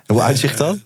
Hoe 0.06 0.20
uitzicht 0.22 0.58
dat? 0.58 0.76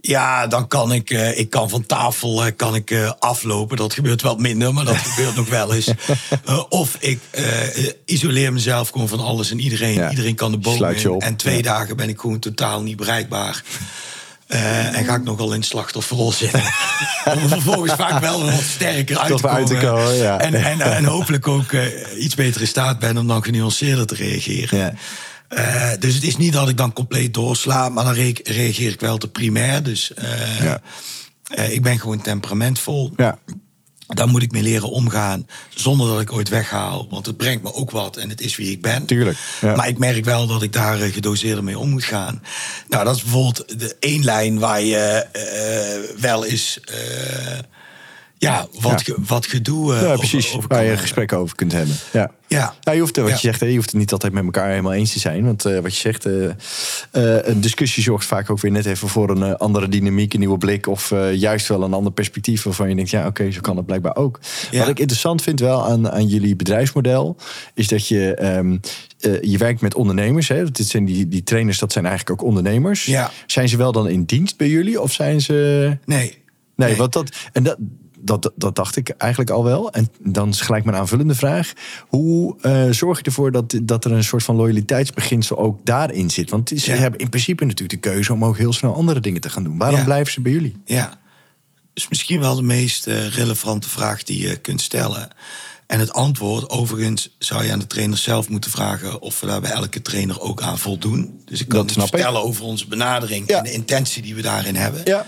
ja, 0.00 0.46
dan 0.46 0.68
kan 0.68 0.92
ik, 0.92 1.10
eh, 1.10 1.38
ik 1.38 1.50
kan 1.50 1.68
van 1.70 1.86
tafel 1.86 2.44
eh, 2.44 2.52
kan 2.56 2.74
ik, 2.74 2.90
eh, 2.90 3.12
aflopen. 3.18 3.76
Dat 3.76 3.94
gebeurt 3.94 4.22
wel 4.22 4.36
minder, 4.36 4.74
maar 4.74 4.84
dat 4.84 4.96
gebeurt 4.96 5.36
nog 5.36 5.48
wel 5.48 5.74
eens. 5.74 5.88
Eh, 6.44 6.62
of 6.68 6.96
ik 7.00 7.20
eh, 7.30 7.86
eh, 7.86 7.92
isoleer 8.04 8.52
mezelf 8.52 8.88
gewoon 8.88 9.08
van 9.08 9.20
alles 9.20 9.50
en 9.50 9.60
iedereen. 9.60 9.94
Ja. 9.94 10.10
Iedereen 10.10 10.34
kan 10.34 10.50
de 10.50 10.58
boom 10.58 10.76
Sluit 10.76 11.00
je 11.00 11.08
in. 11.08 11.14
op. 11.14 11.22
En 11.22 11.36
twee 11.36 11.56
Ja. 11.56 11.62
dagen 11.62 11.96
ben 11.96 12.08
ik 12.08 12.20
gewoon 12.20 12.38
totaal 12.38 12.82
niet 12.82 12.96
bereikbaar. 12.96 13.62
Eh, 14.50 14.96
en 14.98 15.04
ga 15.04 15.14
ik 15.14 15.24
nogal 15.24 15.52
in 15.52 15.58
het 15.58 15.68
slachtofferrol 15.68 16.32
zitten. 16.32 16.60
Om 17.34 17.38
er 17.42 17.48
vervolgens 17.48 17.92
vaak 17.92 18.20
wel 18.20 18.44
wat 18.44 18.60
sterker 18.60 19.18
uit 19.18 19.36
te 19.36 19.48
uit 19.48 19.64
komen. 19.68 19.80
te 19.80 19.86
komen, 19.86 20.14
ja. 20.14 20.38
en, 20.40 20.54
en, 20.54 20.80
en 20.80 21.04
hopelijk 21.04 21.48
ook 21.48 21.72
eh, 21.72 22.22
iets 22.22 22.34
beter 22.34 22.60
in 22.60 22.66
staat 22.66 22.98
ben 22.98 23.18
om 23.18 23.26
dan 23.26 23.44
genuanceerder 23.44 24.06
te 24.06 24.14
reageren. 24.14 24.78
Ja. 24.78 24.92
Eh, 25.48 25.98
dus 25.98 26.14
het 26.14 26.22
is 26.24 26.36
niet 26.36 26.52
dat 26.52 26.68
ik 26.68 26.76
dan 26.76 26.92
compleet 26.92 27.34
doorsla, 27.34 27.88
maar 27.88 28.04
dan 28.04 28.14
re- 28.14 28.32
reageer 28.44 28.92
ik 28.92 29.00
wel 29.00 29.18
te 29.18 29.28
primair. 29.28 29.82
Dus 29.82 30.12
Ja. 30.62 30.80
ik 31.68 31.82
ben 31.82 31.98
gewoon 32.00 32.22
temperamentvol. 32.22 33.12
Ja. 33.16 33.38
Daar 34.14 34.28
moet 34.28 34.42
ik 34.42 34.52
mee 34.52 34.62
leren 34.62 34.90
omgaan, 34.90 35.46
zonder 35.68 36.08
dat 36.08 36.20
ik 36.20 36.32
ooit 36.32 36.48
weghaal. 36.48 37.06
Want 37.10 37.26
het 37.26 37.36
brengt 37.36 37.62
me 37.62 37.74
ook 37.74 37.90
wat 37.90 38.16
en 38.16 38.28
het 38.28 38.40
is 38.40 38.56
wie 38.56 38.70
ik 38.70 38.82
ben. 38.82 39.06
Tuurlijk, 39.06 39.38
ja. 39.60 39.74
Maar 39.74 39.88
ik 39.88 39.98
merk 39.98 40.24
wel 40.24 40.46
dat 40.46 40.62
ik 40.62 40.72
daar 40.72 41.00
eh, 41.00 41.12
gedoseerder 41.12 41.64
mee 41.64 41.78
om 41.78 41.90
moet 41.90 42.04
gaan. 42.04 42.42
Nou, 42.88 43.04
dat 43.04 43.16
is 43.16 43.22
bijvoorbeeld 43.22 43.78
de 43.80 43.96
één 44.00 44.24
lijn 44.24 44.58
waar 44.58 44.82
je 44.82 45.26
eh, 45.32 46.20
wel 46.20 46.44
eens... 46.44 46.80
eh, 46.80 47.58
ja, 48.40 48.66
wat, 48.80 48.90
Ja. 49.06 49.14
ge- 49.14 49.22
wat 49.26 49.46
gedoe 49.46 49.94
eh, 49.94 50.02
Ja, 50.02 50.16
precies. 50.16 50.54
over 50.56 50.68
waar 50.68 50.84
je 50.84 50.96
gesprekken 50.96 51.38
over 51.38 51.56
kunt 51.56 51.72
hebben. 51.72 51.94
Ja. 52.12 52.30
Ja. 52.48 52.74
Ja, 52.80 52.92
je 52.92 53.00
hoeft, 53.00 53.16
wat 53.16 53.26
Ja. 53.28 53.32
je 53.34 53.38
zegt, 53.40 53.60
je 53.60 53.74
hoeft 53.74 53.90
het 53.90 54.00
niet 54.00 54.12
altijd 54.12 54.32
met 54.32 54.44
elkaar 54.44 54.68
helemaal 54.68 54.92
eens 54.92 55.12
te 55.12 55.18
zijn. 55.18 55.44
Want 55.44 55.64
eh, 55.64 55.78
wat 55.78 55.94
je 55.94 56.00
zegt, 56.00 56.26
eh, 56.26 56.50
een 57.42 57.60
discussie 57.60 58.02
zorgt 58.02 58.26
vaak 58.26 58.50
ook 58.50 58.60
weer 58.60 58.70
net 58.70 58.86
even 58.86 59.08
voor 59.08 59.30
een 59.30 59.56
andere 59.56 59.88
dynamiek, 59.88 60.32
een 60.32 60.38
nieuwe 60.38 60.58
blik. 60.58 60.86
Of 60.86 61.12
juist 61.32 61.68
wel 61.68 61.82
een 61.82 61.92
ander 61.92 62.12
perspectief 62.12 62.62
waarvan 62.62 62.88
je 62.88 62.94
denkt, 62.94 63.10
ja 63.10 63.26
oké, 63.26 63.50
zo 63.50 63.60
kan 63.60 63.76
het 63.76 63.86
blijkbaar 63.86 64.16
ook. 64.16 64.40
Wat 64.72 64.88
ik 64.88 64.98
interessant 64.98 65.42
vind 65.42 65.60
wel 65.60 65.84
aan, 65.86 66.10
aan 66.10 66.26
jullie 66.26 66.56
bedrijfsmodel, 66.56 67.36
is 67.74 67.88
dat 67.88 68.08
je, 68.08 68.34
ehm, 68.34 68.76
eh, 69.20 69.42
je 69.42 69.58
werkt 69.58 69.80
met 69.80 69.94
ondernemers. 69.94 70.48
Hè? 70.48 70.70
Dit 70.70 70.86
zijn 70.86 71.04
die, 71.04 71.28
die 71.28 71.42
trainers, 71.42 71.78
dat 71.78 71.92
zijn 71.92 72.06
eigenlijk 72.06 72.40
ook 72.40 72.46
ondernemers. 72.48 73.04
Ja. 73.04 73.30
Zijn 73.46 73.68
ze 73.68 73.76
wel 73.76 73.92
dan 73.92 74.08
in 74.08 74.24
dienst 74.24 74.56
bij 74.56 74.68
jullie 74.68 75.00
of 75.00 75.12
zijn 75.12 75.40
ze... 75.40 75.96
Nee. 76.04 76.38
Nee, 76.76 76.96
want 76.96 77.12
dat, 77.12 77.30
en 77.52 77.62
dat, 77.62 77.76
dat, 78.22 78.52
dat 78.56 78.76
dacht 78.76 78.96
ik 78.96 79.08
eigenlijk 79.08 79.50
al 79.50 79.64
wel. 79.64 79.92
En 79.92 80.08
dan 80.22 80.48
is 80.48 80.60
gelijk 80.60 80.84
mijn 80.84 80.96
aanvullende 80.96 81.34
vraag. 81.34 81.72
Hoe 82.08 82.56
eh, 82.60 82.90
zorg 82.90 83.18
je 83.18 83.24
ervoor 83.24 83.52
dat, 83.52 83.74
dat 83.82 84.04
er 84.04 84.12
een 84.12 84.24
soort 84.24 84.42
van 84.42 84.56
loyaliteitsbeginsel 84.56 85.58
ook 85.58 85.80
daarin 85.84 86.30
zit? 86.30 86.50
Want 86.50 86.68
ze 86.76 86.90
Ja. 86.92 86.96
hebben 86.96 87.20
in 87.20 87.28
principe 87.28 87.64
natuurlijk 87.64 88.02
de 88.02 88.10
keuze 88.10 88.32
om 88.32 88.44
ook 88.44 88.56
heel 88.58 88.72
snel 88.72 88.94
andere 88.94 89.20
dingen 89.20 89.40
te 89.40 89.50
gaan 89.50 89.64
doen. 89.64 89.78
Waarom 89.78 89.98
Ja. 89.98 90.04
blijven 90.04 90.32
ze 90.32 90.40
bij 90.40 90.52
jullie? 90.52 90.76
Ja, 90.84 91.18
is 91.94 92.08
misschien 92.08 92.40
wel 92.40 92.54
de 92.54 92.62
meest 92.62 93.06
eh, 93.06 93.26
relevante 93.28 93.88
vraag 93.88 94.22
die 94.22 94.48
je 94.48 94.56
kunt 94.56 94.80
stellen. 94.80 95.28
En 95.86 95.98
het 96.00 96.12
antwoord, 96.12 96.68
overigens, 96.70 97.34
zou 97.38 97.64
je 97.64 97.72
aan 97.72 97.78
de 97.78 97.86
trainer 97.86 98.18
zelf 98.18 98.48
moeten 98.48 98.70
vragen 98.70 99.20
of 99.20 99.40
we 99.40 99.46
daar 99.46 99.60
bij 99.60 99.70
elke 99.70 100.02
trainer 100.02 100.40
ook 100.40 100.62
aan 100.62 100.78
voldoen. 100.78 101.40
Dus 101.44 101.60
ik 101.60 101.68
kan 101.68 101.78
Dat 101.86 101.90
het 101.94 102.04
ik. 102.04 102.08
vertellen 102.10 102.42
over 102.42 102.64
onze 102.64 102.86
benadering 102.86 103.48
Ja. 103.48 103.58
en 103.58 103.64
de 103.64 103.72
intentie 103.72 104.22
die 104.22 104.34
we 104.34 104.42
daarin 104.42 104.76
hebben. 104.76 105.00
Ja, 105.04 105.26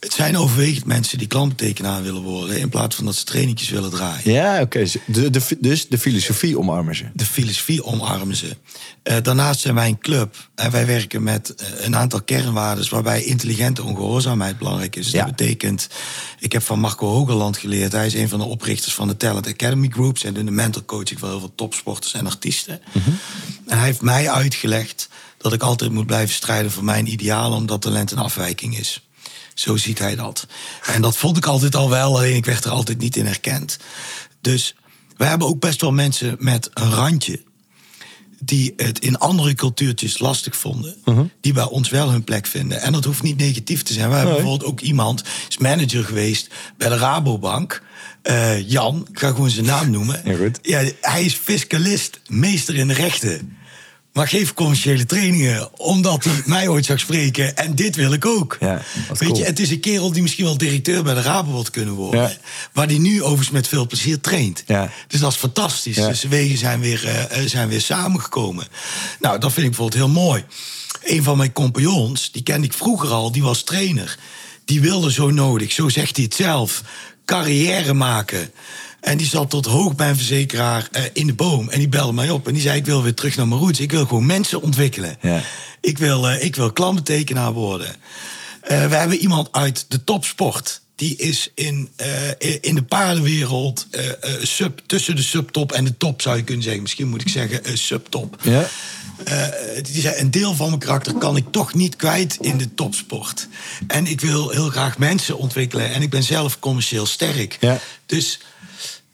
Het 0.00 0.12
zijn 0.12 0.36
overwegend 0.36 0.84
mensen 0.84 1.18
die 1.18 1.26
klantbetekenaar 1.26 2.02
willen 2.02 2.22
worden, 2.22 2.58
in 2.58 2.68
plaats 2.68 2.96
van 2.96 3.04
dat 3.04 3.14
ze 3.14 3.24
trainingjes 3.24 3.68
willen 3.68 3.90
draaien. 3.90 4.32
ja 4.32 4.60
oké. 4.60 4.84
De, 5.06 5.30
de, 5.30 5.56
dus 5.60 5.88
de 5.88 5.98
filosofie 5.98 6.58
omarmen 6.58 6.96
ze. 6.96 7.04
De 7.14 7.24
filosofie 7.24 7.84
omarmen 7.84 8.36
ze. 8.36 8.56
Eh, 9.02 9.16
daarnaast 9.22 9.60
zijn 9.60 9.74
wij 9.74 9.88
een 9.88 9.98
club. 9.98 10.48
En 10.54 10.70
wij 10.70 10.86
werken 10.86 11.22
met 11.22 11.54
eh, 11.54 11.66
een 11.84 11.96
aantal 11.96 12.22
kernwaarden 12.22 12.90
waarbij 12.90 13.24
intelligente 13.24 13.82
ongehoorzaamheid 13.82 14.58
belangrijk 14.58 14.96
is. 14.96 15.04
Dus 15.04 15.12
Ja. 15.12 15.24
Dat 15.24 15.36
betekent, 15.36 15.88
ik 16.38 16.52
heb 16.52 16.62
van 16.62 16.80
Marco 16.80 17.06
Hogerland 17.06 17.56
geleerd. 17.56 17.92
Hij 17.92 18.06
is 18.06 18.14
een 18.14 18.28
van 18.28 18.38
de 18.38 18.44
oprichters 18.44 18.94
van 18.94 19.08
de 19.08 19.16
Talent 19.16 19.46
Academy 19.46 19.88
Groups. 19.88 20.24
En 20.24 20.34
doet 20.34 20.44
de 20.44 20.50
mental 20.50 20.84
coaching 20.84 21.20
van 21.20 21.28
heel 21.28 21.38
veel 21.38 21.54
topsporters 21.54 22.14
en 22.14 22.26
artiesten. 22.26 22.80
En 23.66 23.76
hij 23.76 23.86
heeft 23.86 24.02
mij 24.02 24.30
uitgelegd 24.30 25.08
dat 25.38 25.52
ik 25.52 25.62
altijd 25.62 25.90
moet 25.90 26.06
blijven 26.06 26.34
strijden 26.34 26.70
voor 26.70 26.84
mijn 26.84 27.12
ideaal, 27.12 27.52
omdat 27.52 27.82
talent 27.82 28.10
een 28.10 28.18
afwijking 28.18 28.78
is. 28.78 29.08
Zo 29.60 29.76
ziet 29.76 29.98
hij 29.98 30.16
dat. 30.16 30.46
En 30.86 31.02
dat 31.02 31.16
vond 31.16 31.36
ik 31.36 31.46
altijd 31.46 31.76
al 31.76 31.90
wel, 31.90 32.16
alleen 32.16 32.34
ik 32.34 32.44
werd 32.44 32.64
er 32.64 32.70
altijd 32.70 32.98
niet 32.98 33.16
in 33.16 33.26
herkend. 33.26 33.78
Dus 34.40 34.74
we 35.16 35.24
hebben 35.24 35.48
ook 35.48 35.60
best 35.60 35.80
wel 35.80 35.92
mensen 35.92 36.36
met 36.38 36.70
een 36.74 36.90
randje 36.90 37.42
die 38.38 38.72
het 38.76 38.98
in 38.98 39.18
andere 39.18 39.54
cultuurtjes 39.54 40.18
lastig 40.18 40.56
vonden, 40.56 40.96
die 41.40 41.52
bij 41.52 41.64
ons 41.64 41.90
wel 41.90 42.10
hun 42.10 42.24
plek 42.24 42.46
vinden. 42.46 42.80
En 42.80 42.92
dat 42.92 43.04
hoeft 43.04 43.22
niet 43.22 43.36
negatief 43.36 43.82
te 43.82 43.92
zijn. 43.92 44.08
We 44.08 44.14
hebben 44.14 44.34
bijvoorbeeld 44.34 44.70
ook 44.70 44.80
iemand, 44.80 45.22
is 45.48 45.58
manager 45.58 46.04
geweest 46.04 46.48
bij 46.76 46.88
de 46.88 46.96
Rabobank. 46.96 47.82
Eh, 48.22 48.68
Jan, 48.68 49.06
ik 49.10 49.18
ga 49.18 49.28
gewoon 49.28 49.50
zijn 49.50 49.66
naam 49.66 49.90
noemen. 49.90 50.20
Ja, 50.24 50.36
goed. 50.36 50.58
Ja, 50.62 50.82
hij 51.00 51.24
is 51.24 51.34
fiscalist, 51.34 52.20
meester 52.26 52.74
in 52.74 52.88
de 52.88 52.94
rechten. 52.94 53.56
Maar 54.12 54.28
geeft 54.28 54.54
commerciële 54.54 55.06
trainingen 55.06 55.78
omdat 55.78 56.24
hij 56.24 56.42
mij 56.44 56.68
ooit 56.68 56.84
zag 56.84 57.00
spreken. 57.00 57.56
En 57.56 57.74
dit 57.74 57.96
wil 57.96 58.12
ik 58.12 58.26
ook. 58.26 58.56
Ja, 58.60 58.82
Weet 59.08 59.18
cool. 59.18 59.36
je, 59.36 59.44
het 59.44 59.60
is 59.60 59.70
een 59.70 59.80
kerel 59.80 60.12
die 60.12 60.22
misschien 60.22 60.44
wel 60.44 60.58
directeur 60.58 61.02
bij 61.02 61.14
de 61.14 61.22
Rabo 61.22 61.52
had 61.52 61.70
kunnen 61.70 61.94
worden. 61.94 62.20
Ja. 62.20 62.32
Waar 62.72 62.86
die 62.86 63.00
nu 63.00 63.22
overigens 63.22 63.50
met 63.50 63.68
veel 63.68 63.86
plezier 63.86 64.20
traint. 64.20 64.62
Ja. 64.66 64.90
Dus 65.08 65.20
dat 65.20 65.32
is 65.32 65.38
fantastisch. 65.38 65.96
Dus 65.96 66.20
de 66.20 66.28
wegen 66.28 66.58
zijn 66.58 66.80
weer, 66.80 67.06
eh, 67.06 67.38
eh, 67.38 67.48
zijn 67.48 67.68
weer 67.68 67.80
samengekomen. 67.80 68.66
Nou, 69.20 69.38
dat 69.38 69.52
vind 69.52 69.66
ik 69.66 69.72
bijvoorbeeld 69.76 70.02
heel 70.02 70.22
mooi. 70.22 70.44
Een 71.02 71.22
van 71.22 71.36
mijn 71.36 71.52
compagnons, 71.52 72.32
die 72.32 72.42
kende 72.42 72.66
ik 72.66 72.72
vroeger 72.72 73.08
al, 73.08 73.32
die 73.32 73.42
was 73.42 73.62
trainer. 73.62 74.18
Die 74.64 74.80
wilde 74.80 75.12
zo 75.12 75.30
nodig, 75.30 75.72
zo 75.72 75.88
zegt 75.88 76.16
hij 76.16 76.24
het 76.24 76.34
zelf, 76.34 76.82
carrière 77.24 77.94
maken. 77.94 78.52
En 79.00 79.16
die 79.16 79.26
zat 79.26 79.50
tot 79.50 79.66
hoog 79.66 79.94
bij 79.94 80.08
een 80.08 80.16
verzekeraar 80.16 80.88
eh, 80.92 81.02
in 81.12 81.26
de 81.26 81.34
boom. 81.34 81.68
En 81.68 81.78
die 81.78 81.88
belde 81.88 82.12
mij 82.12 82.30
op 82.30 82.46
en 82.46 82.52
die 82.52 82.62
zei: 82.62 82.78
Ik 82.78 82.86
wil 82.86 83.02
weer 83.02 83.14
terug 83.14 83.36
naar 83.36 83.48
mijn 83.48 83.60
roots. 83.60 83.80
Ik 83.80 83.90
wil 83.90 84.06
gewoon 84.06 84.26
mensen 84.26 84.62
ontwikkelen. 84.62 85.16
Ja. 85.20 85.42
Ik, 85.80 85.98
wil, 85.98 86.28
eh, 86.28 86.44
ik 86.44 86.56
wil 86.56 86.72
worden. 87.52 87.94
Eh, 88.60 88.86
we 88.86 88.94
hebben 88.94 89.16
iemand 89.16 89.48
uit 89.50 89.84
de 89.88 90.04
topsport. 90.04 90.80
Die 90.94 91.16
is 91.16 91.50
in, 91.54 91.90
in 92.60 92.74
de 92.74 92.82
paardenwereld 92.82 93.86
sub, 94.42 94.80
tussen 94.86 95.16
de 95.16 95.22
subtop 95.22 95.72
en 95.72 95.84
de 95.84 95.96
top, 95.96 96.22
zou 96.22 96.36
je 96.36 96.42
kunnen 96.42 96.62
zeggen. 96.62 96.82
Misschien 96.82 97.08
moet 97.08 97.20
ik 97.20 97.28
zeggen 97.28 97.78
subtop. 97.78 98.36
Ja. 98.42 98.68
Die 99.82 100.00
zei, 100.00 100.20
een 100.20 100.30
deel 100.30 100.54
van 100.54 100.66
mijn 100.66 100.80
karakter 100.80 101.14
kan 101.14 101.36
ik 101.36 101.44
toch 101.50 101.74
niet 101.74 101.96
kwijt 101.96 102.36
in 102.40 102.58
de 102.58 102.74
topsport. 102.74 103.48
En 103.86 104.06
ik 104.06 104.20
wil 104.20 104.50
heel 104.50 104.68
graag 104.68 104.98
mensen 104.98 105.38
ontwikkelen. 105.38 105.92
En 105.92 106.02
ik 106.02 106.10
ben 106.10 106.22
zelf 106.22 106.58
commerciëel 106.58 107.06
sterk. 107.06 107.56
Ja. 107.60 107.80
Dus 108.06 108.38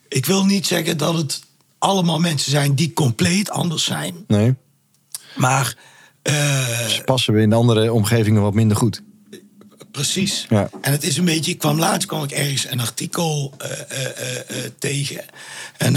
ik 0.08 0.26
wil 0.26 0.44
niet 0.44 0.66
zeggen 0.66 0.96
dat 0.98 1.14
het 1.14 1.40
allemaal 1.78 2.18
mensen 2.18 2.50
zijn 2.50 2.74
die 2.74 2.92
compleet 2.92 3.50
anders 3.50 3.84
zijn. 3.84 4.14
Nee. 4.26 4.54
Maar 5.36 5.76
eh, 6.22 6.86
Ze 6.88 7.02
passen 7.04 7.34
we 7.34 7.40
in 7.40 7.52
andere 7.52 7.92
omgevingen 7.92 8.42
wat 8.42 8.54
minder 8.54 8.76
goed. 8.76 9.02
Precies. 9.90 10.46
Ja. 10.48 10.70
En 10.80 10.92
het 10.92 11.02
is 11.04 11.16
een 11.16 11.24
beetje, 11.24 11.50
ik 11.52 11.58
kwam 11.58 11.78
laatst 11.78 12.08
kwam 12.08 12.22
ik 12.24 12.30
ergens 12.30 12.66
een 12.70 12.80
artikel 12.80 13.54
eh, 13.58 13.70
eh, 14.04 14.70
tegen. 14.78 15.24
En 15.76 15.92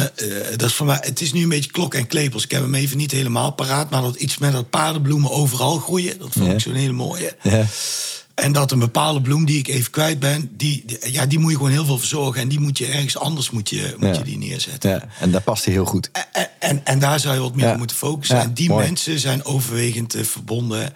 dat 0.50 0.62
is 0.64 0.74
voor 0.74 0.86
mij, 0.86 0.98
het 1.02 1.22
is 1.22 1.34
nu 1.34 1.44
een 1.44 1.50
beetje 1.50 1.72
klok 1.72 1.94
en 1.94 2.08
klepels. 2.08 2.44
Ik 2.44 2.52
heb 2.52 2.62
hem 2.62 2.76
even 2.76 2.98
niet 2.98 3.12
helemaal 3.12 3.52
paraat, 3.52 3.90
maar 3.90 4.02
dat 4.02 4.16
iets 4.16 4.38
met 4.38 4.52
dat 4.52 4.70
paardenbloemen 4.70 5.32
overal 5.32 5.78
groeien. 5.78 6.20
Dat 6.20 6.30
vond 6.32 6.46
Ja. 6.46 6.52
ik 6.54 6.60
zo'n 6.60 6.74
hele 6.74 6.92
mooie. 6.92 7.36
Ja. 7.42 7.66
En 8.40 8.52
dat 8.52 8.72
een 8.72 8.80
bepaalde 8.80 9.22
bloem 9.22 9.46
die 9.46 9.58
ik 9.60 9.68
even 9.68 9.92
kwijt 9.92 10.20
ben, 10.20 10.50
die, 10.58 10.84
die- 10.86 11.12
ja, 11.12 11.26
die 11.26 11.40
moet 11.40 11.52
je 11.52 11.58
gewoon 11.58 11.72
heel 11.72 11.86
veel 11.86 11.98
verzorgen. 11.98 12.42
En 12.42 12.48
die 12.48 12.60
moet 12.60 12.78
je 12.78 12.86
ergens 12.86 13.18
anders 13.18 13.50
moet 13.50 13.70
je, 13.70 13.94
moet 13.98 14.10
Ja. 14.10 14.14
je 14.18 14.24
die 14.24 14.38
neerzetten. 14.38 14.90
ja. 14.90 15.04
En 15.20 15.32
daar 15.32 15.42
past 15.42 15.66
hij 15.66 15.74
heel 15.74 15.86
goed. 15.86 16.10
En, 16.32 16.50
en, 16.60 16.86
en 16.86 17.00
daar 17.00 17.20
zou 17.20 17.34
je 17.36 17.42
wat 17.42 17.56
meer 17.56 17.66
Ja. 17.66 17.72
op 17.72 17.78
moeten 17.78 17.96
focussen. 17.98 18.36
Ja, 18.36 18.42
en 18.44 18.54
die 18.54 18.70
mooi. 18.70 18.86
mensen 18.86 19.20
zijn 19.20 19.44
overwegend 19.46 20.14
eh, 20.16 20.24
verbonden 20.24 20.94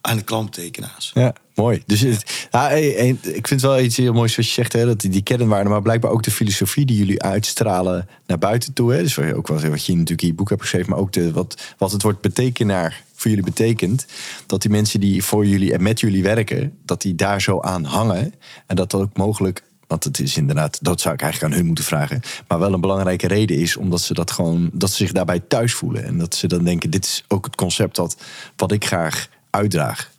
aan 0.00 0.16
de 0.16 0.22
klanttekenaars. 0.22 1.10
Ja, 1.14 1.32
mooi. 1.54 1.82
Dus 1.86 2.00
het, 2.00 2.46
ja, 2.50 2.70
ik 2.70 3.18
vind 3.22 3.48
het 3.48 3.60
wel 3.60 3.80
iets 3.80 3.96
heel 3.96 4.12
moois 4.12 4.36
wat 4.36 4.46
je 4.46 4.52
zegt, 4.52 4.72
hè, 4.72 4.84
dat 4.86 5.00
die, 5.00 5.10
die 5.10 5.22
kernwaarden, 5.22 5.72
maar 5.72 5.82
blijkbaar 5.82 6.10
ook 6.10 6.22
de 6.22 6.30
filosofie 6.30 6.86
die 6.86 6.96
jullie 6.96 7.22
uitstralen 7.22 8.08
naar 8.26 8.38
buiten 8.38 8.72
toe. 8.72 8.92
Hè. 8.92 9.02
Dus 9.02 9.14
wat 9.14 9.32
ook 9.32 9.48
wel 9.48 9.60
wat 9.60 9.86
je 9.86 9.92
natuurlijk 9.92 10.22
in 10.22 10.28
je 10.28 10.34
boek 10.34 10.48
hebt 10.48 10.60
geschreven, 10.60 10.90
maar 10.90 10.98
ook 10.98 11.12
de, 11.12 11.32
wat, 11.32 11.62
wat 11.78 11.92
het 11.92 12.02
woord 12.02 12.20
betekenaar 12.20 13.02
voor 13.16 13.30
jullie 13.30 13.44
betekent. 13.44 14.06
Dat 14.46 14.62
die 14.62 14.70
mensen 14.70 15.00
die 15.00 15.24
voor 15.24 15.46
jullie 15.46 15.72
en 15.72 15.82
met 15.82 16.00
jullie 16.00 16.22
werken, 16.22 16.78
dat 16.84 17.02
die 17.02 17.14
daar 17.14 17.40
zo 17.40 17.60
aan 17.60 17.84
hangen. 17.84 18.34
En 18.66 18.76
dat 18.76 18.90
dat 18.90 19.00
ook 19.00 19.16
mogelijk 19.16 19.64
want 19.86 20.04
het 20.04 20.20
is 20.20 20.36
inderdaad, 20.36 20.78
dat 20.82 21.00
zou 21.00 21.14
ik 21.14 21.22
eigenlijk 21.22 21.52
aan 21.52 21.58
hun 21.58 21.66
moeten 21.66 21.84
vragen. 21.84 22.20
Maar 22.48 22.58
wel 22.58 22.72
een 22.72 22.80
belangrijke 22.80 23.26
reden 23.26 23.58
is 23.58 23.76
omdat 23.76 24.00
ze 24.00 24.14
dat 24.14 24.30
gewoon, 24.30 24.70
dat 24.72 24.90
ze 24.90 24.96
zich 24.96 25.12
daarbij 25.12 25.40
thuis 25.40 25.74
voelen. 25.74 26.04
En 26.04 26.18
dat 26.18 26.34
ze 26.34 26.46
dan 26.46 26.64
denken: 26.64 26.90
dit 26.90 27.04
is 27.04 27.24
ook 27.28 27.44
het 27.44 27.54
concept 27.54 27.96
dat, 27.96 28.16
wat 28.56 28.72
ik 28.72 28.84
graag 28.84 29.28
uitdraag. 29.50 30.10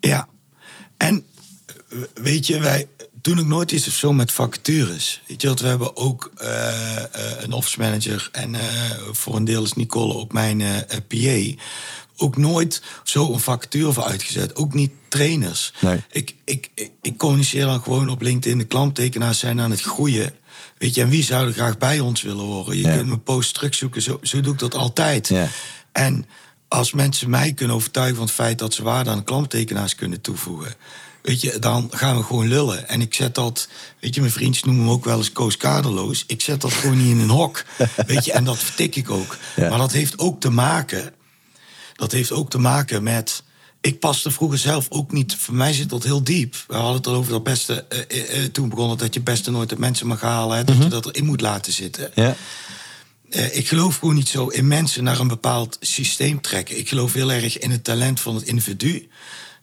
Ja, 0.00 0.28
en 0.96 1.24
weet 2.14 2.46
je, 2.46 2.60
wij 2.60 2.88
doen 3.20 3.38
ook 3.38 3.46
nooit 3.46 3.72
iets 3.72 3.88
of 3.88 3.94
zo 3.94 4.12
met 4.12 4.32
vacatures. 4.32 5.22
Weet 5.26 5.42
je, 5.42 5.46
dat 5.46 5.60
we 5.60 5.66
hebben 5.66 5.96
ook 5.96 6.32
uh, 6.42 6.72
een 7.38 7.52
office 7.52 7.80
manager 7.80 8.28
en 8.32 8.56
voor 9.12 9.36
een 9.36 9.44
deel 9.44 9.62
is 9.62 9.72
Nicole 9.72 10.14
ook 10.14 10.32
mijn 10.32 10.62
PA 11.08 11.62
ook 12.16 12.36
nooit 12.36 12.82
zo 13.04 13.32
een 13.32 13.40
vacature 13.40 13.92
voor 13.92 14.04
uitgezet. 14.04 14.56
Ook 14.56 14.74
niet 14.74 14.90
trainers. 15.08 15.72
Nee. 15.80 16.02
Ik, 16.10 16.34
ik, 16.44 16.70
ik, 16.74 16.90
ik, 17.02 17.16
communiceer 17.16 17.64
dan 17.64 17.82
gewoon 17.82 18.08
op 18.08 18.22
LinkedIn. 18.22 18.58
De 18.58 18.64
klanttekenaars 18.64 19.38
zijn 19.38 19.60
aan 19.60 19.70
het 19.70 19.80
groeien. 19.80 20.34
Weet 20.78 20.94
je, 20.94 21.02
en 21.02 21.08
wie 21.08 21.24
zou 21.24 21.46
er 21.46 21.52
graag 21.52 21.78
bij 21.78 22.00
ons 22.00 22.22
willen 22.22 22.44
horen? 22.44 22.76
Je 22.76 22.82
kunt 22.82 23.06
mijn 23.06 23.22
post 23.22 23.54
terugzoeken. 23.54 24.02
Zo, 24.02 24.18
zo 24.22 24.40
doe 24.40 24.52
ik 24.52 24.58
dat 24.58 24.74
altijd. 24.74 25.28
Ja. 25.28 25.48
En 25.92 26.26
als 26.68 26.92
mensen 26.92 27.30
mij 27.30 27.52
kunnen 27.52 27.76
overtuigen 27.76 28.16
van 28.16 28.24
het 28.24 28.34
feit 28.34 28.58
dat 28.58 28.74
ze 28.74 28.82
waarde 28.82 29.10
aan 29.10 29.24
klanttekenaars 29.24 29.94
kunnen 29.94 30.20
toevoegen. 30.20 30.74
Weet 31.22 31.40
je, 31.40 31.58
dan 31.58 31.88
gaan 31.90 32.16
we 32.16 32.22
gewoon 32.22 32.48
lullen. 32.48 32.88
En 32.88 33.00
ik 33.00 33.14
zet 33.14 33.34
dat, 33.34 33.68
weet 34.00 34.14
je, 34.14 34.20
mijn 34.20 34.32
vriendjes 34.32 34.64
noemen 34.64 34.84
me 34.84 34.90
ook 34.90 35.04
wel 35.04 35.16
eens 35.16 35.32
Koos 35.32 35.56
Kaderloos. 35.56 36.24
Ik 36.26 36.40
zet 36.40 36.60
dat 36.60 36.72
gewoon 36.72 36.96
niet 36.96 37.10
in 37.10 37.18
een 37.18 37.28
hok. 37.28 37.64
weet 38.06 38.24
je, 38.24 38.32
en 38.32 38.44
dat 38.44 38.58
vertik 38.58 38.96
ik 38.96 39.10
ook. 39.10 39.36
Ja. 39.56 39.68
Maar 39.68 39.78
dat 39.78 39.92
heeft 39.92 40.18
ook 40.18 40.40
te 40.40 40.50
maken 40.50 41.12
dat 41.96 42.12
heeft 42.12 42.32
ook 42.32 42.50
te 42.50 42.58
maken 42.58 43.02
met. 43.02 43.42
Ik 43.80 44.00
paste 44.00 44.30
vroeger 44.30 44.58
zelf 44.58 44.86
ook 44.88 45.12
niet. 45.12 45.36
Voor 45.36 45.54
mij 45.54 45.72
zit 45.72 45.90
dat 45.90 46.02
heel 46.02 46.24
diep. 46.24 46.54
We 46.66 46.74
hadden 46.74 46.96
het 46.96 47.06
al 47.06 47.14
over 47.14 47.32
dat 47.32 47.42
beste. 47.42 47.86
Uh, 48.10 48.42
uh, 48.42 48.44
toen 48.44 48.68
begon 48.68 48.90
het 48.90 48.98
dat 48.98 49.14
je 49.14 49.20
beste 49.20 49.50
nooit 49.50 49.68
de 49.68 49.78
mensen 49.78 50.06
mag 50.06 50.20
halen. 50.20 50.56
Hè, 50.56 50.64
dat 50.64 50.74
mm 50.74 50.80
-hmm. 50.80 50.90
je 50.90 50.94
dat 50.94 51.06
erin 51.06 51.26
moet 51.26 51.40
laten 51.40 51.72
zitten. 51.72 52.10
Ja. 52.14 52.36
Uh, 53.30 53.56
ik 53.56 53.68
geloof 53.68 53.96
gewoon 53.96 54.14
niet 54.14 54.28
zo 54.28 54.46
in 54.46 54.68
mensen 54.68 55.04
naar 55.04 55.20
een 55.20 55.28
bepaald 55.28 55.76
systeem 55.80 56.40
trekken. 56.40 56.78
Ik 56.78 56.88
geloof 56.88 57.12
heel 57.12 57.32
erg 57.32 57.58
in 57.58 57.70
het 57.70 57.84
talent 57.84 58.20
van 58.20 58.34
het 58.34 58.44
individu. 58.44 59.08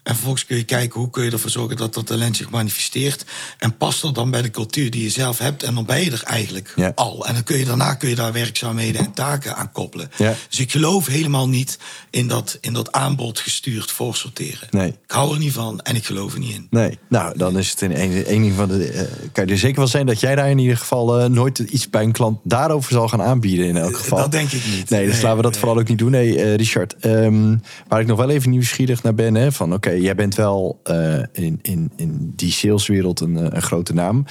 En 0.03 0.13
vervolgens 0.13 0.45
kun 0.45 0.57
je 0.57 0.63
kijken 0.63 0.99
hoe 0.99 1.09
kun 1.09 1.23
je 1.23 1.31
ervoor 1.31 1.49
zorgen 1.49 1.77
dat 1.77 1.93
dat 1.93 2.07
talent 2.07 2.37
zich 2.37 2.49
manifesteert. 2.49 3.25
En 3.57 3.77
past 3.77 4.01
dat 4.01 4.15
dan 4.15 4.31
bij 4.31 4.41
de 4.41 4.51
cultuur 4.51 4.91
die 4.91 5.03
je 5.03 5.09
zelf 5.09 5.37
hebt. 5.37 5.63
En 5.63 5.75
dan 5.75 5.85
ben 5.85 6.03
je 6.03 6.11
er 6.11 6.23
eigenlijk 6.23 6.73
ja. 6.75 6.91
al. 6.95 7.27
En 7.27 7.33
dan 7.33 7.43
kun 7.43 7.57
je 7.57 7.65
daarna 7.65 7.93
kun 7.93 8.09
je 8.09 8.15
daar 8.15 8.33
werkzaamheden 8.33 9.05
en 9.05 9.13
taken 9.13 9.55
aan 9.55 9.71
koppelen. 9.71 10.11
Ja. 10.17 10.35
Dus 10.49 10.59
ik 10.59 10.71
geloof 10.71 11.07
helemaal 11.07 11.49
niet 11.49 11.77
in 12.09 12.27
dat, 12.27 12.57
in 12.61 12.73
dat 12.73 12.91
aanbod 12.91 13.39
gestuurd 13.39 13.91
voorsorteren. 13.91 14.67
Nee. 14.69 14.87
Ik 14.87 15.11
hou 15.11 15.33
er 15.33 15.39
niet 15.39 15.53
van 15.53 15.81
en 15.81 15.95
ik 15.95 16.05
geloof 16.05 16.33
er 16.33 16.39
niet 16.39 16.53
in. 16.53 16.67
Nee, 16.69 16.97
nou 17.09 17.37
dan 17.37 17.57
is 17.57 17.69
het 17.69 17.81
in 17.81 17.91
een, 17.91 18.33
een 18.33 18.53
van 18.53 18.67
de. 18.67 18.93
Uh, 18.93 19.01
kan 19.31 19.45
je 19.45 19.51
er 19.51 19.57
zeker 19.57 19.77
wel 19.77 19.87
zijn 19.87 20.05
dat 20.05 20.19
jij 20.19 20.35
daar 20.35 20.49
in 20.49 20.57
ieder 20.57 20.77
geval 20.77 21.21
uh, 21.21 21.25
nooit 21.25 21.59
iets 21.59 21.89
bij 21.89 22.03
een 22.03 22.11
klant 22.11 22.39
daarover 22.43 22.91
zal 22.91 23.07
gaan 23.07 23.21
aanbieden. 23.21 23.65
In 23.65 23.77
elk 23.77 23.97
geval. 23.97 24.17
Dat 24.17 24.31
denk 24.31 24.51
ik 24.51 24.65
niet. 24.65 24.89
Nee, 24.89 25.05
dus 25.05 25.13
nee, 25.13 25.23
laten 25.23 25.37
we 25.37 25.43
dat 25.43 25.51
nee. 25.51 25.59
vooral 25.59 25.79
ook 25.79 25.87
niet 25.87 25.97
doen. 25.97 26.11
Nee, 26.11 26.35
uh, 26.35 26.55
Richard. 26.55 26.95
Um, 27.05 27.61
waar 27.87 28.01
ik 28.01 28.07
nog 28.07 28.17
wel 28.17 28.29
even 28.29 28.49
nieuwsgierig 28.49 29.03
naar 29.03 29.15
ben, 29.15 29.35
hè, 29.35 29.51
van 29.51 29.73
oké, 29.73 29.75
okay, 29.75 29.92
jij 30.01 30.15
bent 30.15 30.35
wel 30.35 30.81
uh, 30.83 31.19
in, 31.31 31.59
in, 31.61 31.91
in 31.95 32.33
die 32.35 32.51
saleswereld 32.51 33.19
een, 33.19 33.55
een 33.55 33.61
grote 33.61 33.93
naam. 33.93 34.25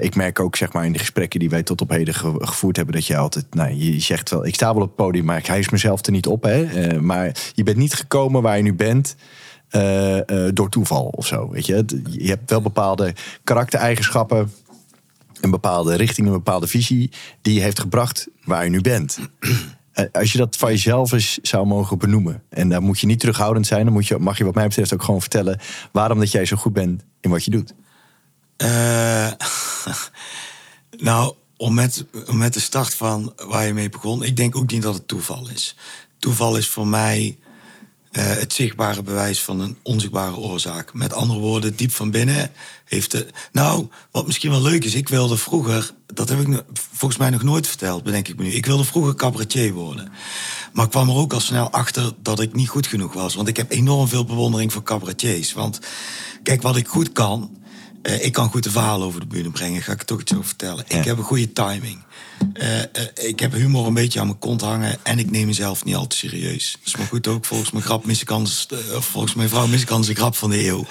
Ik 0.00 0.14
merk 0.14 0.40
ook 0.40 0.56
zeg 0.56 0.72
maar 0.72 0.84
in 0.84 0.92
de 0.92 0.98
gesprekken 0.98 1.40
die 1.40 1.50
wij 1.50 1.62
tot 1.62 1.80
op 1.80 1.90
heden 1.90 2.14
ge 2.14 2.34
gevoerd 2.38 2.76
hebben, 2.76 2.94
dat 2.94 3.06
je 3.06 3.16
altijd, 3.16 3.54
nou, 3.54 3.74
je 3.74 4.00
zegt 4.00 4.30
wel, 4.30 4.46
ik 4.46 4.54
sta 4.54 4.66
wel 4.66 4.82
op 4.82 4.88
het 4.88 4.96
podium, 4.96 5.24
maar 5.24 5.38
ik 5.38 5.46
hijs 5.46 5.68
mezelf 5.68 6.06
er 6.06 6.12
niet 6.12 6.26
op. 6.26 6.42
Hè? 6.42 7.00
Maar 7.00 7.36
je 7.54 7.62
bent 7.62 7.76
niet 7.76 7.94
gekomen 7.94 8.42
waar 8.42 8.56
je 8.56 8.62
nu 8.62 8.74
bent. 8.74 9.16
door 10.52 10.68
toeval 10.68 11.04
of 11.04 11.26
zo. 11.26 11.50
Weet 11.50 11.66
je? 11.66 11.84
je 12.10 12.28
hebt 12.28 12.50
wel 12.50 12.62
bepaalde 12.62 13.14
karaktereigenschappen, 13.44 14.52
een 15.40 15.50
bepaalde 15.50 15.94
richting, 15.94 16.26
een 16.26 16.32
bepaalde 16.32 16.66
visie, 16.66 17.10
die 17.42 17.54
je 17.54 17.60
heeft 17.60 17.80
gebracht 17.80 18.28
waar 18.44 18.64
je 18.64 18.70
nu 18.70 18.80
bent. 18.80 19.18
Als 20.12 20.32
je 20.32 20.38
dat 20.38 20.56
van 20.56 20.70
jezelf 20.70 21.12
eens 21.12 21.38
zou 21.42 21.66
mogen 21.66 21.98
benoemen. 21.98 22.42
En 22.48 22.68
daar 22.68 22.82
moet 22.82 23.00
je 23.00 23.06
niet 23.06 23.20
terughoudend 23.20 23.66
zijn. 23.66 23.84
Dan 23.84 23.92
moet 23.92 24.06
je, 24.06 24.18
mag 24.18 24.38
je 24.38 24.44
wat 24.44 24.54
mij 24.54 24.66
betreft 24.66 24.94
ook 24.94 25.02
gewoon 25.02 25.20
vertellen... 25.20 25.60
waarom 25.92 26.18
dat 26.18 26.30
jij 26.30 26.44
zo 26.44 26.56
goed 26.56 26.72
bent 26.72 27.04
in 27.20 27.30
wat 27.30 27.44
je 27.44 27.50
doet. 27.50 27.74
Uh, 28.62 29.32
nou, 31.08 31.34
om 31.56 31.74
met, 31.74 32.06
om 32.26 32.36
met 32.36 32.54
de 32.54 32.60
start 32.60 32.94
van 32.94 33.32
waar 33.46 33.66
je 33.66 33.74
mee 33.74 33.88
begon... 33.88 34.22
ik 34.22 34.36
denk 34.36 34.56
ook 34.56 34.70
niet 34.70 34.82
dat 34.82 34.94
het 34.94 35.08
toeval 35.08 35.48
is. 35.48 35.76
Toeval 36.18 36.56
is 36.56 36.68
voor 36.68 36.86
mij 36.86 37.38
uh, 38.16 38.24
het 38.24 38.52
zichtbare 38.52 39.02
bewijs 39.02 39.42
van 39.42 39.60
een 39.60 39.76
onzichtbare 39.82 40.36
oorzaak. 40.36 40.94
Met 40.94 41.12
andere 41.12 41.40
woorden, 41.40 41.76
diep 41.76 41.92
van 41.92 42.10
binnen 42.10 42.50
heeft 42.84 43.10
de... 43.10 43.26
Nou, 43.52 43.88
wat 44.10 44.26
misschien 44.26 44.50
wel 44.50 44.62
leuk 44.62 44.84
is, 44.84 44.94
ik 44.94 45.08
wilde 45.08 45.36
vroeger... 45.36 45.90
dat 46.06 46.28
heb 46.28 46.40
ik 46.40 46.62
volgens 46.92 47.20
mij 47.20 47.30
nog 47.30 47.42
nooit 47.42 47.66
verteld, 47.66 48.02
bedenk 48.02 48.28
ik 48.28 48.36
me 48.36 48.44
nu. 48.44 48.50
Ik 48.50 48.66
wilde 48.66 48.84
vroeger 48.84 49.14
cabaretier 49.14 49.72
worden. 49.72 50.12
Maar 50.72 50.84
ik 50.84 50.90
kwam 50.90 51.08
er 51.08 51.14
ook 51.14 51.32
al 51.32 51.40
snel 51.40 51.70
achter 51.70 52.12
dat 52.22 52.40
ik 52.40 52.54
niet 52.54 52.68
goed 52.68 52.86
genoeg 52.86 53.12
was. 53.12 53.34
Want 53.34 53.48
ik 53.48 53.56
heb 53.56 53.70
enorm 53.70 54.08
veel 54.08 54.24
bewondering 54.24 54.72
voor 54.72 54.82
cabaretiers. 54.82 55.52
Want 55.52 55.78
kijk, 56.42 56.62
wat 56.62 56.76
ik 56.76 56.88
goed 56.88 57.12
kan... 57.12 57.62
Uh, 58.06 58.24
ik 58.24 58.32
kan 58.32 58.50
goed 58.50 58.62
de 58.62 58.70
verhaal 58.70 59.02
over 59.02 59.20
de 59.20 59.26
bühne 59.26 59.50
brengen, 59.50 59.82
ga 59.82 59.92
ik 59.92 59.98
het 59.98 60.06
toch 60.06 60.20
iets 60.20 60.32
over 60.32 60.46
vertellen. 60.46 60.84
Ja. 60.88 60.98
Ik 60.98 61.04
heb 61.04 61.18
een 61.18 61.24
goede 61.24 61.52
timing. 61.52 62.02
Uh, 62.54 62.78
uh, 62.78 62.84
ik 63.14 63.40
heb 63.40 63.52
humor 63.52 63.86
een 63.86 63.94
beetje 63.94 64.20
aan 64.20 64.26
mijn 64.26 64.38
kont 64.38 64.60
hangen 64.60 64.98
en 65.02 65.18
ik 65.18 65.30
neem 65.30 65.46
mezelf 65.46 65.84
niet 65.84 65.94
al 65.94 66.06
te 66.06 66.16
serieus. 66.16 66.72
Dat 66.72 66.86
is 66.86 66.96
maar 66.96 67.06
goed 67.06 67.26
ook. 67.26 67.44
Volgens 67.44 67.70
mijn 67.70 67.84
grap 67.84 68.04
mis 68.04 68.22
ik 68.22 68.30
anders, 68.30 68.66
volgens 68.90 69.34
mijn 69.34 69.48
vrouw 69.48 69.66
mis 69.66 69.82
ik 69.82 69.90
anders 69.90 70.08
de 70.08 70.20
grap 70.20 70.36
van 70.36 70.50
de 70.50 70.66
eeuw. 70.66 70.86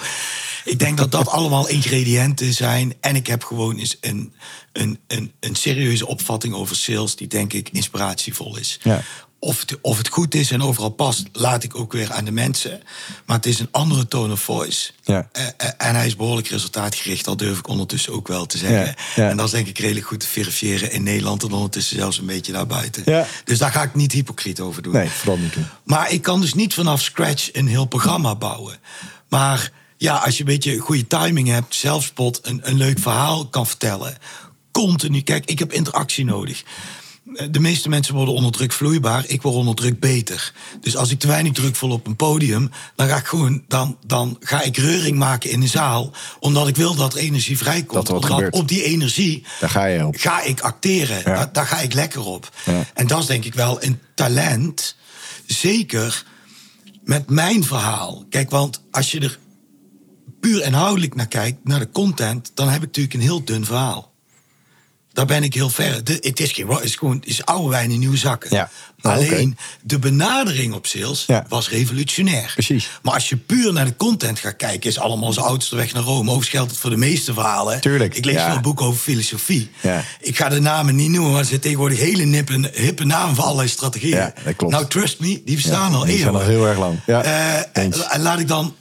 Ik 0.64 0.78
denk 0.78 0.98
dat 0.98 1.12
dat 1.12 1.28
allemaal 1.28 1.68
ingrediënten 1.68 2.52
zijn. 2.52 2.94
En 3.00 3.16
ik 3.16 3.26
heb 3.26 3.44
gewoon 3.44 3.78
eens 3.78 3.96
een, 4.00 4.32
een, 4.72 4.98
een, 5.06 5.32
een 5.40 5.54
serieuze 5.54 6.06
opvatting 6.06 6.54
over 6.54 6.76
sales 6.76 7.16
die 7.16 7.26
denk 7.26 7.52
ik 7.52 7.68
inspiratievol 7.68 8.56
is. 8.58 8.78
Ja. 8.82 9.02
Of 9.44 9.60
het, 9.60 9.78
of 9.80 9.98
het 9.98 10.08
goed 10.08 10.34
is 10.34 10.50
en 10.50 10.62
overal 10.62 10.88
past, 10.88 11.24
laat 11.32 11.62
ik 11.62 11.76
ook 11.76 11.92
weer 11.92 12.12
aan 12.12 12.24
de 12.24 12.30
mensen. 12.30 12.82
Maar 13.26 13.36
het 13.36 13.46
is 13.46 13.58
een 13.58 13.68
andere 13.70 14.08
tone 14.08 14.32
of 14.32 14.40
voice. 14.40 14.90
Ja. 15.02 15.28
Uh, 15.32 15.42
uh, 15.42 15.68
en 15.76 15.94
hij 15.94 16.06
is 16.06 16.16
behoorlijk 16.16 16.48
resultaatgericht, 16.48 17.24
dat 17.24 17.38
durf 17.38 17.58
ik 17.58 17.68
ondertussen 17.68 18.12
ook 18.12 18.28
wel 18.28 18.46
te 18.46 18.58
zeggen. 18.58 18.86
Ja. 18.86 18.94
Ja. 19.14 19.30
En 19.30 19.36
dat 19.36 19.46
is 19.46 19.52
denk 19.52 19.66
ik 19.66 19.78
redelijk 19.78 20.06
goed 20.06 20.20
te 20.20 20.26
verifiëren 20.26 20.92
in 20.92 21.02
Nederland 21.02 21.42
en 21.42 21.52
ondertussen 21.52 21.96
zelfs 21.96 22.18
een 22.18 22.26
beetje 22.26 22.52
daarbuiten. 22.52 23.26
Dus 23.44 23.58
daar 23.58 23.70
ga 23.70 23.82
ik 23.82 23.94
niet 23.94 24.12
hypocriet 24.12 24.60
over 24.60 24.82
doen. 24.82 24.92
Nee, 24.92 25.08
vooral 25.08 25.38
niet 25.38 25.52
doen. 25.52 25.66
Maar 25.84 26.10
ik 26.10 26.22
kan 26.22 26.40
dus 26.40 26.54
niet 26.54 26.74
vanaf 26.74 27.02
scratch 27.02 27.48
een 27.52 27.66
heel 27.66 27.86
programma 27.86 28.34
bouwen. 28.34 28.78
Maar 29.28 29.70
ja, 29.96 30.16
als 30.16 30.34
je 30.34 30.40
een 30.40 30.46
beetje 30.46 30.78
goede 30.78 31.06
timing 31.06 31.48
hebt, 31.48 31.74
zelfspot, 31.74 32.40
een, 32.42 32.60
een 32.62 32.76
leuk 32.76 32.98
verhaal 32.98 33.48
kan 33.48 33.66
vertellen. 33.66 34.16
Continu. 34.72 35.20
Kijk, 35.20 35.44
ik 35.44 35.58
heb 35.58 35.72
interactie 35.72 36.24
nodig 36.24 36.64
de 37.50 37.60
meeste 37.60 37.88
mensen 37.88 38.14
worden 38.14 38.34
onder 38.34 38.52
druk 38.52 38.72
vloeibaar. 38.72 39.24
Ik 39.26 39.42
word 39.42 39.54
onder 39.54 39.74
druk 39.74 40.00
beter. 40.00 40.52
Dus 40.80 40.96
als 40.96 41.10
ik 41.10 41.18
te 41.18 41.26
weinig 41.26 41.52
druk 41.52 41.76
voel 41.76 41.90
op 41.90 42.06
een 42.06 42.16
podium, 42.16 42.70
dan 42.96 43.08
ga 43.08 43.16
ik 43.16 43.26
gewoon, 43.26 43.62
dan, 43.68 43.96
dan 44.06 44.36
ga 44.40 44.62
ik 44.62 44.76
reuring 44.76 45.18
maken 45.18 45.50
in 45.50 45.60
de 45.60 45.66
zaal. 45.66 46.12
Omdat 46.40 46.68
ik 46.68 46.76
wil 46.76 46.94
dat 46.94 47.14
energie 47.14 47.58
vrijkomt. 47.58 48.06
Dat 48.06 48.22
omdat 48.22 48.52
op 48.52 48.68
die 48.68 48.82
energie 48.82 49.44
daar 49.60 49.70
ga, 49.70 49.84
je 49.84 50.06
op. 50.06 50.16
ga 50.18 50.42
ik 50.42 50.60
acteren. 50.60 51.16
Ja. 51.16 51.22
Daar, 51.22 51.52
daar, 51.52 51.66
ga 51.66 51.80
ik 51.80 51.94
lekker 51.94 52.24
op. 52.24 52.50
Ja. 52.64 52.84
En 52.94 53.06
dat 53.06 53.18
is 53.20 53.26
denk 53.26 53.44
ik 53.44 53.54
wel 53.54 53.82
een 53.82 53.98
talent. 54.14 54.96
Zeker 55.46 56.24
met 57.04 57.30
mijn 57.30 57.64
verhaal. 57.64 58.24
Kijk, 58.30 58.50
want 58.50 58.82
als 58.90 59.10
je 59.10 59.20
er 59.20 59.38
puur 60.40 60.64
inhoudelijk 60.64 61.14
naar 61.14 61.28
kijkt, 61.28 61.58
naar 61.64 61.78
de 61.78 61.90
content, 61.90 62.50
dan 62.54 62.68
heb 62.68 62.80
ik 62.80 62.86
natuurlijk 62.86 63.14
een 63.14 63.20
heel 63.20 63.44
dun 63.44 63.64
verhaal. 63.64 64.13
Daar 65.14 65.26
ben 65.26 65.42
ik 65.42 65.54
heel 65.54 65.70
ver. 65.70 66.04
De, 66.04 66.18
het 66.20 66.40
is, 66.40 66.52
geen, 66.52 66.68
het 66.68 66.84
is 66.84 66.96
gewoon 66.96 67.22
is 67.24 67.44
oude 67.44 67.68
wijn 67.68 67.90
in 67.90 67.98
nieuwe 67.98 68.16
zakken. 68.16 68.56
Ja. 68.56 68.70
Nou, 69.00 69.16
Alleen 69.16 69.32
okay. 69.32 69.54
de 69.82 69.98
benadering 69.98 70.74
op 70.74 70.86
sales 70.86 71.24
ja. 71.26 71.46
was 71.48 71.68
revolutionair. 71.68 72.50
Precies. 72.52 72.90
Maar 73.02 73.14
als 73.14 73.28
je 73.28 73.36
puur 73.36 73.72
naar 73.72 73.84
de 73.84 73.96
content 73.96 74.38
gaat 74.38 74.56
kijken, 74.56 74.90
is 74.90 74.98
allemaal 74.98 75.26
als 75.26 75.38
oudste 75.38 75.76
weg 75.76 75.92
naar 75.92 76.02
Rome. 76.02 76.20
Overigens 76.20 76.48
geldt 76.48 76.70
het 76.70 76.80
voor 76.80 76.90
de 76.90 76.96
meeste 76.96 77.34
verhalen. 77.34 77.80
Tuurlijk. 77.80 78.14
Ik 78.14 78.24
lees 78.24 78.34
ja. 78.34 78.52
veel 78.52 78.60
boeken 78.60 78.86
over 78.86 79.00
filosofie. 79.00 79.70
Ja. 79.80 80.04
Ik 80.20 80.36
ga 80.36 80.48
de 80.48 80.60
namen 80.60 80.94
niet 80.96 81.10
noemen, 81.10 81.30
maar 81.30 81.40
er 81.40 81.44
zitten 81.44 81.62
tegenwoordig 81.62 81.98
hele 81.98 82.22
hippe, 82.22 82.70
hippe 82.72 83.04
namen 83.04 83.34
voor 83.34 83.44
allerlei 83.44 83.68
strategieën. 83.68 84.16
Ja, 84.16 84.32
dat 84.44 84.56
klopt. 84.56 84.72
Nou, 84.72 84.86
trust 84.86 85.20
me, 85.20 85.42
die 85.44 85.56
bestaan 85.56 85.94
al 85.94 86.04
die 86.04 86.16
eeuwen. 86.16 86.34
al 86.34 86.40
heel 86.40 86.66
erg 86.66 86.78
lang. 86.78 86.98
Ja. 87.06 87.24
Uh, 87.24 87.82
en 87.82 87.92
laat 88.20 88.38
ik 88.38 88.48
dan 88.48 88.74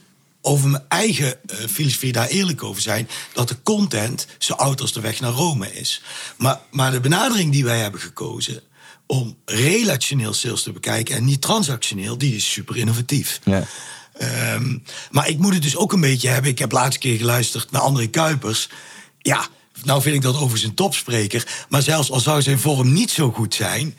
over 0.45 0.69
mijn 0.69 0.83
eigen 0.87 1.35
uh, 1.45 1.57
filosofie 1.69 2.11
daar 2.11 2.27
eerlijk 2.27 2.63
over 2.63 2.81
zijn. 2.81 3.09
Dat 3.33 3.47
de 3.47 3.61
content 3.63 4.27
zo 4.37 4.53
oud 4.53 4.81
als 4.81 4.93
de 4.93 4.99
weg 4.99 5.19
naar 5.19 5.31
Rome 5.31 5.73
is. 5.73 6.01
Maar, 6.37 6.59
maar 6.71 6.91
de 6.91 6.99
benadering 6.99 7.51
die 7.51 7.63
wij 7.63 7.79
hebben 7.79 8.01
gekozen. 8.01 8.61
om 9.07 9.37
relationeel 9.45 10.33
sales 10.33 10.63
te 10.63 10.71
bekijken 10.71 11.15
en 11.15 11.25
niet 11.25 11.41
transactioneel, 11.41 12.17
die 12.17 12.35
is 12.35 12.51
super 12.51 12.77
innovatief. 12.77 13.39
Ja. 13.43 13.63
Ehm, 14.13 14.77
maar 15.11 15.27
ik 15.27 15.37
moet 15.37 15.53
het 15.53 15.63
dus 15.63 15.77
ook 15.77 15.93
een 15.93 16.01
beetje 16.01 16.29
hebben. 16.29 16.51
Ik 16.51 16.59
heb 16.59 16.71
laatst 16.71 16.99
keer 16.99 17.17
geluisterd 17.17 17.71
naar 17.71 17.81
André 17.81 18.07
Kuipers. 18.07 18.69
Ja, 19.17 19.47
nou 19.83 20.01
vind 20.01 20.15
ik 20.15 20.21
dat 20.21 20.35
overigens 20.35 20.63
een 20.63 20.73
topspreker. 20.73 21.65
Maar 21.69 21.81
zelfs 21.81 22.11
al 22.11 22.19
zou 22.19 22.41
zijn 22.41 22.59
vorm 22.59 22.93
niet 22.93 23.11
zo 23.11 23.31
goed 23.31 23.53
zijn... 23.53 23.97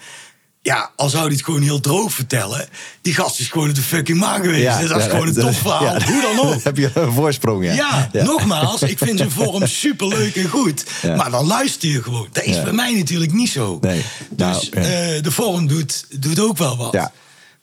Ja, 0.65 0.91
al 0.97 1.09
zou 1.09 1.23
hij 1.25 1.33
het 1.33 1.45
gewoon 1.45 1.63
heel 1.63 1.81
droog 1.81 2.13
vertellen. 2.13 2.69
Die 3.03 3.15
gast 3.15 3.41
is 3.41 3.49
gewoon 3.49 3.73
de 3.73 3.83
fucking 3.83 4.19
man 4.19 4.35
geweest. 4.41 4.63
Ja, 4.63 4.81
dat 4.87 4.99
is 4.99 5.05
ja, 5.05 5.11
gewoon 5.11 5.27
een 5.27 5.35
topverhaal. 5.35 5.85
ja, 5.85 6.05
Hoe 6.05 6.21
dan 6.23 6.47
ook. 6.47 6.63
Heb 6.65 6.77
je 6.77 6.91
een 6.95 7.13
voorsprong, 7.13 7.65
ja. 7.65 7.73
Ja, 7.73 8.09
nogmaals, 8.25 8.83
ik 8.83 8.99
vind 8.99 9.19
zijn 9.19 9.31
vorm 9.31 9.67
superleuk 9.87 10.37
en 10.37 10.49
goed. 10.49 10.85
Maar 11.17 11.31
dan 11.31 11.47
luister 11.47 11.89
je 11.89 12.03
gewoon. 12.03 12.29
Dat 12.33 12.45
is 12.45 12.63
bij 12.63 12.73
mij 12.73 12.93
natuurlijk 12.95 13.33
niet 13.33 13.51
zo. 13.51 13.79
Nee. 13.81 14.05
Nou, 14.37 14.55
Dus 14.61 14.69
ja. 14.73 14.81
eh, 14.81 15.23
de 15.23 15.31
vorm 15.31 15.67
doet, 15.67 16.05
doet 16.19 16.41
ook 16.41 16.59
wel 16.59 16.77
wat. 16.77 16.93
Ja. 16.93 17.13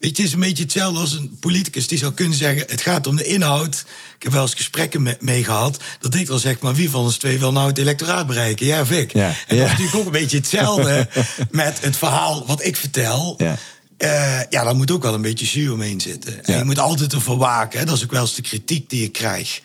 Weet 0.02 0.18
je, 0.18 0.22
het 0.24 0.32
is 0.32 0.34
een 0.34 0.40
beetje 0.48 0.64
hetzelfde 0.64 1.00
als 1.00 1.14
een 1.14 1.38
politicus 1.40 1.88
die 1.88 1.98
zou 1.98 2.14
kunnen 2.14 2.38
zeggen: 2.38 2.64
het 2.68 2.82
gaat 2.82 3.08
om 3.08 3.16
de 3.16 3.24
inhoud. 3.26 3.86
Ik 4.16 4.24
heb 4.24 4.32
wel 4.32 4.42
eens 4.42 4.54
gesprekken 4.54 5.02
me- 5.02 5.18
mee 5.20 5.44
gehad. 5.44 5.80
Dat 6.00 6.16
ik 6.16 6.28
wel 6.28 6.38
zeg, 6.40 6.60
maar 6.60 6.74
wie 6.76 6.90
van 6.90 7.02
ons 7.04 7.18
twee 7.18 7.40
wil 7.40 7.52
nou 7.52 7.68
het 7.68 7.78
electoraat 7.78 8.28
bereiken? 8.28 8.66
Jij 8.66 8.82
of 8.82 8.92
ik? 8.92 9.14
Ja. 9.14 9.28
En 9.28 9.36
dat 9.48 9.58
Ja. 9.58 9.64
is 9.64 9.70
natuurlijk 9.70 9.98
ook 9.98 10.06
een 10.06 10.12
beetje 10.12 10.38
hetzelfde 10.38 11.08
met 11.52 11.82
het 11.82 11.98
verhaal 11.98 12.46
wat 12.48 12.64
ik 12.64 12.76
vertel. 12.76 13.36
Ja. 13.38 13.58
Eh, 13.98 14.40
ja, 14.50 14.64
daar 14.64 14.76
moet 14.76 14.92
ook 14.92 15.04
wel 15.04 15.14
een 15.14 15.22
beetje 15.22 15.46
zuur 15.46 15.74
omheen 15.74 16.02
zitten. 16.02 16.44
En 16.46 16.54
Ja. 16.54 16.60
je 16.60 16.66
moet 16.66 16.80
altijd 16.80 17.14
ervoor 17.14 17.38
waken. 17.38 17.80
Hè? 17.80 17.86
Dat 17.86 17.98
is 17.98 18.04
ook 18.04 18.12
wel 18.12 18.22
eens 18.22 18.36
de 18.36 18.42
kritiek 18.42 18.90
die 18.90 19.04
ik 19.04 19.12
krijg. 19.12 19.62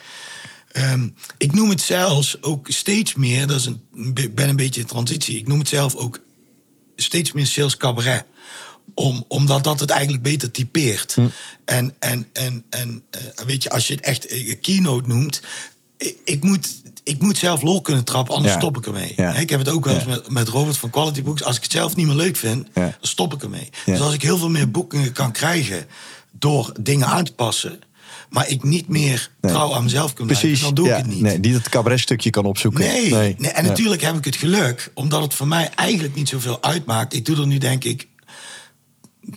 Ehm, 0.72 1.08
ik 1.38 1.52
noem 1.52 1.70
het 1.70 1.80
zelfs 1.80 2.42
ook 2.42 2.66
steeds 2.70 3.14
meer, 3.14 3.46
dat 3.46 3.58
is 3.60 3.66
een, 3.66 3.80
ik 4.14 4.34
ben 4.34 4.48
een 4.48 4.56
beetje 4.56 4.80
in 4.80 4.86
transitie. 4.86 5.38
Ik 5.38 5.46
noem 5.48 5.58
het 5.58 5.68
zelf 5.68 5.94
ook 5.94 6.20
steeds 6.96 7.32
meer 7.32 7.46
sales 7.46 7.76
cabaret. 7.76 8.24
Om, 8.94 9.24
omdat 9.28 9.64
dat 9.64 9.80
het 9.80 9.90
eigenlijk 9.90 10.22
beter 10.22 10.50
typeert. 10.50 11.14
Hm. 11.14 11.26
En, 11.64 11.94
en, 11.98 12.26
en, 12.32 12.64
en 12.70 13.02
eh, 13.10 13.44
weet 13.46 13.62
je, 13.62 13.70
als 13.70 13.86
je 13.86 13.94
het 13.94 14.04
echt 14.04 14.30
een 14.30 14.58
keynote 14.60 15.08
noemt. 15.08 15.40
Ik, 15.98 16.16
ik, 16.24 16.42
moet, 16.44 16.68
ik 17.04 17.22
moet 17.22 17.38
zelf 17.38 17.62
lol 17.62 17.80
kunnen 17.80 18.04
trappen, 18.04 18.34
anders 18.34 18.52
Ja. 18.52 18.58
stop 18.60 18.76
ik 18.76 18.86
ermee. 18.86 19.12
Ja. 19.16 19.34
Ik 19.34 19.50
heb 19.50 19.58
het 19.58 19.68
ook 19.68 19.84
wel 19.84 19.94
eens 19.94 20.04
Ja. 20.04 20.08
met, 20.10 20.28
met 20.30 20.48
Robert 20.48 20.76
van 20.76 20.90
Quality 20.90 21.22
Books. 21.22 21.42
Als 21.44 21.56
ik 21.56 21.62
het 21.62 21.72
zelf 21.72 21.96
niet 21.96 22.06
meer 22.06 22.14
leuk 22.14 22.36
vind, 22.36 22.68
dan 22.74 22.92
stop 23.00 23.34
ik 23.34 23.42
ermee. 23.42 23.70
Dus 23.84 24.00
als 24.00 24.14
ik 24.14 24.22
heel 24.22 24.38
veel 24.38 24.50
meer 24.50 24.70
boekingen 24.70 25.12
kan 25.12 25.32
krijgen 25.32 25.86
door 26.32 26.72
dingen 26.80 27.06
aan 27.06 27.24
te 27.24 27.32
passen. 27.34 27.78
maar 28.30 28.48
ik 28.48 28.62
niet 28.62 28.88
meer 28.88 29.30
Nee. 29.40 29.52
trouw 29.52 29.74
aan 29.74 29.82
mezelf 29.82 30.12
kan 30.12 30.26
blijven, 30.26 30.46
Precies. 30.48 30.64
dan 30.64 30.74
doe 30.74 30.88
ik 30.88 30.96
het 30.96 31.06
niet. 31.06 31.20
Nee, 31.20 31.40
die 31.40 31.52
dat 31.52 31.68
cabaretstukje 31.68 32.30
kan 32.30 32.44
opzoeken. 32.44 32.80
Nee, 32.84 33.10
nee. 33.10 33.36
en 33.38 33.64
Ja. 33.64 33.68
natuurlijk 33.68 34.02
heb 34.02 34.16
ik 34.16 34.24
het 34.24 34.36
geluk, 34.36 34.90
omdat 34.94 35.22
het 35.22 35.34
voor 35.34 35.46
mij 35.48 35.70
eigenlijk 35.74 36.14
niet 36.14 36.28
zoveel 36.28 36.62
uitmaakt. 36.62 37.14
Ik 37.14 37.24
doe 37.24 37.36
er 37.36 37.46
nu 37.46 37.58
denk 37.58 37.84
ik 37.84 38.08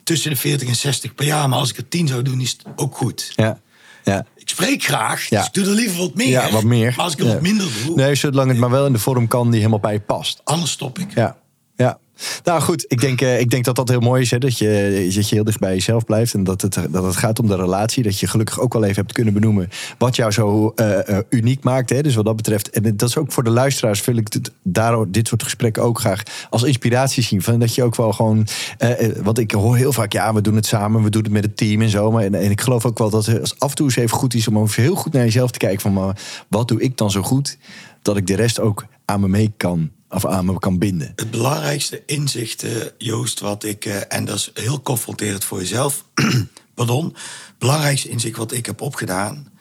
tussen 0.04 0.30
de 0.32 0.38
40 0.38 0.68
en 0.68 0.76
60 0.76 1.16
per 1.16 1.26
jaar, 1.26 1.50
maar 1.50 1.60
als 1.60 1.70
ik 1.70 1.78
er 1.78 1.88
10 1.88 2.08
zou 2.08 2.22
doen, 2.22 2.42
is 2.42 2.52
het 2.52 2.64
ook 2.76 2.96
goed. 2.98 3.32
Ja. 3.36 3.60
Ja. 4.04 4.26
Ik 4.36 4.50
spreek 4.50 4.84
graag, 4.84 5.30
Ja. 5.30 5.38
dus 5.38 5.48
ik 5.48 5.54
doe 5.54 5.64
er 5.66 5.70
liever 5.72 5.98
wat 6.00 6.16
meer. 6.16 6.28
ja, 6.30 6.52
wat 6.52 6.64
meer. 6.64 6.94
Maar 6.96 7.06
als 7.06 7.14
ik 7.14 7.20
er 7.20 7.26
Ja. 7.26 7.32
wat 7.34 7.42
minder 7.42 7.68
doe, 7.86 7.96
Nee, 7.96 8.16
zolang 8.16 8.50
het 8.50 8.58
maar 8.60 8.70
wel 8.70 8.86
in 8.86 8.94
de 8.94 9.00
vorm 9.00 9.28
kan 9.28 9.48
die 9.50 9.58
helemaal 9.60 9.80
bij 9.80 9.94
je 9.94 10.00
past. 10.00 10.42
anders 10.44 10.72
stop 10.72 11.00
ik. 11.00 11.14
Ja, 11.16 11.38
ja. 11.76 12.00
Nou 12.44 12.62
goed, 12.62 12.86
ik 12.88 13.02
denk, 13.02 13.22
eh, 13.22 13.40
ik 13.40 13.50
denk 13.50 13.66
dat 13.66 13.76
dat 13.76 13.90
heel 13.90 14.00
mooi 14.00 14.22
is. 14.22 14.32
Hè? 14.32 14.38
Dat, 14.38 14.58
je, 14.58 15.12
dat 15.16 15.30
je 15.30 15.36
heel 15.36 15.44
dicht 15.44 15.60
bij 15.60 15.74
jezelf 15.74 16.06
blijft. 16.06 16.34
En 16.34 16.44
dat 16.44 16.62
het, 16.62 16.78
dat 16.90 17.04
het 17.04 17.16
gaat 17.16 17.40
om 17.40 17.48
de 17.48 17.56
relatie. 17.56 18.04
Dat 18.04 18.20
je 18.20 18.28
gelukkig 18.28 18.60
ook 18.60 18.74
wel 18.74 18.84
even 18.84 18.96
hebt 18.96 19.12
kunnen 19.12 19.34
benoemen. 19.34 19.70
wat 19.98 20.16
jou 20.16 20.32
zo 20.32 20.72
eh, 20.76 21.10
eh, 21.10 21.24
uniek 21.30 21.64
maakt. 21.64 21.90
Hè? 21.90 22.02
Dus 22.02 22.16
wat 22.16 22.26
dat 22.26 22.36
betreft. 22.36 22.70
En 22.70 22.98
dat 22.98 23.10
is 23.10 23.18
ook 23.18 23.32
voor 23.32 23.44
de 23.44 23.50
luisteraars. 23.50 24.06
Wil 24.06 24.18
ik 24.18 24.32
dit, 24.32 24.52
daardoor 24.64 25.12
dit 25.12 25.28
soort 25.28 25.44
gesprekken 25.44 25.84
ook 25.84 26.00
graag 26.00 26.24
als 26.50 26.64
inspiratie 26.64 27.24
zien. 27.24 27.42
Van 27.42 27.60
dat 27.60 27.76
je 27.76 27.84
ook 27.84 27.96
wel 27.96 28.14
gewoon. 28.14 28.48
eh, 28.78 29.10
want 29.24 29.40
ik 29.40 29.52
hoor 29.52 29.76
heel 29.76 29.94
vaak. 29.94 30.14
Ja, 30.14 30.34
we 30.34 30.42
doen 30.42 30.56
het 30.56 30.66
samen. 30.66 31.04
We 31.04 31.10
doen 31.10 31.24
het 31.24 31.32
met 31.32 31.44
het 31.44 31.58
team 31.58 31.82
en 31.82 31.90
zo. 31.90 32.12
Maar, 32.12 32.24
en, 32.24 32.52
ik 32.52 32.62
geloof 32.62 32.86
ook 32.86 32.98
wel 32.98 33.10
dat 33.10 33.26
het 33.26 33.56
af 33.58 33.70
en 33.70 33.76
toe 33.76 33.86
eens 33.86 33.96
even 33.96 34.18
goed 34.18 34.34
is. 34.34 34.48
om 34.48 34.64
even 34.64 34.84
heel 34.84 34.96
goed 34.96 35.14
naar 35.14 35.24
jezelf 35.24 35.52
te 35.52 35.60
kijken. 35.60 35.82
Van 35.82 35.94
maar, 35.94 36.22
wat 36.48 36.68
doe 36.68 36.82
ik 36.82 36.98
dan 36.98 37.12
zo 37.12 37.22
goed. 37.22 37.58
dat 38.02 38.18
ik 38.18 38.28
de 38.28 38.36
rest 38.36 38.60
ook 38.60 38.86
aan 39.06 39.20
me 39.20 39.28
mee 39.28 39.54
kan. 39.58 39.92
Of 40.10 40.26
aan 40.26 40.46
me 40.46 40.60
kan 40.60 40.78
binden. 40.78 41.14
Het 41.16 41.32
belangrijkste 41.32 42.04
inzicht, 42.06 42.64
eh, 42.64 42.72
Joost, 42.98 43.40
wat 43.40 43.64
ik, 43.64 43.86
eh, 43.86 44.14
en 44.14 44.26
dat 44.26 44.36
is 44.38 44.52
heel 44.54 44.82
confronterend 44.82 45.44
voor 45.44 45.60
jezelf, 45.60 46.06
pardon, 46.76 47.06
het 47.06 47.58
belangrijkste 47.58 48.10
inzicht 48.10 48.38
wat 48.38 48.52
ik 48.52 48.66
heb 48.66 48.82
opgedaan. 48.82 49.52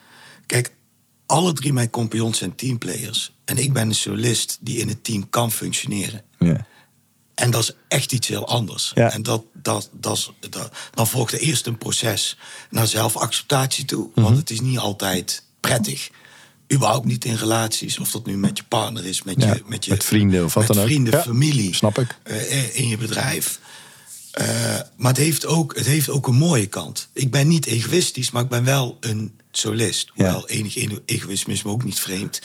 Kijk, 0.46 0.72
alle 1.26 1.53
drie 1.53 1.72
mijn 1.72 1.90
compagnons 1.90 2.38
zijn 2.38 2.55
teamplayers. 2.55 3.32
En 3.44 3.59
ik 3.59 3.72
ben 3.72 3.88
een 3.88 3.94
solist 3.94 4.59
die 4.61 4.78
in 4.78 4.88
het 4.88 5.05
team 5.05 5.28
kan 5.30 5.53
functioneren. 5.53 6.22
Ja. 6.38 6.66
En 7.34 7.51
dat 7.51 7.62
is 7.62 7.72
echt 7.88 8.12
iets 8.12 8.28
heel 8.28 8.49
anders. 8.49 8.92
Ja. 8.94 9.12
En 9.12 9.22
dat, 9.22 9.44
dat, 9.53 9.90
dat, 9.92 10.16
is- 10.16 10.30
dat, 10.51 10.72
dan 10.94 11.07
volgt 11.07 11.32
er 11.32 11.38
eerst 11.40 11.66
een 11.66 11.78
proces 11.78 12.36
naar 12.70 12.86
zelfacceptatie 12.86 13.84
toe. 13.84 14.09
Want 14.14 14.36
het 14.36 14.51
is 14.51 14.61
niet 14.61 14.78
altijd 14.78 15.44
prettig. 15.61 16.11
Überhaupt 16.72 17.06
niet 17.06 17.24
in 17.24 17.34
relaties. 17.34 17.98
Of 17.98 18.10
dat 18.10 18.26
nu 18.26 18.36
met 18.36 18.56
je 18.58 18.64
partner 18.68 19.06
is, 19.06 19.22
met, 19.22 19.42
Ja, 19.42 19.54
je, 19.54 19.62
met, 19.66 19.84
je, 19.84 19.90
met 19.90 20.04
vrienden 20.04 20.44
of 20.44 20.54
wat 20.54 20.66
dan 20.66 20.78
ook. 20.78 20.84
vrienden, 20.84 21.12
Ja, 21.16 21.22
familie. 21.22 21.74
snap 21.74 21.98
ik. 21.98 22.16
eh, 22.22 22.76
in 22.76 22.88
je 22.88 22.96
bedrijf. 22.96 23.58
Eh, 24.32 24.46
maar 24.96 25.12
het 25.12 25.20
heeft, 25.20 25.46
ook, 25.46 25.76
het 25.76 25.86
heeft 25.86 26.08
ook 26.10 26.26
een 26.26 26.34
mooie 26.34 26.66
kant. 26.66 27.08
Ik 27.12 27.30
ben 27.30 27.48
niet 27.48 27.66
egoïstisch, 27.66 28.30
maar 28.30 28.42
ik 28.42 28.48
ben 28.48 28.64
wel 28.64 28.96
een 29.00 29.32
solist. 29.50 30.10
Ja. 30.14 30.24
Hoewel 30.24 30.48
enig 30.48 30.76
ego- 30.76 31.02
egoïsme 31.04 31.52
is 31.52 31.62
me 31.62 31.70
ook 31.70 31.84
niet 31.84 32.00
vreemd. 32.00 32.40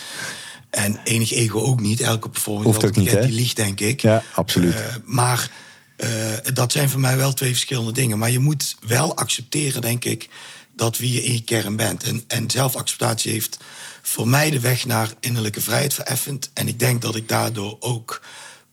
En 0.69 0.99
enig 1.03 1.31
ego 1.31 1.59
ook 1.59 1.79
niet. 1.81 2.01
Elke 2.01 2.29
performance 2.29 2.69
Hoeft 2.69 2.85
ook 2.85 2.95
niet, 2.95 3.11
hè? 3.11 3.21
die 3.25 3.35
liegt, 3.35 3.55
denk 3.55 3.79
ik. 3.79 4.01
Ja, 4.01 4.23
absoluut. 4.33 4.73
Eh, 4.75 4.95
maar 5.05 5.51
eh, 5.95 6.09
dat 6.53 6.71
zijn 6.71 6.89
voor 6.89 6.99
mij 6.99 7.17
wel 7.17 7.33
twee 7.33 7.51
verschillende 7.51 7.91
dingen. 7.91 8.17
Maar 8.17 8.31
je 8.31 8.39
moet 8.39 8.75
wel 8.87 9.15
accepteren, 9.17 9.81
denk 9.81 10.05
ik, 10.05 10.29
dat 10.75 10.97
wie 10.97 11.11
je 11.13 11.23
in 11.23 11.33
je 11.33 11.43
kern 11.43 11.75
bent. 11.75 12.03
En, 12.03 12.23
en 12.27 12.49
zelfacceptatie 12.51 13.31
heeft 13.31 13.57
voor 14.05 14.27
mij 14.27 14.49
de 14.49 14.59
weg 14.59 14.85
naar 14.85 15.09
innerlijke 15.19 15.61
vrijheid 15.61 15.93
vereffend. 15.93 16.51
En 16.53 16.67
ik 16.67 16.79
denk 16.79 17.01
dat 17.01 17.15
ik 17.15 17.27
daardoor 17.29 17.77
ook 17.79 18.21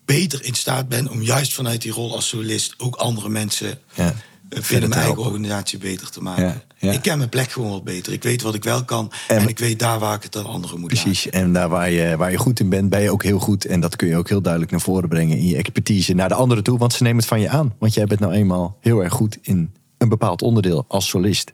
beter 0.04 0.44
in 0.44 0.54
staat 0.54 0.88
ben 0.88 1.08
om 1.10 1.22
juist 1.22 1.54
vanuit 1.54 1.82
die 1.82 1.92
rol 1.92 2.14
als 2.14 2.28
solist 2.28 2.74
ook 2.78 2.96
andere 2.96 3.28
mensen 3.28 3.78
Ja, 3.94 4.14
eh, 4.48 4.60
binnen 4.68 4.88
mijn 4.88 5.00
eigen 5.00 5.18
organisatie 5.22 5.78
beter 5.78 6.10
te 6.10 6.22
maken. 6.22 6.44
Ja, 6.44 6.62
ja. 6.78 6.92
Ik 6.92 7.02
ken 7.02 7.18
mijn 7.18 7.28
plek 7.30 7.50
gewoon 7.50 7.70
wat 7.70 7.84
beter. 7.84 8.12
Ik 8.12 8.22
weet 8.22 8.42
wat 8.42 8.54
ik 8.54 8.64
wel 8.64 8.84
kan. 8.84 9.12
En- 9.28 9.36
En, 9.38 9.48
ik 9.48 9.58
weet 9.58 9.78
daar 9.78 9.98
waar 9.98 10.14
ik 10.16 10.22
het 10.22 10.36
aan 10.36 10.44
anderen 10.46 10.80
moet 10.80 10.88
Precies, 10.88 11.28
en 11.30 11.52
daar 11.52 11.68
waar 11.68 11.90
je, 11.90 12.16
waar 12.16 12.30
je 12.30 12.36
goed 12.38 12.60
in 12.60 12.68
bent, 12.68 12.90
ben 12.90 13.00
je 13.02 13.10
ook 13.12 13.22
heel 13.22 13.38
goed. 13.38 13.64
En 13.64 13.80
dat 13.80 13.96
kun 13.96 14.08
je 14.08 14.16
ook 14.16 14.28
heel 14.28 14.40
duidelijk 14.42 14.72
naar 14.72 14.80
voren 14.80 15.08
brengen 15.08 15.36
in 15.38 15.46
je 15.46 15.56
expertise 15.56 16.12
naar 16.14 16.28
de 16.28 16.34
anderen 16.34 16.64
toe. 16.64 16.78
Want 16.78 16.92
ze 16.92 17.02
nemen 17.02 17.18
het 17.18 17.26
van 17.28 17.40
je 17.40 17.48
aan. 17.48 17.74
Want 17.78 17.94
jij 17.94 18.04
bent 18.06 18.20
nou 18.20 18.32
eenmaal 18.32 18.76
heel 18.80 19.02
erg 19.04 19.12
goed 19.12 19.38
in 19.42 19.72
een 19.98 20.08
bepaald 20.08 20.42
onderdeel 20.42 20.84
als 20.88 21.08
solist. 21.08 21.52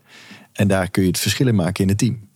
En 0.52 0.68
daar 0.68 0.90
kun 0.90 1.02
je 1.02 1.08
het 1.08 1.18
verschil 1.18 1.46
in 1.46 1.54
maken 1.54 1.82
in 1.82 1.88
het 1.88 1.98
team. 1.98 2.28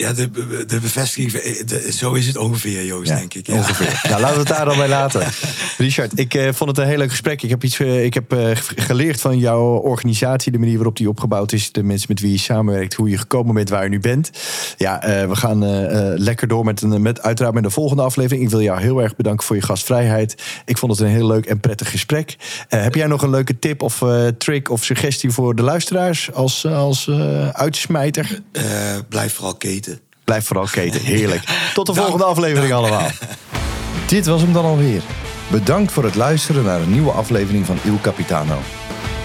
Ja, 0.00 0.12
de, 0.12 0.30
de 0.66 0.80
bevestiging, 0.80 1.32
eh, 1.32 1.66
de- 1.66 1.92
zo 1.92 2.12
is 2.12 2.26
het 2.26 2.36
ongeveer, 2.36 2.84
Joost, 2.84 3.08
Ja, 3.08 3.16
denk 3.16 3.34
ik. 3.34 3.46
Ja. 3.46 3.54
Ongeveer. 3.54 4.00
nou, 4.08 4.20
laten 4.20 4.34
we 4.34 4.38
het 4.40 4.48
daar 4.48 4.64
dan 4.64 4.76
bij 4.76 4.88
laten. 4.88 5.22
Richard, 5.78 6.18
ik 6.18 6.34
eh, 6.34 6.52
vond 6.52 6.70
het 6.70 6.78
een 6.78 6.86
heel 6.86 6.98
leuk 6.98 7.10
gesprek. 7.10 7.42
Ik 7.42 7.50
heb, 7.50 7.64
iets, 7.64 7.78
eh, 7.80 8.04
ik 8.04 8.14
heb 8.14 8.32
eh, 8.32 8.50
geleerd 8.76 9.20
van 9.20 9.38
jouw 9.38 9.62
organisatie, 9.62 10.52
de 10.52 10.58
manier 10.58 10.74
waarop 10.74 10.96
die 10.96 11.08
opgebouwd 11.08 11.52
is, 11.52 11.72
de 11.72 11.82
mensen 11.82 12.06
met 12.08 12.20
wie 12.20 12.30
je 12.32 12.38
samenwerkt, 12.38 12.94
hoe 12.94 13.08
je 13.10 13.18
gekomen 13.18 13.54
bent 13.54 13.68
waar 13.68 13.82
je 13.82 13.88
nu 13.88 14.00
bent. 14.00 14.30
Ja, 14.76 14.98
we 15.28 15.36
gaan 15.36 15.64
lekker 16.18 16.48
door 16.48 16.64
met, 16.64 16.82
een, 16.82 17.02
met 17.02 17.22
uiteraard 17.22 17.54
met 17.54 17.62
de 17.62 17.70
volgende 17.70 18.02
aflevering. 18.02 18.44
Ik 18.44 18.50
wil 18.50 18.60
jou 18.62 18.80
heel 18.80 19.02
erg 19.02 19.16
bedanken 19.16 19.46
voor 19.46 19.56
je 19.56 19.62
gastvrijheid. 19.62 20.34
Ik 20.64 20.78
vond 20.78 20.92
het 20.92 21.00
een 21.00 21.06
heel 21.14 21.26
leuk 21.26 21.46
en 21.46 21.60
prettig 21.60 21.90
gesprek. 21.90 22.36
Heb 22.68 22.94
jij 22.94 23.06
nog 23.06 23.22
een 23.22 23.30
leuke 23.30 23.58
tip 23.58 23.82
of 23.82 24.04
trick 24.38 24.70
of 24.70 24.84
suggestie 24.84 25.30
voor 25.30 25.54
de 25.54 25.62
luisteraars 25.62 26.32
als, 26.32 26.66
als 26.66 27.10
uitsmijter? 27.52 28.40
Blijf 29.08 29.32
vooral 29.34 29.54
keten. 29.54 29.89
Blijf 30.30 30.46
vooral 30.46 30.68
keten. 30.70 31.00
Heerlijk. 31.00 31.44
Tot 31.74 31.86
de 31.86 31.92
Dank. 31.92 32.06
volgende 32.06 32.24
aflevering 32.24 32.72
allemaal. 32.72 33.08
Dit 34.06 34.26
was 34.26 34.40
hem 34.40 34.52
dan 34.52 34.64
alweer. 34.64 35.02
Bedankt 35.48 35.92
voor 35.92 36.04
het 36.04 36.14
luisteren 36.14 36.64
naar 36.64 36.80
een 36.80 36.90
nieuwe 36.90 37.10
aflevering 37.10 37.66
van 37.66 37.78
Il 37.82 37.98
Capitano. 38.02 38.58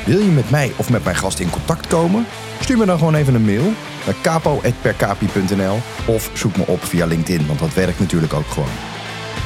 Wil 0.06 0.20
je 0.20 0.32
met 0.32 0.50
mij 0.50 0.72
of 0.76 0.90
met 0.90 1.04
mijn 1.04 1.16
gast 1.16 1.40
in 1.40 1.50
contact 1.50 1.88
komen? 1.88 2.26
Stuur 2.60 2.78
me 2.78 2.86
dan 2.86 2.98
gewoon 2.98 3.16
even 3.16 3.36
een 3.36 3.46
mail 3.46 3.74
naar 4.06 4.16
capo.percapi.nl 4.22 5.80
of 6.06 6.30
zoek 6.34 6.58
me 6.58 6.68
op 6.68 6.84
via 6.84 7.06
LinkedIn, 7.06 7.48
want 7.48 7.60
dat 7.60 7.74
werkt 7.74 8.00
natuurlijk 8.00 8.34
ook 8.34 8.48
gewoon. 8.50 8.76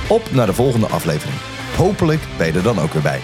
Op 0.08 0.32
naar 0.32 0.46
de 0.46 0.54
volgende 0.54 0.88
aflevering. 0.88 1.38
Hopelijk 1.76 2.22
ben 2.38 2.48
je 2.48 2.54
er 2.54 2.64
dan 2.64 2.80
ook 2.80 2.94
weer 2.94 3.02
bij. 3.02 3.22